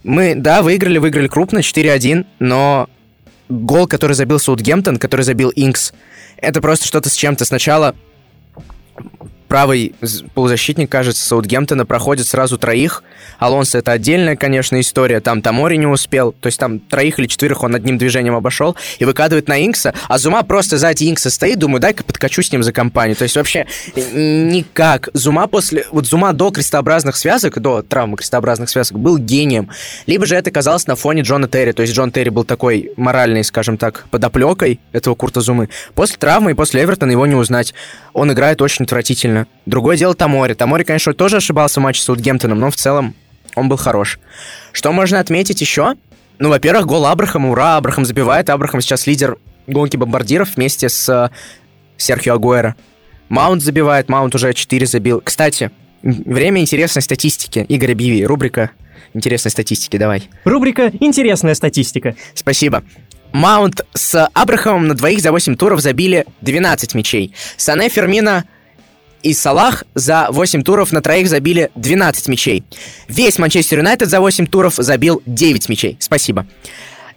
Мы, 0.03 0.35
да, 0.35 0.63
выиграли, 0.63 0.99
выиграли 0.99 1.29
крупно, 1.29 1.59
4-1, 1.59 2.27
но 2.39 2.89
гол, 3.49 3.87
который 3.87 4.13
забил 4.13 4.39
Саутгемптон, 4.39 4.99
который 4.99 5.23
забил 5.23 5.53
Инкс, 5.55 5.93
это 6.37 6.61
просто 6.61 6.87
что-то 6.87 7.09
с 7.09 7.15
чем-то. 7.15 7.45
Сначала 7.45 7.95
правый 9.57 9.95
полузащитник, 10.35 10.91
кажется, 10.91 11.27
Саутгемптона 11.27 11.87
проходит 11.87 12.27
сразу 12.27 12.59
троих. 12.59 13.03
Алонсо 13.39 13.79
это 13.79 13.93
отдельная, 13.93 14.37
конечно, 14.37 14.79
история. 14.79 15.21
Там 15.21 15.41
Тамори 15.41 15.79
не 15.79 15.87
успел. 15.87 16.33
То 16.33 16.49
есть 16.49 16.61
там 16.61 16.79
троих 16.79 17.19
или 17.19 17.27
четверых 17.27 17.63
он 17.63 17.75
одним 17.75 17.97
движением 17.97 18.35
обошел 18.35 18.77
и 18.99 19.07
выкатывает 19.07 19.49
на 19.49 19.65
Инкса. 19.65 19.95
А 20.09 20.19
Зума 20.19 20.43
просто 20.43 20.77
сзади 20.77 21.09
Инкса 21.09 21.31
стоит. 21.31 21.59
Думаю, 21.59 21.81
дай-ка 21.81 22.05
подкачу 22.05 22.43
с 22.43 22.53
ним 22.53 22.63
за 22.63 22.75
компанию. 22.75 23.17
То 23.17 23.23
есть 23.23 23.35
вообще 23.35 23.67
никак. 23.95 25.09
Зума 25.15 25.47
после... 25.47 25.87
Вот 25.91 26.05
Зума 26.05 26.35
до 26.35 26.51
крестообразных 26.51 27.17
связок, 27.17 27.59
до 27.59 27.81
травмы 27.81 28.19
крестообразных 28.19 28.69
связок 28.69 28.99
был 28.99 29.17
гением. 29.17 29.71
Либо 30.05 30.27
же 30.27 30.35
это 30.35 30.51
казалось 30.51 30.87
на 30.87 30.97
фоне 30.97 31.23
Джона 31.23 31.49
Терри. 31.49 31.73
То 31.73 31.81
есть 31.81 31.95
Джон 31.95 32.13
Терри 32.13 32.29
был 32.29 32.45
такой 32.45 32.93
моральный, 32.99 33.43
скажем 33.43 33.79
так, 33.79 34.05
подоплекой 34.11 34.81
этого 34.93 35.15
Курта 35.15 35.41
Зумы. 35.41 35.71
После 35.95 36.19
травмы 36.19 36.51
и 36.51 36.55
после 36.55 36.85
Эвертона 36.85 37.13
его 37.13 37.25
не 37.25 37.37
узнать. 37.37 37.73
Он 38.13 38.31
играет 38.31 38.61
очень 38.61 38.85
отвратительно. 38.85 39.46
Другое 39.67 39.97
дело 39.97 40.15
Тамори. 40.15 40.55
Тамори, 40.55 40.85
конечно, 40.85 41.13
тоже 41.15 41.37
ошибался 41.37 41.81
в 41.81 41.83
матче 41.83 42.01
с 42.01 42.05
Саутгемптоном, 42.05 42.59
но 42.59 42.71
в 42.71 42.77
целом 42.77 43.15
он 43.55 43.69
был 43.69 43.77
хорош. 43.77 44.19
Что 44.73 44.93
можно 44.93 45.19
отметить 45.19 45.61
еще? 45.61 45.95
Ну, 46.39 46.51
во-первых, 46.51 46.87
гол 46.87 47.07
Абрахама, 47.07 47.51
ура, 47.51 47.77
Абрахам 47.77 48.05
забивает. 48.05 48.51
Абрахам 48.51 48.81
сейчас 48.81 49.07
лидер 49.07 49.39
гонки 49.67 49.97
бомбардиров 49.97 50.57
вместе 50.57 50.89
с 50.89 51.09
э, 51.09 51.31
Серхио 51.97 52.35
Агуэро. 52.35 52.77
Маунт 53.29 53.63
забивает, 53.63 54.09
Маунт 54.09 54.35
уже 54.35 54.53
4 54.53 54.87
забил. 54.87 55.21
Кстати, 55.25 55.71
время 56.03 56.61
интересной 56.61 57.03
статистики. 57.03 57.61
Игорь 57.69 57.95
Биви, 57.95 58.25
рубрика 58.25 58.71
интересной 59.15 59.51
статистики, 59.51 59.97
давай. 59.97 60.29
Рубрика 60.45 60.93
«Интересная 61.01 61.55
статистика». 61.55 62.15
Спасибо. 62.35 62.85
Маунт 63.33 63.85
с 63.95 64.29
Абрахамом 64.33 64.87
на 64.89 64.95
двоих 64.95 65.21
за 65.21 65.33
8 65.33 65.57
туров 65.57 65.81
забили 65.81 66.27
12 66.43 66.95
мячей. 66.95 67.35
Сане, 67.57 67.89
Фермина 67.89 68.45
и 69.27 69.35
Салах 69.35 69.83
за 69.95 70.29
8 70.31 70.63
туров 70.63 70.93
на 70.93 71.01
троих 71.01 71.29
забили 71.29 71.71
12 71.75 72.29
мячей. 72.29 72.63
Весь 73.09 73.39
Манчестер 73.39 73.79
Юнайтед 73.79 74.09
за 74.09 74.21
8 74.21 74.47
туров 74.47 74.75
забил 74.77 75.21
9 75.27 75.69
мячей. 75.69 75.97
Спасибо. 75.99 76.47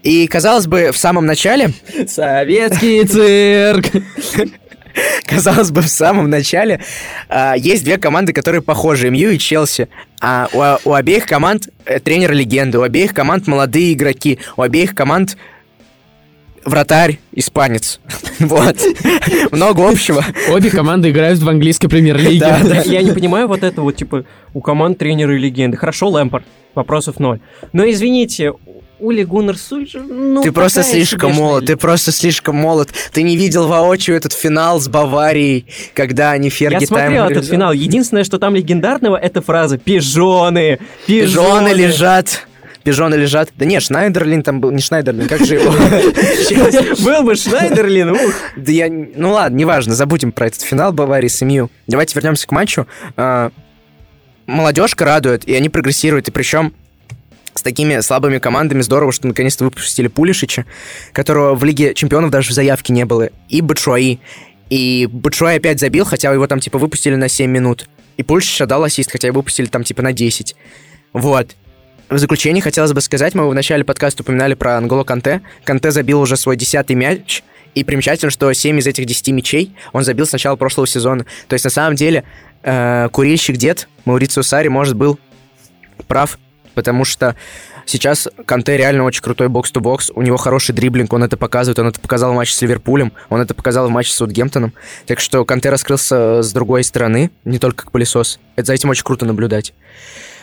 И, 0.02 0.26
казалось 0.26 0.65
бы, 0.65 0.91
в 0.91 0.98
самом 0.98 1.28
начале, 1.28 1.72
Советский 2.08 3.04
цирк. 3.04 3.86
казалось 5.28 5.69
бы, 5.69 5.82
в 5.82 5.88
самом 5.88 6.32
начале 6.32 6.82
а, 7.28 7.56
есть 7.56 7.84
две 7.84 7.98
команды, 7.98 8.34
которые 8.34 8.63
похожи, 8.63 9.12
МЮ 9.12 9.30
и 9.30 9.38
Челси. 9.38 9.88
А 10.19 10.48
у, 10.52 10.89
у 10.89 10.93
обеих 10.93 11.28
команд 11.28 11.69
э, 11.86 12.00
тренер 12.00 12.34
легенды, 12.34 12.80
у 12.80 12.82
обеих 12.82 13.13
команд 13.13 13.45
молодые 13.45 13.93
игроки, 13.93 14.39
у 14.58 14.63
обеих 14.63 14.95
команд 14.95 15.38
вратарь 16.65 17.19
испанец. 17.34 18.00
Вот. 18.39 18.78
Много 19.52 19.89
общего. 19.89 20.24
Обе 20.50 20.69
команды 20.69 21.10
играют 21.10 21.39
в 21.39 21.50
английской 21.50 21.89
премьер-лиге. 21.89 22.39
Да, 22.39 22.62
да. 22.63 22.82
Я 22.84 23.02
не 23.02 23.12
понимаю 23.12 23.50
вот 23.50 23.63
это 23.63 23.82
вот, 23.82 23.98
типа, 23.98 24.24
у 24.54 24.62
команд 24.62 24.98
тренеры 24.98 25.36
и 25.36 25.39
легенды. 25.39 25.76
Хорошо, 25.76 26.08
Лэмпорт, 26.08 26.45
вопросов 26.74 27.19
ноль. 27.19 27.41
Но 27.74 27.84
извините, 27.89 28.54
Ули 29.00 29.24
Гуннер 29.24 29.58
Сульджер, 29.58 30.04
ну, 30.04 30.41
Ты 30.41 30.52
просто 30.52 30.84
слишком 30.84 31.32
себе 31.32 31.41
молод, 31.41 31.65
ты 31.65 31.78
просто 31.78 32.12
слишком 32.12 32.56
молод. 32.56 32.89
Ты 33.13 33.24
не 33.24 33.38
видел 33.38 33.67
воочию 33.67 34.17
этот 34.17 34.34
финал 34.34 34.80
с 34.82 34.88
Баварией, 34.88 35.65
когда 35.93 36.32
они 36.32 36.50
Ферги 36.50 36.82
Я 36.82 36.88
смотрел 36.88 37.26
этот 37.26 37.45
финал. 37.45 37.72
Единственное, 37.72 38.24
что 38.24 38.39
там 38.39 38.56
легендарного, 38.56 39.15
это 39.15 39.41
фраза 39.41 39.78
«Пижоны! 39.78 40.80
Пижоны 41.08 41.69
лежат. 41.69 42.45
Пижоны 42.84 43.15
лежат. 43.15 43.50
Да 43.56 43.65
нет, 43.65 43.84
Шнайдерлин 43.84 44.42
там 44.42 44.62
был. 44.62 44.72
Не 44.72 44.82
Шнайдерлин, 44.82 45.28
как 45.28 45.46
же 45.46 45.56
его? 45.56 45.72
Был 47.04 47.24
бы 47.24 47.36
Шнайдерлин. 47.36 48.18
Да 48.56 48.72
я... 48.72 48.89
Ну 48.89 49.32
ладно, 49.32 49.56
неважно, 49.56 49.96
забудем 49.96 50.32
про 50.32 50.48
этот 50.48 50.62
финал 50.62 50.94
Баварии 50.94 51.28
с 51.28 51.42
МЮ. 51.42 51.70
Давайте 51.88 52.15
вернемся 52.15 52.48
к 52.48 52.52
матчу. 52.52 52.88
А, 53.18 53.52
Молодежка 54.50 55.06
радует, 55.06 55.48
и 55.48 55.54
они 55.54 55.70
прогрессируют, 55.70 56.28
и 56.28 56.32
причем 56.32 56.74
с 57.54 57.62
такими 57.62 58.00
слабыми 58.00 58.39
командами 58.39 58.82
здорово, 58.82 59.12
что 59.12 59.28
наконец-то 59.28 59.63
выпустили 59.65 60.08
Пулишича, 60.08 60.65
которого 61.12 61.54
в 61.54 61.63
Лиге 61.63 61.94
Чемпионов 61.94 62.32
даже 62.32 62.50
в 62.50 62.54
заявке 62.54 62.94
не 62.94 63.06
было, 63.06 63.30
и 63.48 63.62
Бачуаи. 63.62 64.20
И 64.70 65.08
Бачуаи 65.12 65.58
опять 65.58 65.80
забил, 65.80 66.06
хотя 66.06 66.32
его 66.34 66.48
там 66.48 66.60
типа 66.60 66.80
выпустили 66.80 67.15
на 67.15 67.28
7 67.28 67.50
минут. 67.50 67.88
И 68.18 68.24
Пулишич 68.24 68.62
отдал 68.62 68.84
ассист, 68.84 69.12
хотя 69.12 69.28
его 69.28 69.42
выпустили 69.42 69.68
там 69.68 69.84
типа 69.84 70.02
на 70.02 70.13
10. 70.13 70.56
Вот. 71.13 71.56
В 72.10 72.17
заключение 72.17 72.63
хотелось 72.63 72.91
бы 72.91 73.02
сказать, 73.02 73.36
мы 73.36 73.48
в 73.48 73.54
начале 73.54 73.84
подкаста 73.84 74.24
упоминали 74.24 74.56
про 74.56 74.78
Анголо 74.78 75.04
Канте. 75.04 75.41
Канте 75.63 75.91
забил 75.91 76.19
уже 76.19 76.38
свой 76.38 76.56
десятый 76.56 76.95
мяч, 76.95 77.43
и 77.76 77.84
примечательно, 77.84 78.32
что 78.32 78.52
7 78.52 78.80
из 78.80 78.88
этих 78.88 79.06
10 79.06 79.28
мячей 79.28 79.76
он 79.93 80.04
забил 80.04 80.26
с 80.26 80.32
начала 80.32 80.56
прошлого 80.56 80.88
сезона. 80.88 81.28
То 81.48 81.54
есть, 81.54 81.65
на 81.65 81.69
самом 81.69 81.95
деле, 81.95 82.24
э, 82.63 83.10
курильщик-дед 83.12 83.88
Маурицио 84.06 84.41
Сари, 84.41 84.69
может, 84.69 84.95
был 84.95 85.19
прав, 86.08 86.39
потому 86.74 87.06
что 87.06 87.36
сейчас 87.89 88.28
Канте 88.45 88.78
реально 88.78 89.04
очень 89.04 89.21
крутой 89.21 89.49
бокс-то-бокс, 89.49 90.12
у 90.13 90.21
него 90.21 90.38
хороший 90.38 90.73
дриблинг, 90.73 91.12
он 91.12 91.23
это 91.23 91.38
показывает, 91.38 91.80
он 91.80 91.88
это 91.88 91.99
показал 91.99 92.32
в 92.32 92.36
матче 92.36 92.54
с 92.54 92.62
Ливерпулем, 92.62 93.12
он 93.30 93.41
это 93.41 93.54
показал 93.54 93.88
в 93.88 93.91
матче 93.91 94.12
с 94.12 94.15
Саутгемптоном. 94.15 94.73
Так 95.06 95.19
что 95.19 95.43
Канте 95.45 95.69
раскрылся 95.69 96.41
с 96.41 96.54
другой 96.54 96.84
стороны, 96.84 97.32
не 97.45 97.60
только 97.60 97.84
как 97.84 97.91
пылесос. 97.91 98.39
Это 98.56 98.67
за 98.67 98.73
этим 98.73 98.89
очень 98.89 99.04
круто 99.04 99.25
наблюдать. 99.25 99.73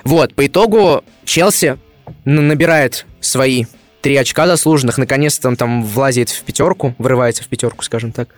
Вот, 0.04 0.34
по 0.34 0.46
итогу 0.46 1.04
Челси 1.24 1.78
набирает 2.24 3.06
свои 3.20 3.64
три 4.02 4.16
очка 4.16 4.46
заслуженных, 4.46 4.98
наконец-то 4.98 5.48
он 5.48 5.56
там 5.56 5.84
влазит 5.84 6.30
в 6.30 6.42
пятерку, 6.42 6.94
вырывается 6.98 7.42
в 7.42 7.48
пятерку, 7.48 7.84
скажем 7.84 8.12
так, 8.12 8.28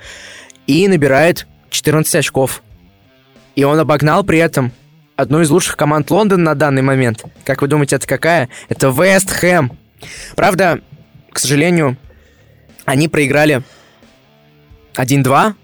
и 0.66 0.86
набирает 0.88 1.46
14 1.70 2.14
очков. 2.14 2.62
И 3.54 3.64
он 3.64 3.78
обогнал 3.78 4.22
при 4.24 4.38
этом 4.38 4.72
одну 5.18 5.40
из 5.40 5.50
лучших 5.50 5.76
команд 5.76 6.10
Лондона 6.12 6.42
на 6.42 6.54
данный 6.54 6.80
момент. 6.80 7.24
Как 7.44 7.60
вы 7.60 7.66
думаете, 7.66 7.96
это 7.96 8.06
какая? 8.06 8.48
Это 8.68 8.88
Вест 8.88 9.30
Хэм. 9.30 9.76
Правда, 10.36 10.80
к 11.32 11.40
сожалению, 11.40 11.96
они 12.84 13.08
проиграли 13.08 13.62
1-2 14.94 15.54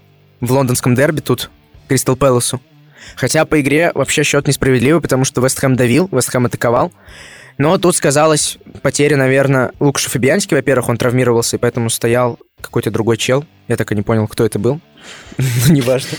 в 0.41 0.51
лондонском 0.51 0.93
дерби 0.93 1.21
тут 1.21 1.49
Кристал 1.87 2.17
Пэласу. 2.17 2.59
Хотя 3.15 3.45
по 3.45 3.61
игре 3.61 3.91
вообще 3.95 4.23
счет 4.23 4.45
несправедливый, 4.45 5.01
потому 5.01 5.23
что 5.23 5.41
Вест 5.41 5.57
Хэм 5.57 5.77
давил, 5.77 6.09
Вест 6.11 6.29
Хэм 6.29 6.47
атаковал. 6.47 6.91
Но 7.57 7.77
тут 7.77 7.95
сказалась 7.95 8.57
потеря, 8.81 9.15
наверное, 9.15 9.71
Лукаша 9.79 10.09
Фабианский, 10.09 10.57
во-первых, 10.57 10.89
он 10.89 10.97
травмировался, 10.97 11.55
и 11.55 11.59
поэтому 11.59 11.89
стоял 11.89 12.37
какой-то 12.59 12.91
другой 12.91 13.15
чел. 13.15 13.45
Я 13.69 13.77
так 13.77 13.89
и 13.93 13.95
не 13.95 14.01
понял, 14.01 14.27
кто 14.27 14.45
это 14.45 14.59
был. 14.59 14.81
Ну, 15.37 15.73
неважно. 15.73 16.17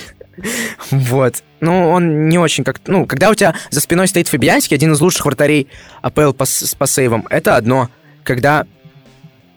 Вот. 0.90 1.42
Ну, 1.60 1.90
он 1.90 2.28
не 2.28 2.38
очень 2.38 2.64
как... 2.64 2.80
Ну, 2.86 3.06
когда 3.06 3.30
у 3.30 3.34
тебя 3.34 3.54
за 3.70 3.80
спиной 3.80 4.08
стоит 4.08 4.28
Фабианский, 4.28 4.76
один 4.76 4.92
из 4.92 5.00
лучших 5.00 5.26
вратарей 5.26 5.68
АПЛ 6.02 6.32
по, 6.32 6.44
по 6.78 6.86
сейвам, 6.86 7.26
это 7.30 7.56
одно. 7.56 7.88
Когда 8.24 8.66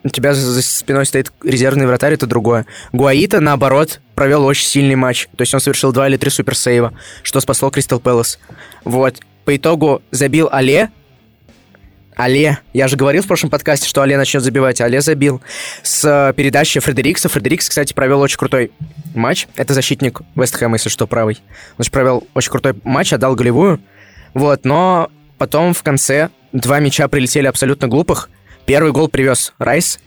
у 0.04 0.10
тебя 0.10 0.34
за 0.34 0.62
спиной 0.62 1.06
стоит 1.06 1.32
резервный 1.44 1.86
вратарь, 1.86 2.14
это 2.14 2.26
другое. 2.26 2.66
Гуаита, 2.94 3.42
наоборот, 3.42 4.00
провел 4.16 4.46
очень 4.46 4.66
сильный 4.66 4.96
матч. 4.96 5.28
То 5.36 5.42
есть 5.42 5.54
он 5.54 5.60
совершил 5.60 5.92
два 5.92 6.08
или 6.08 6.18
три 6.18 6.30
суперсейва, 6.30 6.94
что 7.24 7.40
спасло 7.42 7.70
Кристал 7.70 8.00
Пэлас. 8.00 8.40
Вот. 8.86 9.20
По 9.46 9.56
итогу 9.56 10.02
забил 10.12 10.50
Але. 10.52 10.90
Але. 12.20 12.58
Я 12.74 12.90
же 12.90 12.98
говорил 12.98 13.24
в 13.24 13.28
прошлом 13.28 13.50
подкасте, 13.50 13.88
что 13.88 14.02
Але 14.02 14.18
начнет 14.18 14.44
забивать. 14.44 14.82
Але 14.82 15.00
забил. 15.00 15.42
С 15.84 16.04
э, 16.04 16.34
передачи 16.34 16.82
Фредерикса. 16.82 17.30
Фредерикс, 17.30 17.70
кстати, 17.70 17.94
провел 17.94 18.20
очень 18.20 18.38
крутой 18.38 18.72
матч. 19.16 19.48
Это 19.56 19.74
защитник 19.74 20.20
Вестхэма, 20.36 20.76
если 20.76 20.90
что, 20.90 21.08
правый. 21.08 21.42
Же 21.78 21.90
провел 21.90 22.28
очень 22.34 22.52
крутой 22.52 22.74
матч, 22.84 23.14
отдал 23.14 23.36
голевую. 23.36 23.80
Вот, 24.34 24.66
но 24.66 25.10
потом 25.38 25.74
в 25.74 25.82
конце 25.82 26.30
два 26.52 26.80
мяча 26.80 27.08
прилетели 27.08 27.48
абсолютно 27.48 27.88
глупых. 27.88 28.30
Первый 28.66 28.92
гол 28.92 29.08
привез 29.08 29.54
Райс. 29.58 30.00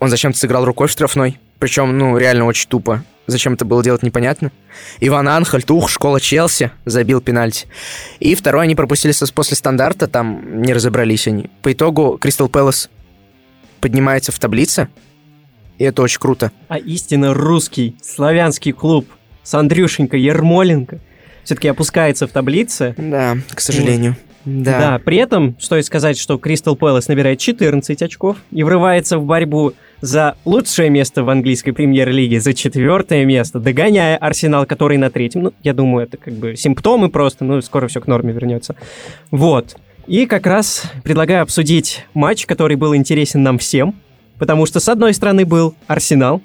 Он 0.00 0.10
зачем-то 0.10 0.36
сыграл 0.36 0.64
рукой 0.64 0.88
в 0.88 0.90
штрафной. 0.90 1.38
Причем, 1.60 1.96
ну, 1.96 2.18
реально 2.18 2.46
очень 2.46 2.68
тупо. 2.68 3.04
Зачем 3.26 3.54
это 3.54 3.64
было 3.64 3.84
делать, 3.84 4.02
непонятно. 4.02 4.50
Иван 5.00 5.28
Анхальт, 5.28 5.70
ух, 5.70 5.88
школа 5.88 6.20
Челси, 6.20 6.72
забил 6.84 7.20
пенальти. 7.20 7.66
И 8.18 8.34
второй 8.34 8.64
они 8.64 8.74
пропустили 8.74 9.12
после 9.32 9.56
стандарта, 9.56 10.08
там 10.08 10.62
не 10.62 10.72
разобрались 10.72 11.28
они. 11.28 11.48
По 11.62 11.72
итогу 11.72 12.18
Кристал 12.20 12.48
Пэлас 12.48 12.90
поднимается 13.80 14.32
в 14.32 14.38
таблице, 14.38 14.88
и 15.78 15.84
это 15.84 16.02
очень 16.02 16.18
круто. 16.18 16.50
А 16.68 16.78
истинно 16.78 17.32
русский, 17.32 17.96
славянский 18.02 18.72
клуб 18.72 19.06
с 19.42 19.54
Андрюшенька 19.54 20.16
Ермоленко 20.16 20.98
все-таки 21.44 21.68
опускается 21.68 22.26
в 22.26 22.30
таблице. 22.30 22.94
Да, 22.96 23.36
к 23.52 23.60
сожалению. 23.60 24.16
Да. 24.44 24.78
Да. 24.78 24.98
при 24.98 25.18
этом 25.18 25.56
стоит 25.60 25.86
сказать, 25.86 26.18
что 26.18 26.36
Кристал 26.36 26.74
Пэлас 26.74 27.06
набирает 27.06 27.38
14 27.38 28.02
очков 28.02 28.38
и 28.50 28.64
врывается 28.64 29.18
в 29.18 29.24
борьбу 29.24 29.72
за 30.02 30.36
лучшее 30.44 30.90
место 30.90 31.22
в 31.22 31.30
английской 31.30 31.72
премьер-лиге, 31.72 32.40
за 32.40 32.52
четвертое 32.52 33.24
место, 33.24 33.60
догоняя 33.60 34.16
Арсенал, 34.18 34.66
который 34.66 34.98
на 34.98 35.10
третьем. 35.10 35.44
Ну, 35.44 35.52
я 35.62 35.72
думаю, 35.72 36.04
это 36.04 36.16
как 36.18 36.34
бы 36.34 36.56
симптомы 36.56 37.08
просто, 37.08 37.44
ну, 37.44 37.62
скоро 37.62 37.86
все 37.86 38.00
к 38.00 38.06
норме 38.08 38.32
вернется. 38.32 38.74
Вот. 39.30 39.76
И 40.08 40.26
как 40.26 40.46
раз 40.46 40.90
предлагаю 41.04 41.42
обсудить 41.42 42.04
матч, 42.12 42.46
который 42.46 42.76
был 42.76 42.94
интересен 42.96 43.44
нам 43.44 43.58
всем, 43.58 43.94
потому 44.38 44.66
что 44.66 44.80
с 44.80 44.88
одной 44.88 45.14
стороны 45.14 45.46
был 45.46 45.74
Арсенал, 45.86 46.42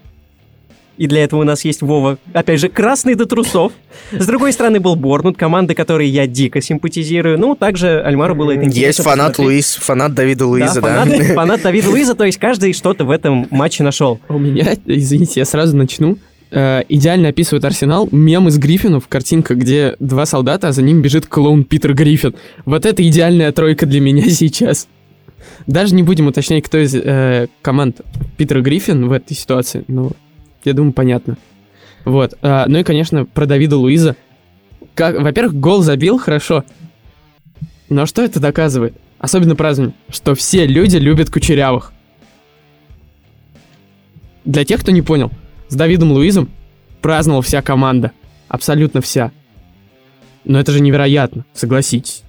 и 0.98 1.08
для 1.08 1.24
этого 1.24 1.42
у 1.42 1.44
нас 1.44 1.64
есть 1.66 1.82
Вова, 1.82 2.18
опять 2.34 2.60
же, 2.60 2.70
красный 2.70 3.16
до 3.16 3.26
трусов. 3.26 3.72
С 4.12 4.26
другой 4.26 4.54
стороны 4.54 4.80
был 4.80 4.96
Борнут, 4.96 5.38
команды, 5.38 5.74
которой 5.74 6.08
я 6.08 6.28
дико 6.28 6.62
симпатизирую. 6.62 7.40
Ну, 7.40 7.56
также 7.56 8.02
Альмару 8.02 8.36
было 8.36 8.52
это 8.52 8.66
интересно. 8.66 8.88
Есть 8.88 9.04
фанат 9.04 9.28
посмотреть. 9.30 9.48
Луис, 9.48 9.76
фанат 9.76 10.14
Давида 10.14 10.46
Луиза, 10.48 10.82
да. 10.82 11.06
фанат, 11.06 11.24
фанат 11.36 11.62
Давида 11.62 11.90
Луиза, 11.90 12.16
то 12.16 12.24
есть 12.24 12.38
каждый 12.38 12.74
что-то 12.74 13.06
в 13.06 13.12
этом 13.12 13.48
матче 13.52 13.84
нашел. 13.84 14.20
У 14.30 14.40
меня, 14.40 14.76
извините, 14.86 15.40
я 15.42 15.46
сразу 15.46 15.76
начну. 15.76 16.18
Э, 16.50 16.84
идеально 16.88 17.30
описывает 17.30 17.66
Арсенал 17.66 18.08
мем 18.12 18.48
из 18.48 18.58
Гриффинов, 18.58 19.08
картинка, 19.08 19.56
где 19.56 19.96
два 20.00 20.26
солдата, 20.26 20.70
а 20.70 20.72
за 20.72 20.82
ним 20.82 21.02
бежит 21.02 21.26
клоун 21.28 21.64
Питер 21.64 21.94
Гриффин. 21.94 22.36
Вот 22.66 22.86
это 22.86 23.06
идеальная 23.08 23.52
тройка 23.52 23.86
для 23.86 24.00
меня 24.00 24.24
сейчас. 24.30 24.88
Даже 25.66 25.94
не 25.96 26.04
будем 26.04 26.28
уточнять, 26.28 26.64
кто 26.64 26.78
из 26.78 26.96
э, 26.96 27.48
команд 27.62 28.02
Питера 28.38 28.62
Гриффин 28.62 29.08
в 29.08 29.12
этой 29.12 29.36
ситуации, 29.36 29.84
но 29.88 30.12
я 30.68 30.74
думаю, 30.74 30.94
понятно. 30.94 31.38
Вот. 32.06 32.38
А, 32.42 32.66
ну 32.68 32.80
и, 32.80 32.84
конечно, 32.84 33.26
про 33.26 33.46
Давида 33.46 33.78
Луиза. 33.78 34.16
Как, 34.96 35.20
во-первых, 35.20 35.56
гол 35.56 35.82
забил, 35.82 36.18
хорошо. 36.18 36.64
Но 37.90 38.06
что 38.06 38.22
это 38.22 38.40
доказывает? 38.40 38.96
Особенно 39.20 39.56
празднование, 39.56 39.96
что 40.10 40.36
все 40.36 40.66
люди 40.66 40.98
любят 40.98 41.30
кучерявых. 41.30 41.92
Для 44.46 44.64
тех, 44.64 44.82
кто 44.82 44.92
не 44.92 45.02
понял, 45.02 45.32
с 45.68 45.76
Давидом 45.76 46.12
Луизом 46.12 46.50
праздновала 47.02 47.42
вся 47.42 47.62
команда. 47.62 48.12
Абсолютно 48.48 49.02
вся. 49.02 49.32
Но 50.46 50.60
это 50.60 50.72
же 50.72 50.80
невероятно, 50.80 51.46
согласитесь. 51.54 52.24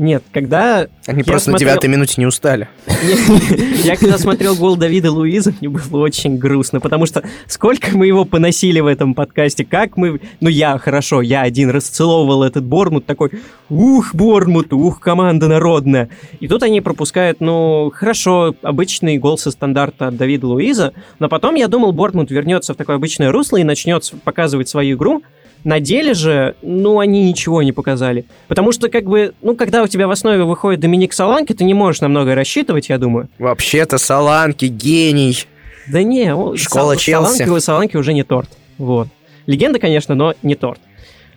Нет, 0.00 0.22
когда... 0.32 0.88
Они 1.06 1.22
просто 1.22 1.50
смотрел- 1.50 1.52
на 1.52 1.58
девятой 1.58 1.90
минуте 1.90 2.14
не 2.16 2.26
устали. 2.26 2.68
Я 3.84 3.96
когда 3.96 4.16
смотрел 4.16 4.56
гол 4.56 4.74
Давида 4.74 5.12
Луиза, 5.12 5.52
мне 5.60 5.68
было 5.68 6.02
очень 6.02 6.38
грустно, 6.38 6.80
потому 6.80 7.04
что 7.04 7.22
сколько 7.46 7.94
мы 7.94 8.06
его 8.06 8.24
поносили 8.24 8.80
в 8.80 8.86
этом 8.86 9.12
подкасте, 9.12 9.66
как 9.66 9.98
мы... 9.98 10.22
Ну, 10.40 10.48
я, 10.48 10.78
хорошо, 10.78 11.20
я 11.20 11.42
один 11.42 11.68
расцеловывал 11.68 12.44
этот 12.44 12.64
Бормут, 12.64 13.04
такой, 13.04 13.30
ух, 13.68 14.14
Бормут, 14.14 14.72
ух, 14.72 15.00
команда 15.00 15.48
народная. 15.48 16.08
И 16.40 16.48
тут 16.48 16.62
они 16.62 16.80
пропускают, 16.80 17.42
ну, 17.42 17.92
хорошо, 17.94 18.54
обычный 18.62 19.18
гол 19.18 19.36
со 19.36 19.50
стандарта 19.50 20.06
от 20.06 20.16
Давида 20.16 20.46
Луиза, 20.46 20.94
но 21.18 21.28
потом 21.28 21.56
я 21.56 21.68
думал, 21.68 21.92
Бормут 21.92 22.30
вернется 22.30 22.72
в 22.72 22.76
такое 22.78 22.96
обычное 22.96 23.30
русло 23.30 23.58
и 23.58 23.64
начнет 23.64 24.10
показывать 24.24 24.70
свою 24.70 24.96
игру, 24.96 25.22
на 25.64 25.80
деле 25.80 26.14
же, 26.14 26.54
ну, 26.62 27.00
они 27.00 27.24
ничего 27.28 27.62
не 27.62 27.72
показали. 27.72 28.24
Потому 28.48 28.72
что, 28.72 28.88
как 28.88 29.04
бы, 29.04 29.34
ну, 29.42 29.54
когда 29.56 29.82
у 29.82 29.86
тебя 29.86 30.06
в 30.08 30.10
основе 30.10 30.44
выходит 30.44 30.80
Доминик 30.80 31.12
Саланки, 31.12 31.52
ты 31.52 31.64
не 31.64 31.74
можешь 31.74 32.00
на 32.00 32.08
многое 32.08 32.34
рассчитывать, 32.34 32.88
я 32.88 32.98
думаю. 32.98 33.28
Вообще-то 33.38 33.98
Саланки, 33.98 34.66
гений. 34.66 35.44
Да 35.88 36.02
не, 36.02 36.26
Школа 36.56 36.92
Сал- 36.92 36.96
Челси. 36.96 37.44
Саланки, 37.44 37.60
Саланки 37.64 37.96
уже 37.96 38.12
не 38.14 38.22
торт. 38.22 38.50
Вот. 38.78 39.08
Легенда, 39.46 39.78
конечно, 39.78 40.14
но 40.14 40.34
не 40.42 40.54
торт. 40.54 40.80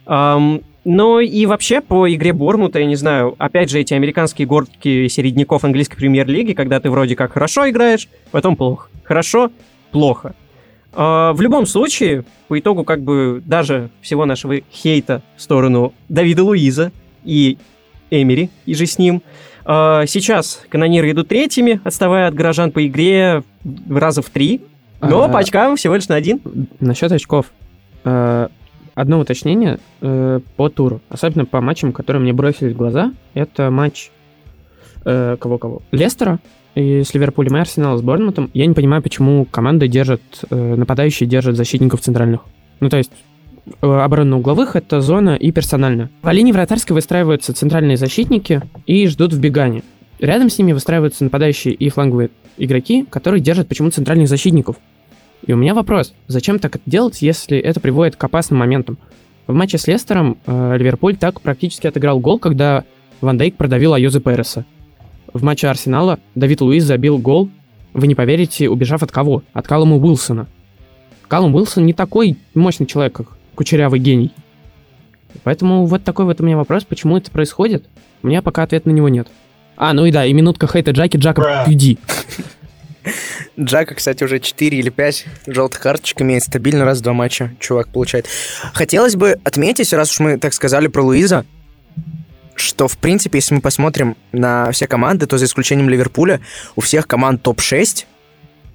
Ам, 0.05 0.61
ну 0.85 1.19
и 1.19 1.45
вообще 1.45 1.81
по 1.81 2.13
игре 2.13 2.33
Бормута, 2.33 2.79
я 2.79 2.85
не 2.85 2.95
знаю, 2.95 3.35
опять 3.37 3.69
же 3.69 3.79
эти 3.79 3.93
американские 3.93 4.47
горки 4.47 5.07
середняков 5.07 5.63
английской 5.63 5.95
премьер-лиги, 5.95 6.53
когда 6.53 6.79
ты 6.79 6.89
вроде 6.89 7.15
как 7.15 7.33
хорошо 7.33 7.69
играешь, 7.69 8.09
потом 8.31 8.55
плохо. 8.55 8.89
Хорошо, 9.03 9.49
плохо. 9.91 10.35
А, 10.95 11.33
в 11.33 11.41
любом 11.41 11.65
случае, 11.65 12.25
по 12.47 12.59
итогу 12.59 12.83
как 12.83 13.01
бы 13.01 13.41
даже 13.45 13.89
всего 14.01 14.25
нашего 14.25 14.55
хейта 14.71 15.21
в 15.35 15.41
сторону 15.41 15.93
Давида 16.09 16.43
Луиза 16.43 16.91
и 17.23 17.57
Эмери, 18.11 18.49
и 18.65 18.75
же 18.75 18.85
с 18.85 18.97
ним, 18.97 19.21
а, 19.65 20.05
сейчас 20.05 20.61
канониры 20.69 21.11
идут 21.11 21.29
третьими, 21.29 21.81
отставая 21.83 22.27
от 22.27 22.35
горожан 22.35 22.71
по 22.71 22.85
игре 22.85 23.43
раза 23.89 24.21
в 24.21 24.29
три, 24.29 24.61
но 25.01 25.23
А, 25.23 25.29
по 25.29 25.39
очкам 25.39 25.75
всего 25.75 25.95
лишь 25.95 26.07
на 26.07 26.15
один. 26.15 26.41
Насчет 26.79 27.11
очков. 27.11 27.51
Э, 28.05 28.47
Одно 28.95 29.19
уточнение 29.19 29.79
э, 30.01 30.39
по 30.55 30.69
туру, 30.69 31.01
особенно 31.09 31.45
по 31.45 31.61
матчам, 31.61 31.91
которые 31.91 32.21
мне 32.21 32.31
бросились 32.31 32.73
в 32.73 32.77
глаза. 32.77 33.11
Это 33.33 33.71
матч 33.71 34.11
э, 35.03 35.35
кого-кого? 35.39 35.81
Лестера 35.91 36.39
и 36.75 37.03
с 37.03 37.13
Ливерпулем 37.13 37.57
и 37.57 37.59
Арсенала 37.59 37.97
с 37.97 38.01
Борнмутом. 38.01 38.49
Я 38.53 38.65
не 38.65 38.73
понимаю, 38.73 39.01
почему 39.01 39.45
команды 39.45 39.87
держат, 39.87 40.21
э, 40.49 40.75
нападающие 40.75 41.27
держат 41.27 41.55
защитников 41.55 42.01
центральных. 42.01 42.41
Ну, 42.79 42.89
то 42.89 42.97
есть 42.97 43.11
э, 43.81 43.87
оборона 43.87 44.37
угловых— 44.37 44.75
это 44.77 45.01
зона 45.01 45.35
и 45.35 45.51
персональная. 45.51 46.09
В 46.21 46.31
линии 46.31 46.51
вратарской 46.51 46.93
выстраиваются 46.93 47.53
центральные 47.53 47.97
защитники 47.97 48.61
и 48.85 49.07
ждут 49.07 49.33
вбегания. 49.33 49.83
Рядом 50.19 50.49
с 50.49 50.57
ними 50.57 50.73
выстраиваются 50.73 51.23
нападающие 51.23 51.73
и 51.73 51.89
фланговые 51.89 52.29
игроки, 52.57 53.05
которые 53.09 53.41
держат 53.41 53.67
почему-то 53.67 53.95
центральных 53.95 54.29
защитников. 54.29 54.77
И 55.45 55.51
у 55.51 55.57
меня 55.57 55.73
вопрос, 55.73 56.13
зачем 56.27 56.59
так 56.59 56.75
это 56.77 56.83
делать, 56.89 57.21
если 57.21 57.57
это 57.57 57.79
приводит 57.79 58.15
к 58.15 58.23
опасным 58.23 58.59
моментам? 58.59 58.97
В 59.45 59.53
матче 59.53 59.77
с 59.77 59.87
Лестером 59.87 60.37
э, 60.45 60.77
Ливерпуль 60.77 61.17
так 61.17 61.41
практически 61.41 61.87
отыграл 61.87 62.19
гол, 62.19 62.39
когда 62.39 62.85
Ван 63.19 63.37
Дейк 63.37 63.57
продавил 63.57 63.93
Айоза 63.93 64.21
Переса. 64.21 64.65
В 65.33 65.43
матче 65.43 65.67
Арсенала 65.67 66.19
Давид 66.35 66.61
Луис 66.61 66.83
забил 66.83 67.17
гол, 67.17 67.49
вы 67.93 68.07
не 68.07 68.15
поверите, 68.15 68.69
убежав 68.69 69.01
от 69.01 69.11
кого? 69.11 69.43
От 69.53 69.67
Калума 69.67 69.97
Уилсона. 69.97 70.47
Калум 71.27 71.55
Уилсон 71.55 71.85
не 71.85 71.93
такой 71.93 72.37
мощный 72.53 72.85
человек, 72.85 73.13
как 73.13 73.27
кучерявый 73.55 73.99
гений. 73.99 74.31
Поэтому 75.43 75.85
вот 75.87 76.03
такой 76.03 76.25
вот 76.25 76.39
у 76.39 76.43
меня 76.43 76.55
вопрос, 76.57 76.83
почему 76.83 77.17
это 77.17 77.31
происходит? 77.31 77.85
У 78.21 78.27
меня 78.27 78.43
пока 78.43 78.63
ответа 78.63 78.87
на 78.89 78.93
него 78.93 79.09
нет. 79.09 79.27
А, 79.75 79.93
ну 79.93 80.05
и 80.05 80.11
да, 80.11 80.25
и 80.25 80.33
минутка 80.33 80.67
хейта 80.67 80.91
Джаки, 80.91 81.17
Джака, 81.17 81.65
иди. 81.67 81.97
Джака, 83.59 83.95
кстати, 83.95 84.23
уже 84.23 84.39
4 84.39 84.77
или 84.77 84.89
5 84.89 85.25
желтых 85.47 85.79
карточек 85.79 86.21
имеет 86.21 86.43
стабильно 86.43 86.85
раз 86.85 86.99
в 86.99 87.01
два 87.01 87.13
матча. 87.13 87.53
Чувак 87.59 87.89
получает. 87.89 88.27
Хотелось 88.73 89.15
бы 89.15 89.39
отметить, 89.43 89.91
раз 89.93 90.11
уж 90.11 90.19
мы 90.19 90.37
так 90.37 90.53
сказали 90.53 90.87
про 90.87 91.01
Луиза, 91.01 91.45
что, 92.55 92.87
в 92.87 92.97
принципе, 92.97 93.39
если 93.39 93.55
мы 93.55 93.61
посмотрим 93.61 94.15
на 94.31 94.71
все 94.71 94.87
команды, 94.87 95.25
то 95.25 95.37
за 95.37 95.45
исключением 95.45 95.89
Ливерпуля, 95.89 96.41
у 96.75 96.81
всех 96.81 97.07
команд 97.07 97.41
топ-6 97.41 98.05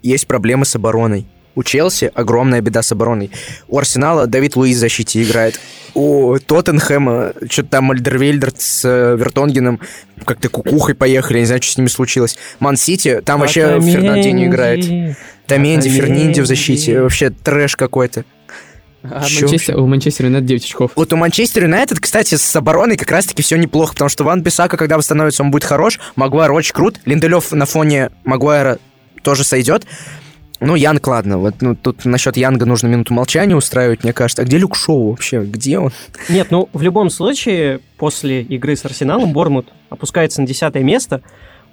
есть 0.02 0.26
проблемы 0.26 0.64
с 0.64 0.76
обороной. 0.76 1.26
У 1.54 1.64
Челси 1.64 2.12
огромная 2.14 2.60
беда 2.60 2.82
с 2.82 2.92
обороной. 2.92 3.32
У 3.66 3.78
Арсенала 3.78 4.28
Давид 4.28 4.54
Луис 4.54 4.76
в 4.76 4.78
защите 4.78 5.20
играет. 5.22 5.58
У 5.92 6.38
Тоттенхэма 6.38 7.32
что-то 7.50 7.68
там 7.68 7.90
Альдервельдерт 7.90 8.60
с 8.60 8.84
э, 8.84 9.16
Вертонгеном 9.16 9.80
как-то 10.24 10.48
кукухой 10.50 10.94
поехали, 10.94 11.40
не 11.40 11.46
знаю, 11.46 11.60
что 11.60 11.72
с 11.72 11.76
ними 11.78 11.88
случилось. 11.88 12.38
Ман-Сити, 12.60 13.22
там 13.24 13.40
вообще. 13.40 13.78
Фернандинho 13.80 14.46
играет. 14.46 15.16
Таменди, 15.46 15.88
Фернинди 15.88 16.40
в 16.42 16.46
защите. 16.46 17.00
Вообще 17.00 17.30
трэш 17.30 17.74
какой-то. 17.74 18.24
А 19.02 19.20
Манчестер- 19.20 19.76
у 19.76 19.86
Манчестера 19.86 20.26
Юнайтед 20.26 20.46
9 20.46 20.64
очков. 20.64 20.90
Вот 20.96 21.12
у 21.12 21.16
Манчестер 21.16 21.64
Юнайтед, 21.64 22.00
кстати, 22.00 22.34
с 22.34 22.56
обороной 22.56 22.96
как 22.96 23.10
раз-таки 23.10 23.42
все 23.42 23.56
неплохо, 23.56 23.92
потому 23.92 24.08
что 24.08 24.24
Ван 24.24 24.42
Бисака, 24.42 24.76
когда 24.76 24.96
восстановится, 24.96 25.42
он 25.42 25.50
будет 25.50 25.64
хорош. 25.64 26.00
Магуайр 26.16 26.52
очень 26.52 26.72
крут. 26.72 27.00
Линделев 27.04 27.52
на 27.52 27.66
фоне 27.66 28.10
Магуайра 28.24 28.78
тоже 29.22 29.44
сойдет. 29.44 29.86
Ну, 30.60 30.74
Янг, 30.74 31.06
ладно, 31.06 31.38
вот 31.38 31.54
ну, 31.60 31.76
тут 31.76 32.04
насчет 32.04 32.36
Янга 32.36 32.66
нужно 32.66 32.88
минуту 32.88 33.14
молчания 33.14 33.54
устраивать, 33.54 34.02
мне 34.02 34.12
кажется. 34.12 34.42
А 34.42 34.44
где 34.44 34.58
Люк 34.58 34.74
Шоу 34.74 35.10
вообще? 35.10 35.42
Где 35.42 35.78
он? 35.78 35.92
Нет, 36.28 36.48
ну 36.50 36.68
в 36.72 36.82
любом 36.82 37.10
случае, 37.10 37.80
после 37.96 38.42
игры 38.42 38.74
с 38.74 38.84
Арсеналом 38.84 39.32
Бормут 39.32 39.68
опускается 39.88 40.40
на 40.40 40.48
десятое 40.48 40.82
место, 40.82 41.22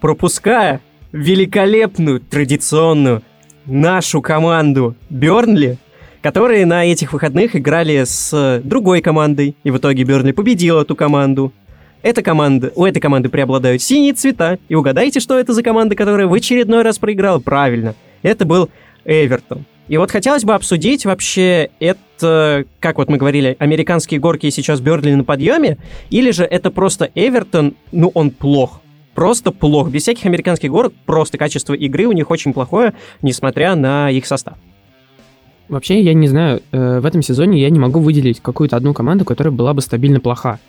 пропуская 0.01 0.81
великолепную, 1.11 2.19
традиционную 2.19 3.23
нашу 3.65 4.21
команду 4.21 4.95
Бернли, 5.09 5.79
которые 6.25 6.65
на 6.65 6.83
этих 6.83 7.13
выходных 7.13 7.55
играли 7.55 8.03
с 8.03 8.59
другой 8.63 9.01
командой, 9.01 9.55
и 9.63 9.69
в 9.69 9.77
итоге 9.77 10.03
Бернли 10.05 10.31
победил 10.31 10.79
эту 10.79 10.95
команду. 10.95 11.53
Эта 12.01 12.23
команда, 12.23 12.71
у 12.73 12.83
этой 12.83 12.99
команды 12.99 13.29
преобладают 13.29 13.83
синие 13.83 14.13
цвета, 14.13 14.57
и 14.67 14.73
угадайте, 14.73 15.19
что 15.19 15.37
это 15.37 15.53
за 15.53 15.61
команда, 15.61 15.93
которая 15.93 16.25
в 16.25 16.33
очередной 16.33 16.81
раз 16.81 16.97
проиграла? 16.97 17.37
Правильно, 17.37 17.93
это 18.23 18.43
был 18.43 18.71
Эвертон. 19.05 19.65
И 19.87 19.97
вот 19.97 20.09
хотелось 20.09 20.43
бы 20.43 20.55
обсудить 20.55 21.05
вообще 21.05 21.69
это, 21.79 22.65
как 22.79 22.97
вот 22.97 23.07
мы 23.07 23.17
говорили, 23.17 23.55
американские 23.59 24.19
горки 24.19 24.49
сейчас 24.49 24.81
Бернли 24.81 25.13
на 25.13 25.25
подъеме, 25.25 25.77
или 26.09 26.31
же 26.31 26.43
это 26.43 26.71
просто 26.71 27.11
Эвертон, 27.13 27.75
ну 27.91 28.09
он 28.15 28.31
плох. 28.31 28.81
Просто 29.13 29.51
плох. 29.51 29.91
Без 29.91 30.01
всяких 30.01 30.25
американских 30.25 30.71
горок, 30.71 30.91
просто 31.05 31.37
качество 31.37 31.75
игры 31.75 32.07
у 32.07 32.13
них 32.13 32.31
очень 32.31 32.51
плохое, 32.51 32.95
несмотря 33.21 33.75
на 33.75 34.09
их 34.09 34.25
состав. 34.25 34.55
Вообще, 35.67 35.99
я 36.01 36.13
не 36.13 36.27
знаю, 36.27 36.61
э, 36.71 36.99
в 36.99 37.05
этом 37.05 37.21
сезоне 37.21 37.59
я 37.61 37.69
не 37.69 37.79
могу 37.79 37.99
выделить 37.99 38.39
какую-то 38.39 38.75
одну 38.75 38.93
команду, 38.93 39.25
которая 39.25 39.51
была 39.51 39.73
бы 39.73 39.81
стабильно 39.81 40.19
плоха. 40.19 40.59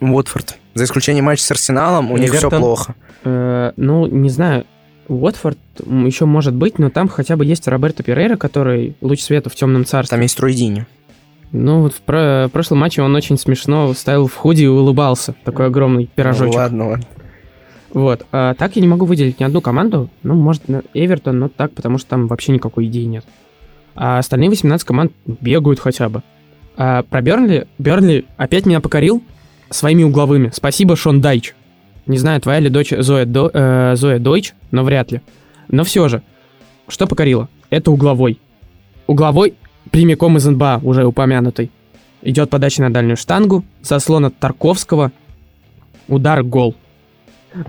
Уотфорд. 0.00 0.58
За 0.74 0.84
исключением 0.84 1.24
матча 1.26 1.42
с 1.42 1.50
Арсеналом, 1.50 2.10
у 2.12 2.16
них 2.18 2.32
все 2.34 2.50
плохо. 2.50 2.94
Э, 3.24 3.72
ну, 3.76 4.06
не 4.06 4.30
знаю, 4.30 4.64
Уотфорд 5.08 5.58
еще 5.86 6.24
может 6.26 6.54
быть, 6.54 6.78
но 6.78 6.90
там 6.90 7.08
хотя 7.08 7.36
бы 7.36 7.44
есть 7.44 7.66
Роберто 7.68 8.02
Перейра, 8.02 8.36
который 8.36 8.96
луч 9.00 9.20
света 9.20 9.50
в 9.50 9.54
темном 9.54 9.84
царстве. 9.84 10.16
Там 10.16 10.22
есть 10.22 10.38
Руидини. 10.40 10.86
Ну, 11.52 11.82
вот 11.82 11.92
в 11.94 12.00
про- 12.00 12.48
прошлом 12.50 12.78
матче 12.78 13.02
он 13.02 13.14
очень 13.14 13.36
смешно 13.36 13.92
ставил 13.94 14.26
в 14.26 14.34
худи 14.34 14.62
и 14.62 14.66
улыбался. 14.66 15.34
Такой 15.44 15.66
огромный 15.66 16.06
пирожочек. 16.06 16.54
Ну, 16.54 16.58
ладно, 16.60 16.88
ладно. 16.88 17.06
Вот. 17.92 18.26
А 18.32 18.54
так 18.54 18.74
я 18.76 18.82
не 18.82 18.88
могу 18.88 19.04
выделить 19.04 19.38
ни 19.38 19.44
одну 19.44 19.60
команду. 19.60 20.08
Ну, 20.22 20.34
может, 20.34 20.62
Эвертон, 20.94 21.38
но 21.38 21.48
так, 21.50 21.72
потому 21.72 21.98
что 21.98 22.08
там 22.10 22.26
вообще 22.26 22.52
никакой 22.52 22.86
идеи 22.86 23.04
нет. 23.04 23.26
А 23.94 24.18
остальные 24.18 24.50
18 24.50 24.86
команд 24.86 25.12
бегают 25.26 25.80
хотя 25.80 26.08
бы. 26.08 26.22
А 26.76 27.02
про 27.02 27.20
Бернли... 27.20 27.66
Бернли 27.78 28.24
опять 28.36 28.66
меня 28.66 28.80
покорил 28.80 29.22
своими 29.70 30.02
угловыми. 30.02 30.50
Спасибо, 30.52 30.96
Шон 30.96 31.20
Дайч. 31.20 31.54
Не 32.06 32.18
знаю, 32.18 32.40
твоя 32.40 32.60
ли 32.60 32.68
дочь 32.68 32.92
Зоя, 32.96 33.24
До- 33.26 33.50
э, 33.52 33.94
Зоя 33.96 34.18
Дойч, 34.18 34.54
но 34.70 34.82
вряд 34.82 35.12
ли. 35.12 35.20
Но 35.68 35.84
все 35.84 36.08
же, 36.08 36.22
что 36.88 37.06
покорило? 37.06 37.48
Это 37.70 37.90
угловой. 37.90 38.38
Угловой 39.06 39.54
прямиком 39.90 40.36
из 40.36 40.46
НБА, 40.46 40.80
уже 40.82 41.04
упомянутый. 41.04 41.70
Идет 42.22 42.50
подача 42.50 42.82
на 42.82 42.92
дальнюю 42.92 43.16
штангу, 43.16 43.64
заслон 43.82 44.26
от 44.26 44.38
Тарковского, 44.38 45.12
удар, 46.08 46.42
гол. 46.42 46.74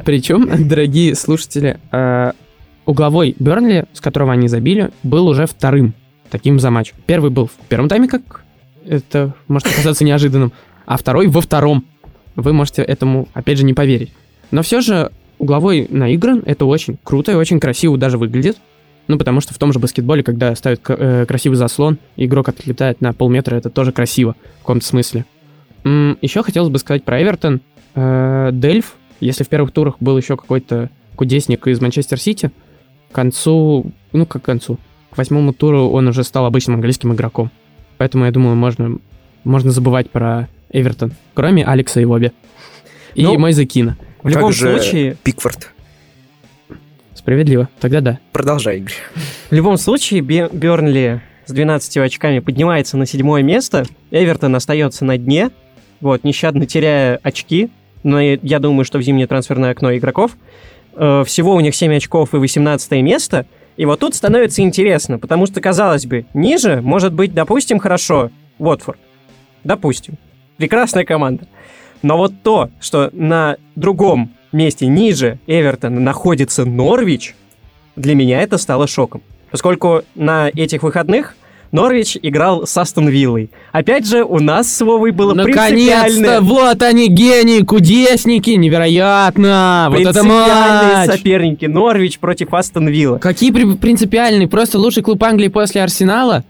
Причем, 0.06 0.50
дорогие 0.68 1.16
слушатели, 1.16 1.80
э, 1.92 2.32
угловой 2.86 3.36
Бернли, 3.40 3.86
с 3.94 4.02
которого 4.02 4.34
они 4.34 4.48
забили, 4.48 4.92
был 5.04 5.28
уже 5.28 5.46
вторым 5.46 5.94
таким 6.34 6.60
за 6.60 6.72
матч. 6.72 6.94
Первый 7.06 7.30
был 7.30 7.46
в 7.46 7.54
первом 7.70 7.88
тайме, 7.88 8.08
как 8.08 8.44
это 8.86 9.36
может 9.48 9.70
показаться 9.70 10.04
неожиданным, 10.04 10.52
а 10.88 10.98
второй 10.98 11.28
во 11.28 11.42
втором. 11.42 11.86
Вы 12.36 12.54
можете 12.54 12.82
этому, 12.82 13.28
опять 13.36 13.60
же, 13.60 13.66
не 13.66 13.76
поверить. 13.76 14.12
Но 14.50 14.64
все 14.64 14.82
же 14.82 15.12
угловой 15.38 15.86
наигран, 15.92 16.42
это 16.44 16.66
очень 16.66 16.98
круто 17.04 17.32
и 17.32 17.36
очень 17.36 17.60
красиво 17.60 18.00
даже 18.00 18.18
выглядит. 18.18 18.58
Ну, 19.08 19.20
потому 19.20 19.42
что 19.42 19.54
в 19.54 19.60
том 19.60 19.72
же 19.74 19.78
баскетболе, 19.78 20.24
когда 20.24 20.56
ставят 20.56 20.82
э, 20.88 21.26
красивый 21.28 21.58
заслон, 21.58 22.00
игрок 22.16 22.50
отлетает 22.50 23.00
на 23.00 23.14
полметра, 23.14 23.56
это 23.56 23.70
тоже 23.70 23.92
красиво 23.92 24.36
в 24.56 24.60
каком-то 24.62 24.86
смысле. 24.86 25.26
еще 25.84 26.42
хотелось 26.42 26.70
бы 26.70 26.80
сказать 26.80 27.04
про 27.04 27.22
Эвертон. 27.22 27.62
Э, 27.94 28.50
Дельф, 28.52 28.96
если 29.20 29.44
в 29.44 29.50
первых 29.50 29.72
турах 29.72 29.98
был 30.00 30.18
еще 30.18 30.36
какой-то 30.36 30.90
кудесник 31.16 31.68
из 31.68 31.80
Манчестер 31.80 32.20
Сити, 32.20 32.50
к 33.12 33.14
концу, 33.14 33.92
ну, 34.14 34.26
как 34.26 34.42
к 34.42 34.46
концу, 34.46 34.80
к 35.14 35.18
восьмому 35.18 35.54
туру 35.54 35.90
он 35.90 36.08
уже 36.08 36.24
стал 36.24 36.46
обычным 36.46 36.76
английским 36.76 37.14
игроком. 37.14 37.52
Поэтому, 37.98 38.26
я 38.26 38.32
думаю, 38.32 38.56
можно, 38.56 38.98
можно 39.44 39.72
забывать 39.72 40.10
про 40.10 40.48
Эвертон, 40.72 41.14
кроме 41.36 41.64
Алекса 41.64 42.02
и 42.02 42.06
Воби. 42.06 42.32
И 43.16 43.24
Ну, 43.24 43.38
Мойзе 43.38 43.66
Кина. 43.66 43.96
В 44.24 44.30
любом 44.30 44.50
Как 44.50 44.54
же 44.54 44.80
случае, 44.80 45.16
Пикфорд. 45.24 45.70
Справедливо. 47.14 47.70
Тогда 47.80 48.02
да. 48.02 48.20
Продолжай, 48.32 48.78
Игорь. 48.78 48.94
В 49.50 49.54
любом 49.54 49.78
случае, 49.78 50.22
Бе- 50.22 50.50
Бернли 50.52 51.22
с 51.46 51.52
12 51.52 51.98
очками 51.98 52.40
поднимается 52.40 52.98
на 52.98 53.06
седьмое 53.06 53.44
место, 53.44 53.86
Эвертон 54.12 54.56
остается 54.56 55.06
на 55.06 55.18
дне, 55.18 55.52
вот, 56.02 56.24
нещадно 56.24 56.66
теряя 56.66 57.20
очки, 57.22 57.70
но 58.04 58.20
я 58.20 58.40
я 58.42 58.60
думаю, 58.60 58.84
что 58.86 58.98
в 58.98 59.02
зимнее 59.04 59.28
трансферное 59.28 59.72
окно 59.72 59.96
игроков. 59.96 60.32
Э, 60.96 61.24
Всего 61.26 61.54
у 61.56 61.60
них 61.60 61.76
7 61.76 61.96
очков 61.96 62.34
и 62.34 62.38
18 62.38 63.02
место, 63.02 63.46
и 63.78 63.86
вот 63.86 64.00
тут 64.00 64.16
становится 64.16 64.62
интересно, 64.62 65.20
потому 65.20 65.46
что, 65.46 65.62
казалось 65.62 66.06
бы, 66.06 66.26
ниже 66.34 66.82
может 66.82 67.14
быть, 67.14 67.34
допустим, 67.34 67.80
хорошо, 67.80 68.30
Уотфорд. 68.60 69.00
Допустим. 69.64 70.18
Прекрасная 70.58 71.06
команда. 71.06 71.48
Но 72.02 72.18
вот 72.18 72.34
то, 72.44 72.70
что 72.80 73.10
на 73.14 73.58
другом 73.76 74.34
месте 74.52 74.86
ниже 74.88 75.40
Эвертона 75.48 76.00
находится 76.00 76.66
Норвич, 76.66 77.36
для 77.96 78.14
меня 78.14 78.42
это 78.42 78.58
стало 78.58 78.88
шоком. 78.88 79.22
Поскольку 79.50 80.04
на 80.16 80.50
этих 80.50 80.84
выходных 80.84 81.36
Норвич 81.74 82.18
играл 82.22 82.68
с 82.68 82.78
Астон 82.78 83.10
Виллой. 83.10 83.50
Опять 83.72 84.08
же, 84.08 84.24
у 84.24 84.40
нас 84.40 84.72
с 84.72 84.80
Вовой 84.86 85.10
было 85.10 85.34
Наконец-то! 85.34 86.40
Вот 86.42 86.84
они, 86.84 87.08
гении, 87.08 87.62
кудесники! 87.62 88.52
Невероятно! 88.52 89.88
Вот 89.90 90.00
это 90.00 90.24
матч! 90.24 91.12
соперники. 91.12 91.66
Норвич 91.66 92.20
против 92.20 92.54
Астон 92.54 92.88
Вилла. 92.90 93.18
Какие 93.18 93.50
при- 93.52 93.76
принципиальные? 93.76 94.48
Просто 94.48 94.78
лучший 94.78 95.02
клуб 95.02 95.24
Англии 95.24 95.48
после 95.48 95.82
Арсенала? 95.82 96.44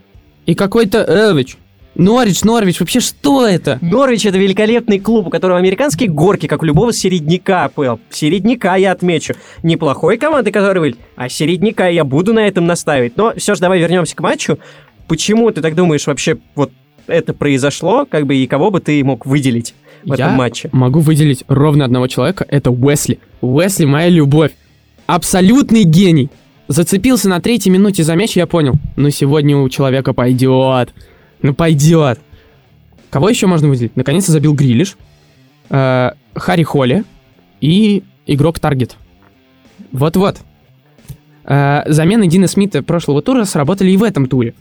И 0.44 0.54
какой-то 0.54 1.02
Эвич. 1.32 1.56
Норвич, 1.94 2.42
Норвич, 2.42 2.80
вообще 2.80 3.00
что 3.00 3.46
это? 3.46 3.78
Норвич 3.80 4.26
это 4.26 4.36
великолепный 4.36 4.98
клуб, 4.98 5.28
у 5.28 5.30
которого 5.30 5.58
американские 5.58 6.10
горки, 6.10 6.48
как 6.48 6.62
у 6.62 6.66
любого 6.66 6.92
середняка, 6.92 7.64
АПЛ. 7.64 7.96
Середняка 8.10 8.76
я 8.76 8.92
отмечу. 8.92 9.34
Неплохой 9.62 10.18
команды, 10.18 10.50
который 10.50 10.80
вы, 10.80 10.94
а 11.16 11.30
середняка 11.30 11.86
я 11.86 12.04
буду 12.04 12.34
на 12.34 12.40
этом 12.46 12.66
настаивать. 12.66 13.16
Но 13.16 13.32
все 13.36 13.54
же 13.54 13.60
давай 13.62 13.78
вернемся 13.78 14.14
к 14.16 14.20
матчу. 14.20 14.58
Почему 15.08 15.50
ты 15.50 15.60
так 15.60 15.74
думаешь 15.74 16.06
вообще 16.06 16.38
вот 16.54 16.72
это 17.06 17.34
произошло, 17.34 18.06
как 18.06 18.26
бы 18.26 18.36
и 18.36 18.46
кого 18.46 18.70
бы 18.70 18.80
ты 18.80 19.02
мог 19.04 19.26
выделить 19.26 19.74
в 20.04 20.08
Я 20.08 20.14
этом 20.26 20.32
матче? 20.34 20.70
могу 20.72 21.00
выделить 21.00 21.44
ровно 21.48 21.84
одного 21.84 22.06
человека, 22.06 22.46
это 22.48 22.70
Уэсли. 22.70 23.18
Уэсли 23.40 23.84
моя 23.84 24.08
любовь. 24.08 24.52
Абсолютный 25.06 25.84
гений. 25.84 26.30
Зацепился 26.66 27.28
на 27.28 27.40
третьей 27.40 27.72
минуте 27.72 28.02
за 28.04 28.14
мяч, 28.14 28.36
я 28.36 28.46
понял. 28.46 28.74
Ну 28.96 29.10
сегодня 29.10 29.56
у 29.58 29.68
человека 29.68 30.14
пойдет. 30.14 30.94
Ну 31.42 31.52
пойдет. 31.54 32.18
Кого 33.10 33.28
еще 33.28 33.46
можно 33.46 33.68
выделить? 33.68 33.94
Наконец-то 33.96 34.32
забил 34.32 34.54
Грилиш, 34.54 34.96
э, 35.68 36.10
Харри 36.34 36.62
Холли 36.62 37.04
и 37.60 38.02
игрок 38.26 38.58
Таргет. 38.58 38.96
Вот-вот. 39.92 40.38
Э, 41.44 41.82
замены 41.86 42.26
Дина 42.26 42.48
Смита 42.48 42.82
прошлого 42.82 43.20
тура 43.20 43.44
сработали 43.44 43.90
и 43.90 43.96
в 43.98 44.02
этом 44.02 44.26
туре. 44.26 44.54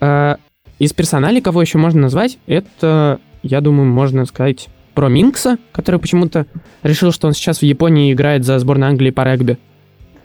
Э, 0.00 0.36
из 0.78 0.92
персоналей, 0.92 1.40
кого 1.40 1.62
еще 1.62 1.78
можно 1.78 2.02
назвать, 2.02 2.38
это, 2.46 3.18
я 3.42 3.60
думаю, 3.60 3.88
можно 3.88 4.26
сказать 4.26 4.68
про 4.94 5.08
Минкса, 5.08 5.58
который 5.72 6.00
почему-то 6.00 6.46
решил, 6.82 7.12
что 7.12 7.28
он 7.28 7.34
сейчас 7.34 7.58
в 7.58 7.62
Японии 7.62 8.12
играет 8.12 8.44
за 8.44 8.58
сборную 8.58 8.90
Англии 8.90 9.10
по 9.10 9.22
регби. 9.22 9.58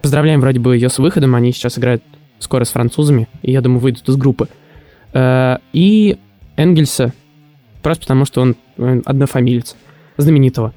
Поздравляем 0.02 0.42
вроде 0.42 0.60
бы 0.60 0.76
ее 0.76 0.90
с 0.90 0.98
выходом, 0.98 1.36
они 1.36 1.52
сейчас 1.52 1.78
играют 1.78 2.04
скоро 2.40 2.64
с 2.64 2.72
французами, 2.72 3.28
и 3.42 3.52
я 3.52 3.62
думаю, 3.62 3.80
выйдут 3.80 4.08
из 4.10 4.16
группы. 4.16 4.48
Э, 5.14 5.58
И 5.74 6.18
Энгельса, 6.58 7.14
просто 7.82 8.04
потому 8.04 8.26
что 8.26 8.42
он 8.42 8.56
однофамилец, 9.06 9.76
знаменитого. 10.18 10.74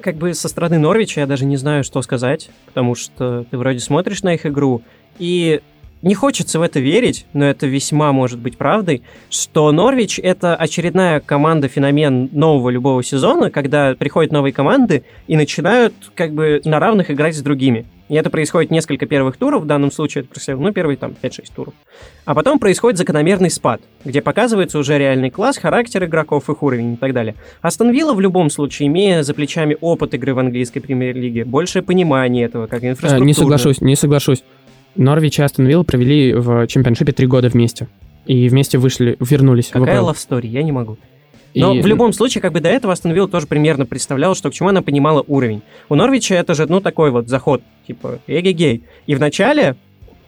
Как 0.00 0.16
бы 0.16 0.34
со 0.34 0.48
стороны 0.48 0.78
Норвича 0.78 1.22
я 1.22 1.26
даже 1.26 1.46
не 1.46 1.56
знаю, 1.56 1.82
что 1.82 2.00
сказать, 2.02 2.50
потому 2.66 2.94
что 2.94 3.44
ты 3.50 3.58
вроде 3.58 3.80
смотришь 3.80 4.22
на 4.22 4.34
их 4.34 4.46
игру, 4.46 4.82
и 5.18 5.62
не 6.06 6.14
хочется 6.14 6.60
в 6.60 6.62
это 6.62 6.78
верить, 6.78 7.26
но 7.32 7.44
это 7.44 7.66
весьма 7.66 8.12
может 8.12 8.38
быть 8.38 8.56
правдой, 8.56 9.02
что 9.28 9.72
Норвич— 9.72 10.20
это 10.22 10.54
очередная 10.54 11.18
команда-феномен 11.18 12.30
нового 12.30 12.70
любого 12.70 13.02
сезона, 13.02 13.50
когда 13.50 13.94
приходят 13.96 14.30
новые 14.30 14.52
команды 14.52 15.02
и 15.26 15.36
начинают 15.36 15.94
как 16.14 16.32
бы 16.32 16.62
на 16.64 16.78
равных 16.78 17.10
играть 17.10 17.34
с 17.34 17.42
другими. 17.42 17.86
И 18.08 18.14
это 18.14 18.30
происходит 18.30 18.70
несколько 18.70 19.06
первых 19.06 19.36
туров, 19.36 19.64
в 19.64 19.66
данном 19.66 19.90
случае 19.90 20.22
это 20.22 20.30
происходит, 20.30 20.60
ну, 20.60 20.72
первые 20.72 20.96
там 20.96 21.16
5-6 21.20 21.46
туров. 21.56 21.74
А 22.24 22.36
потом 22.36 22.60
происходит 22.60 22.98
закономерный 22.98 23.50
спад, 23.50 23.80
где 24.04 24.22
показывается 24.22 24.78
уже 24.78 24.96
реальный 24.96 25.30
класс, 25.30 25.58
характер 25.58 26.04
игроков, 26.04 26.48
их 26.48 26.62
уровень 26.62 26.92
и 26.92 26.96
так 26.96 27.12
далее. 27.12 27.34
Астон 27.62 27.90
Вилла 27.90 28.14
в 28.14 28.20
любом 28.20 28.48
случае, 28.48 28.86
имея 28.86 29.24
за 29.24 29.34
плечами 29.34 29.76
опыт 29.80 30.14
игры 30.14 30.34
в 30.34 30.38
английской 30.38 30.78
премьер-лиге, 30.78 31.44
большее 31.44 31.82
понимание 31.82 32.44
этого, 32.44 32.68
как 32.68 32.84
инфраструктура. 32.84 33.24
Э, 33.24 33.26
Не 33.26 33.34
соглашусь, 33.34 33.80
не 33.80 33.96
соглашусь. 33.96 34.44
Норвич 34.96 35.38
и 35.38 35.42
Астон 35.42 35.66
Вилл 35.66 35.84
провели 35.84 36.32
в 36.34 36.66
чемпионшипе 36.66 37.12
три 37.12 37.26
года 37.26 37.48
вместе. 37.48 37.88
И 38.26 38.48
вместе 38.48 38.78
вышли, 38.78 39.16
вернулись 39.20 39.68
в 39.68 39.72
Какая 39.72 40.00
АПЛ. 40.00 40.10
love 40.10 40.16
story, 40.16 40.46
я 40.48 40.62
не 40.62 40.72
могу. 40.72 40.96
Но 41.54 41.74
И- 41.74 41.80
в 41.80 41.86
любом 41.86 42.12
случае, 42.12 42.42
как 42.42 42.52
бы 42.52 42.60
до 42.60 42.68
этого 42.68 42.92
Астон 42.92 43.12
Вилла 43.12 43.28
тоже 43.28 43.46
примерно 43.46 43.86
представлял, 43.86 44.34
что 44.34 44.50
к 44.50 44.52
чему 44.54 44.68
она 44.68 44.82
понимала 44.82 45.24
уровень. 45.26 45.62
У 45.88 45.94
Норвича 45.94 46.34
это 46.34 46.54
же, 46.54 46.66
ну, 46.68 46.80
такой 46.80 47.10
вот 47.10 47.28
заход, 47.28 47.62
типа, 47.86 48.18
эгегей. 48.26 48.82
И 49.06 49.14
вначале 49.14 49.76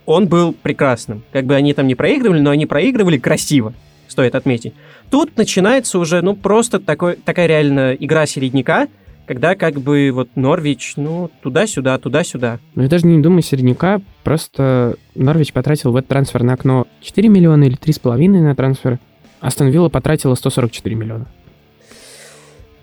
он 0.07 0.27
был 0.27 0.53
прекрасным. 0.55 1.23
Как 1.33 1.45
бы 1.45 1.55
они 1.55 1.75
там 1.75 1.87
не 1.87 1.95
проигрывали, 1.95 2.41
но 2.41 2.51
они 2.51 2.64
проигрывали 2.64 3.19
красиво, 3.19 3.75
стоит 4.07 4.35
отметить. 4.35 4.73
Тут 5.11 5.37
начинается 5.37 5.99
уже, 5.99 6.23
ну, 6.23 6.35
просто 6.35 6.79
такой, 6.79 7.16
такая 7.16 7.47
реально 7.47 7.95
игра 7.99 8.25
середняка, 8.25 8.89
когда 9.29 9.55
как 9.55 9.74
бы 9.74 10.11
вот 10.11 10.31
Норвич, 10.37 10.95
ну, 10.97 11.31
туда-сюда, 11.43 11.99
туда-сюда. 11.99 12.61
Ну, 12.74 12.83
я 12.85 12.89
даже 12.89 13.07
не 13.07 13.20
думаю 13.20 13.43
середняка, 13.43 14.01
просто 14.24 14.97
Норвич 15.14 15.53
потратил 15.53 15.93
в 15.93 15.97
это 15.97 16.09
трансферное 16.09 16.55
окно 16.55 16.87
4 17.03 17.29
миллиона 17.29 17.64
или 17.64 17.76
3,5 17.76 18.26
на 18.41 18.57
трансферы. 18.57 18.99
Астон 19.41 19.68
Вилла 19.68 19.91
потратила 19.91 20.35
144 20.35 20.97
миллиона. 20.97 21.26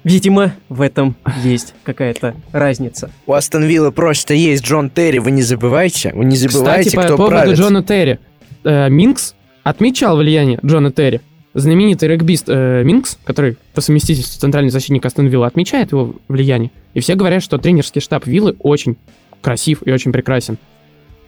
Видимо, 0.03 0.53
в 0.69 0.81
этом 0.81 1.15
есть 1.43 1.73
какая-то 1.83 2.35
разница. 2.51 3.09
У 3.25 3.33
Астон 3.33 3.63
Вилла 3.63 3.89
просто 3.89 4.35
есть 4.35 4.63
Джон 4.63 4.91
Терри, 4.91 5.17
вы 5.17 5.31
не 5.31 5.41
забывайте. 5.41 6.11
Вы 6.13 6.25
не 6.25 6.37
забывайте, 6.37 6.89
Кстати, 6.91 6.95
по 6.95 7.03
кто 7.07 7.17
поводу 7.17 7.35
правит. 7.37 7.57
Джона 7.57 7.83
Терри. 7.83 8.19
Э, 8.63 8.87
Минкс 8.87 9.33
отмечал 9.63 10.15
влияние 10.17 10.59
Джона 10.63 10.91
Терри. 10.91 11.21
Знаменитый 11.55 12.09
регбист 12.09 12.49
э, 12.49 12.83
Минкс, 12.83 13.17
который 13.23 13.57
по 13.73 13.79
совместительству 13.79 14.41
центральный 14.41 14.71
защитник 14.71 15.05
Астон 15.05 15.27
Вилла, 15.27 15.47
отмечает 15.47 15.93
его 15.93 16.13
влияние. 16.27 16.69
И 16.93 16.99
все 16.99 17.15
говорят, 17.15 17.41
что 17.41 17.57
тренерский 17.57 18.01
штаб 18.01 18.27
Виллы 18.27 18.57
очень 18.59 18.97
красив 19.41 19.81
и 19.85 19.91
очень 19.91 20.11
прекрасен. 20.11 20.57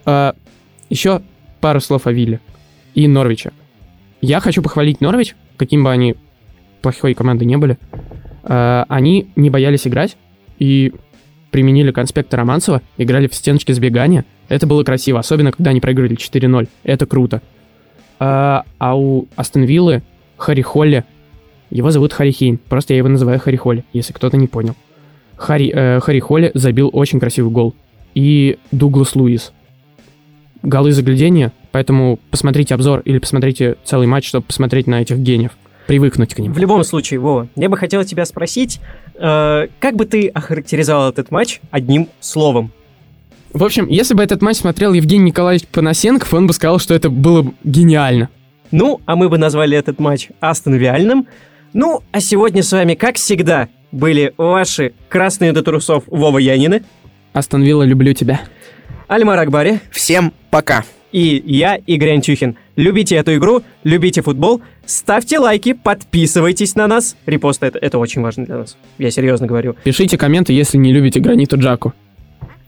Э, 0.05 0.33
еще 0.89 1.21
пару 1.61 1.79
слов 1.79 2.07
о 2.07 2.11
Вилле 2.11 2.41
и 2.93 3.07
Норвиче. 3.07 3.53
Я 4.19 4.41
хочу 4.41 4.61
похвалить 4.61 4.99
Норвич, 4.99 5.33
каким 5.55 5.85
бы 5.85 5.91
они 5.91 6.15
плохой 6.81 7.13
командой 7.13 7.45
не 7.45 7.55
были. 7.55 7.77
Э, 8.43 8.83
они 8.89 9.29
не 9.37 9.49
боялись 9.49 9.87
играть 9.87 10.17
и 10.59 10.91
применили 11.51 11.91
конспекты 11.91 12.35
Романцева, 12.35 12.81
играли 12.97 13.29
в 13.29 13.33
стеночке 13.33 13.73
сбегания. 13.73 14.25
Это 14.49 14.67
было 14.67 14.83
красиво, 14.83 15.19
особенно 15.19 15.53
когда 15.53 15.71
они 15.71 15.79
проиграли 15.79 16.17
4-0. 16.17 16.67
Это 16.83 17.05
круто. 17.05 17.41
А, 18.19 18.65
а 18.77 18.97
у 18.97 19.29
Астон 19.37 19.63
Виллы 19.63 20.03
Харри 20.37 20.61
Холли, 20.61 21.03
его 21.69 21.91
зовут 21.91 22.13
Харри 22.13 22.31
Хейн, 22.31 22.57
просто 22.57 22.93
я 22.93 22.99
его 22.99 23.09
называю 23.09 23.39
Харри 23.39 23.57
Холли, 23.57 23.83
если 23.93 24.13
кто-то 24.13 24.37
не 24.37 24.47
понял. 24.47 24.75
Харри, 25.35 25.71
э, 25.73 25.99
Харри 25.99 26.19
Холли 26.19 26.51
забил 26.53 26.89
очень 26.93 27.19
красивый 27.19 27.51
гол. 27.51 27.75
И 28.15 28.57
Дуглас 28.71 29.15
Луис. 29.15 29.53
Голы 30.63 30.91
заглядения, 30.91 31.51
поэтому 31.71 32.19
посмотрите 32.31 32.73
обзор 32.73 33.01
или 33.01 33.19
посмотрите 33.19 33.75
целый 33.83 34.07
матч, 34.07 34.27
чтобы 34.27 34.45
посмотреть 34.47 34.87
на 34.87 35.01
этих 35.01 35.17
гениев. 35.17 35.51
Привыкнуть 35.85 36.33
к 36.33 36.39
ним. 36.39 36.51
В 36.51 36.57
любом 36.57 36.83
случае, 36.83 37.19
Вова, 37.19 37.47
я 37.55 37.69
бы 37.69 37.77
хотел 37.77 38.03
тебя 38.03 38.25
спросить, 38.25 38.79
э, 39.15 39.67
как 39.79 39.95
бы 39.95 40.05
ты 40.05 40.27
охарактеризовал 40.27 41.09
этот 41.09 41.31
матч 41.31 41.61
одним 41.69 42.09
словом? 42.19 42.71
В 43.53 43.63
общем, 43.63 43.87
если 43.87 44.13
бы 44.13 44.23
этот 44.23 44.41
матч 44.41 44.57
смотрел 44.57 44.93
Евгений 44.93 45.25
Николаевич 45.25 45.67
Панасенков, 45.67 46.33
он 46.33 46.47
бы 46.47 46.53
сказал, 46.53 46.79
что 46.79 46.93
это 46.93 47.09
было 47.09 47.43
бы 47.43 47.53
гениально. 47.63 48.29
Ну, 48.71 49.01
а 49.05 49.15
мы 49.15 49.29
бы 49.29 49.37
назвали 49.37 49.77
этот 49.77 49.99
матч 49.99 50.29
Астон 50.39 50.75
Виальным. 50.75 51.27
Ну, 51.73 52.01
а 52.11 52.19
сегодня 52.19 52.63
с 52.63 52.71
вами, 52.71 52.95
как 52.95 53.15
всегда, 53.15 53.69
были 53.91 54.33
ваши 54.37 54.93
красные 55.09 55.53
до 55.53 55.63
трусов 55.63 56.03
Вова 56.07 56.37
Янины, 56.37 56.83
Астон 57.33 57.61
Вилла, 57.63 57.83
люблю 57.83 58.13
тебя. 58.13 58.41
Альмар 59.07 59.39
Акбари 59.39 59.79
Всем 59.91 60.33
пока. 60.49 60.83
и 61.11 61.41
я, 61.45 61.75
Игорь 61.75 62.15
Антюхин. 62.15 62.57
Любите 62.75 63.15
эту 63.15 63.35
игру, 63.35 63.63
любите 63.83 64.21
футбол, 64.21 64.61
ставьте 64.85 65.39
лайки, 65.39 65.73
подписывайтесь 65.73 66.75
на 66.75 66.87
нас. 66.87 67.15
Репосты 67.25 67.67
это, 67.67 67.79
это 67.79 67.99
очень 67.99 68.21
важно 68.21 68.45
для 68.45 68.57
нас. 68.57 68.77
Я 68.97 69.11
серьезно 69.11 69.45
говорю. 69.47 69.75
Пишите 69.83 70.17
комменты, 70.17 70.53
если 70.53 70.77
не 70.77 70.91
любите 70.91 71.19
Граниту 71.19 71.57
Джаку. 71.57 71.93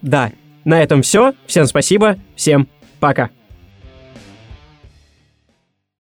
Да, 0.01 0.31
на 0.65 0.81
этом 0.81 1.01
все. 1.01 1.33
Всем 1.47 1.65
спасибо, 1.65 2.17
всем 2.35 2.67
пока. 2.99 3.29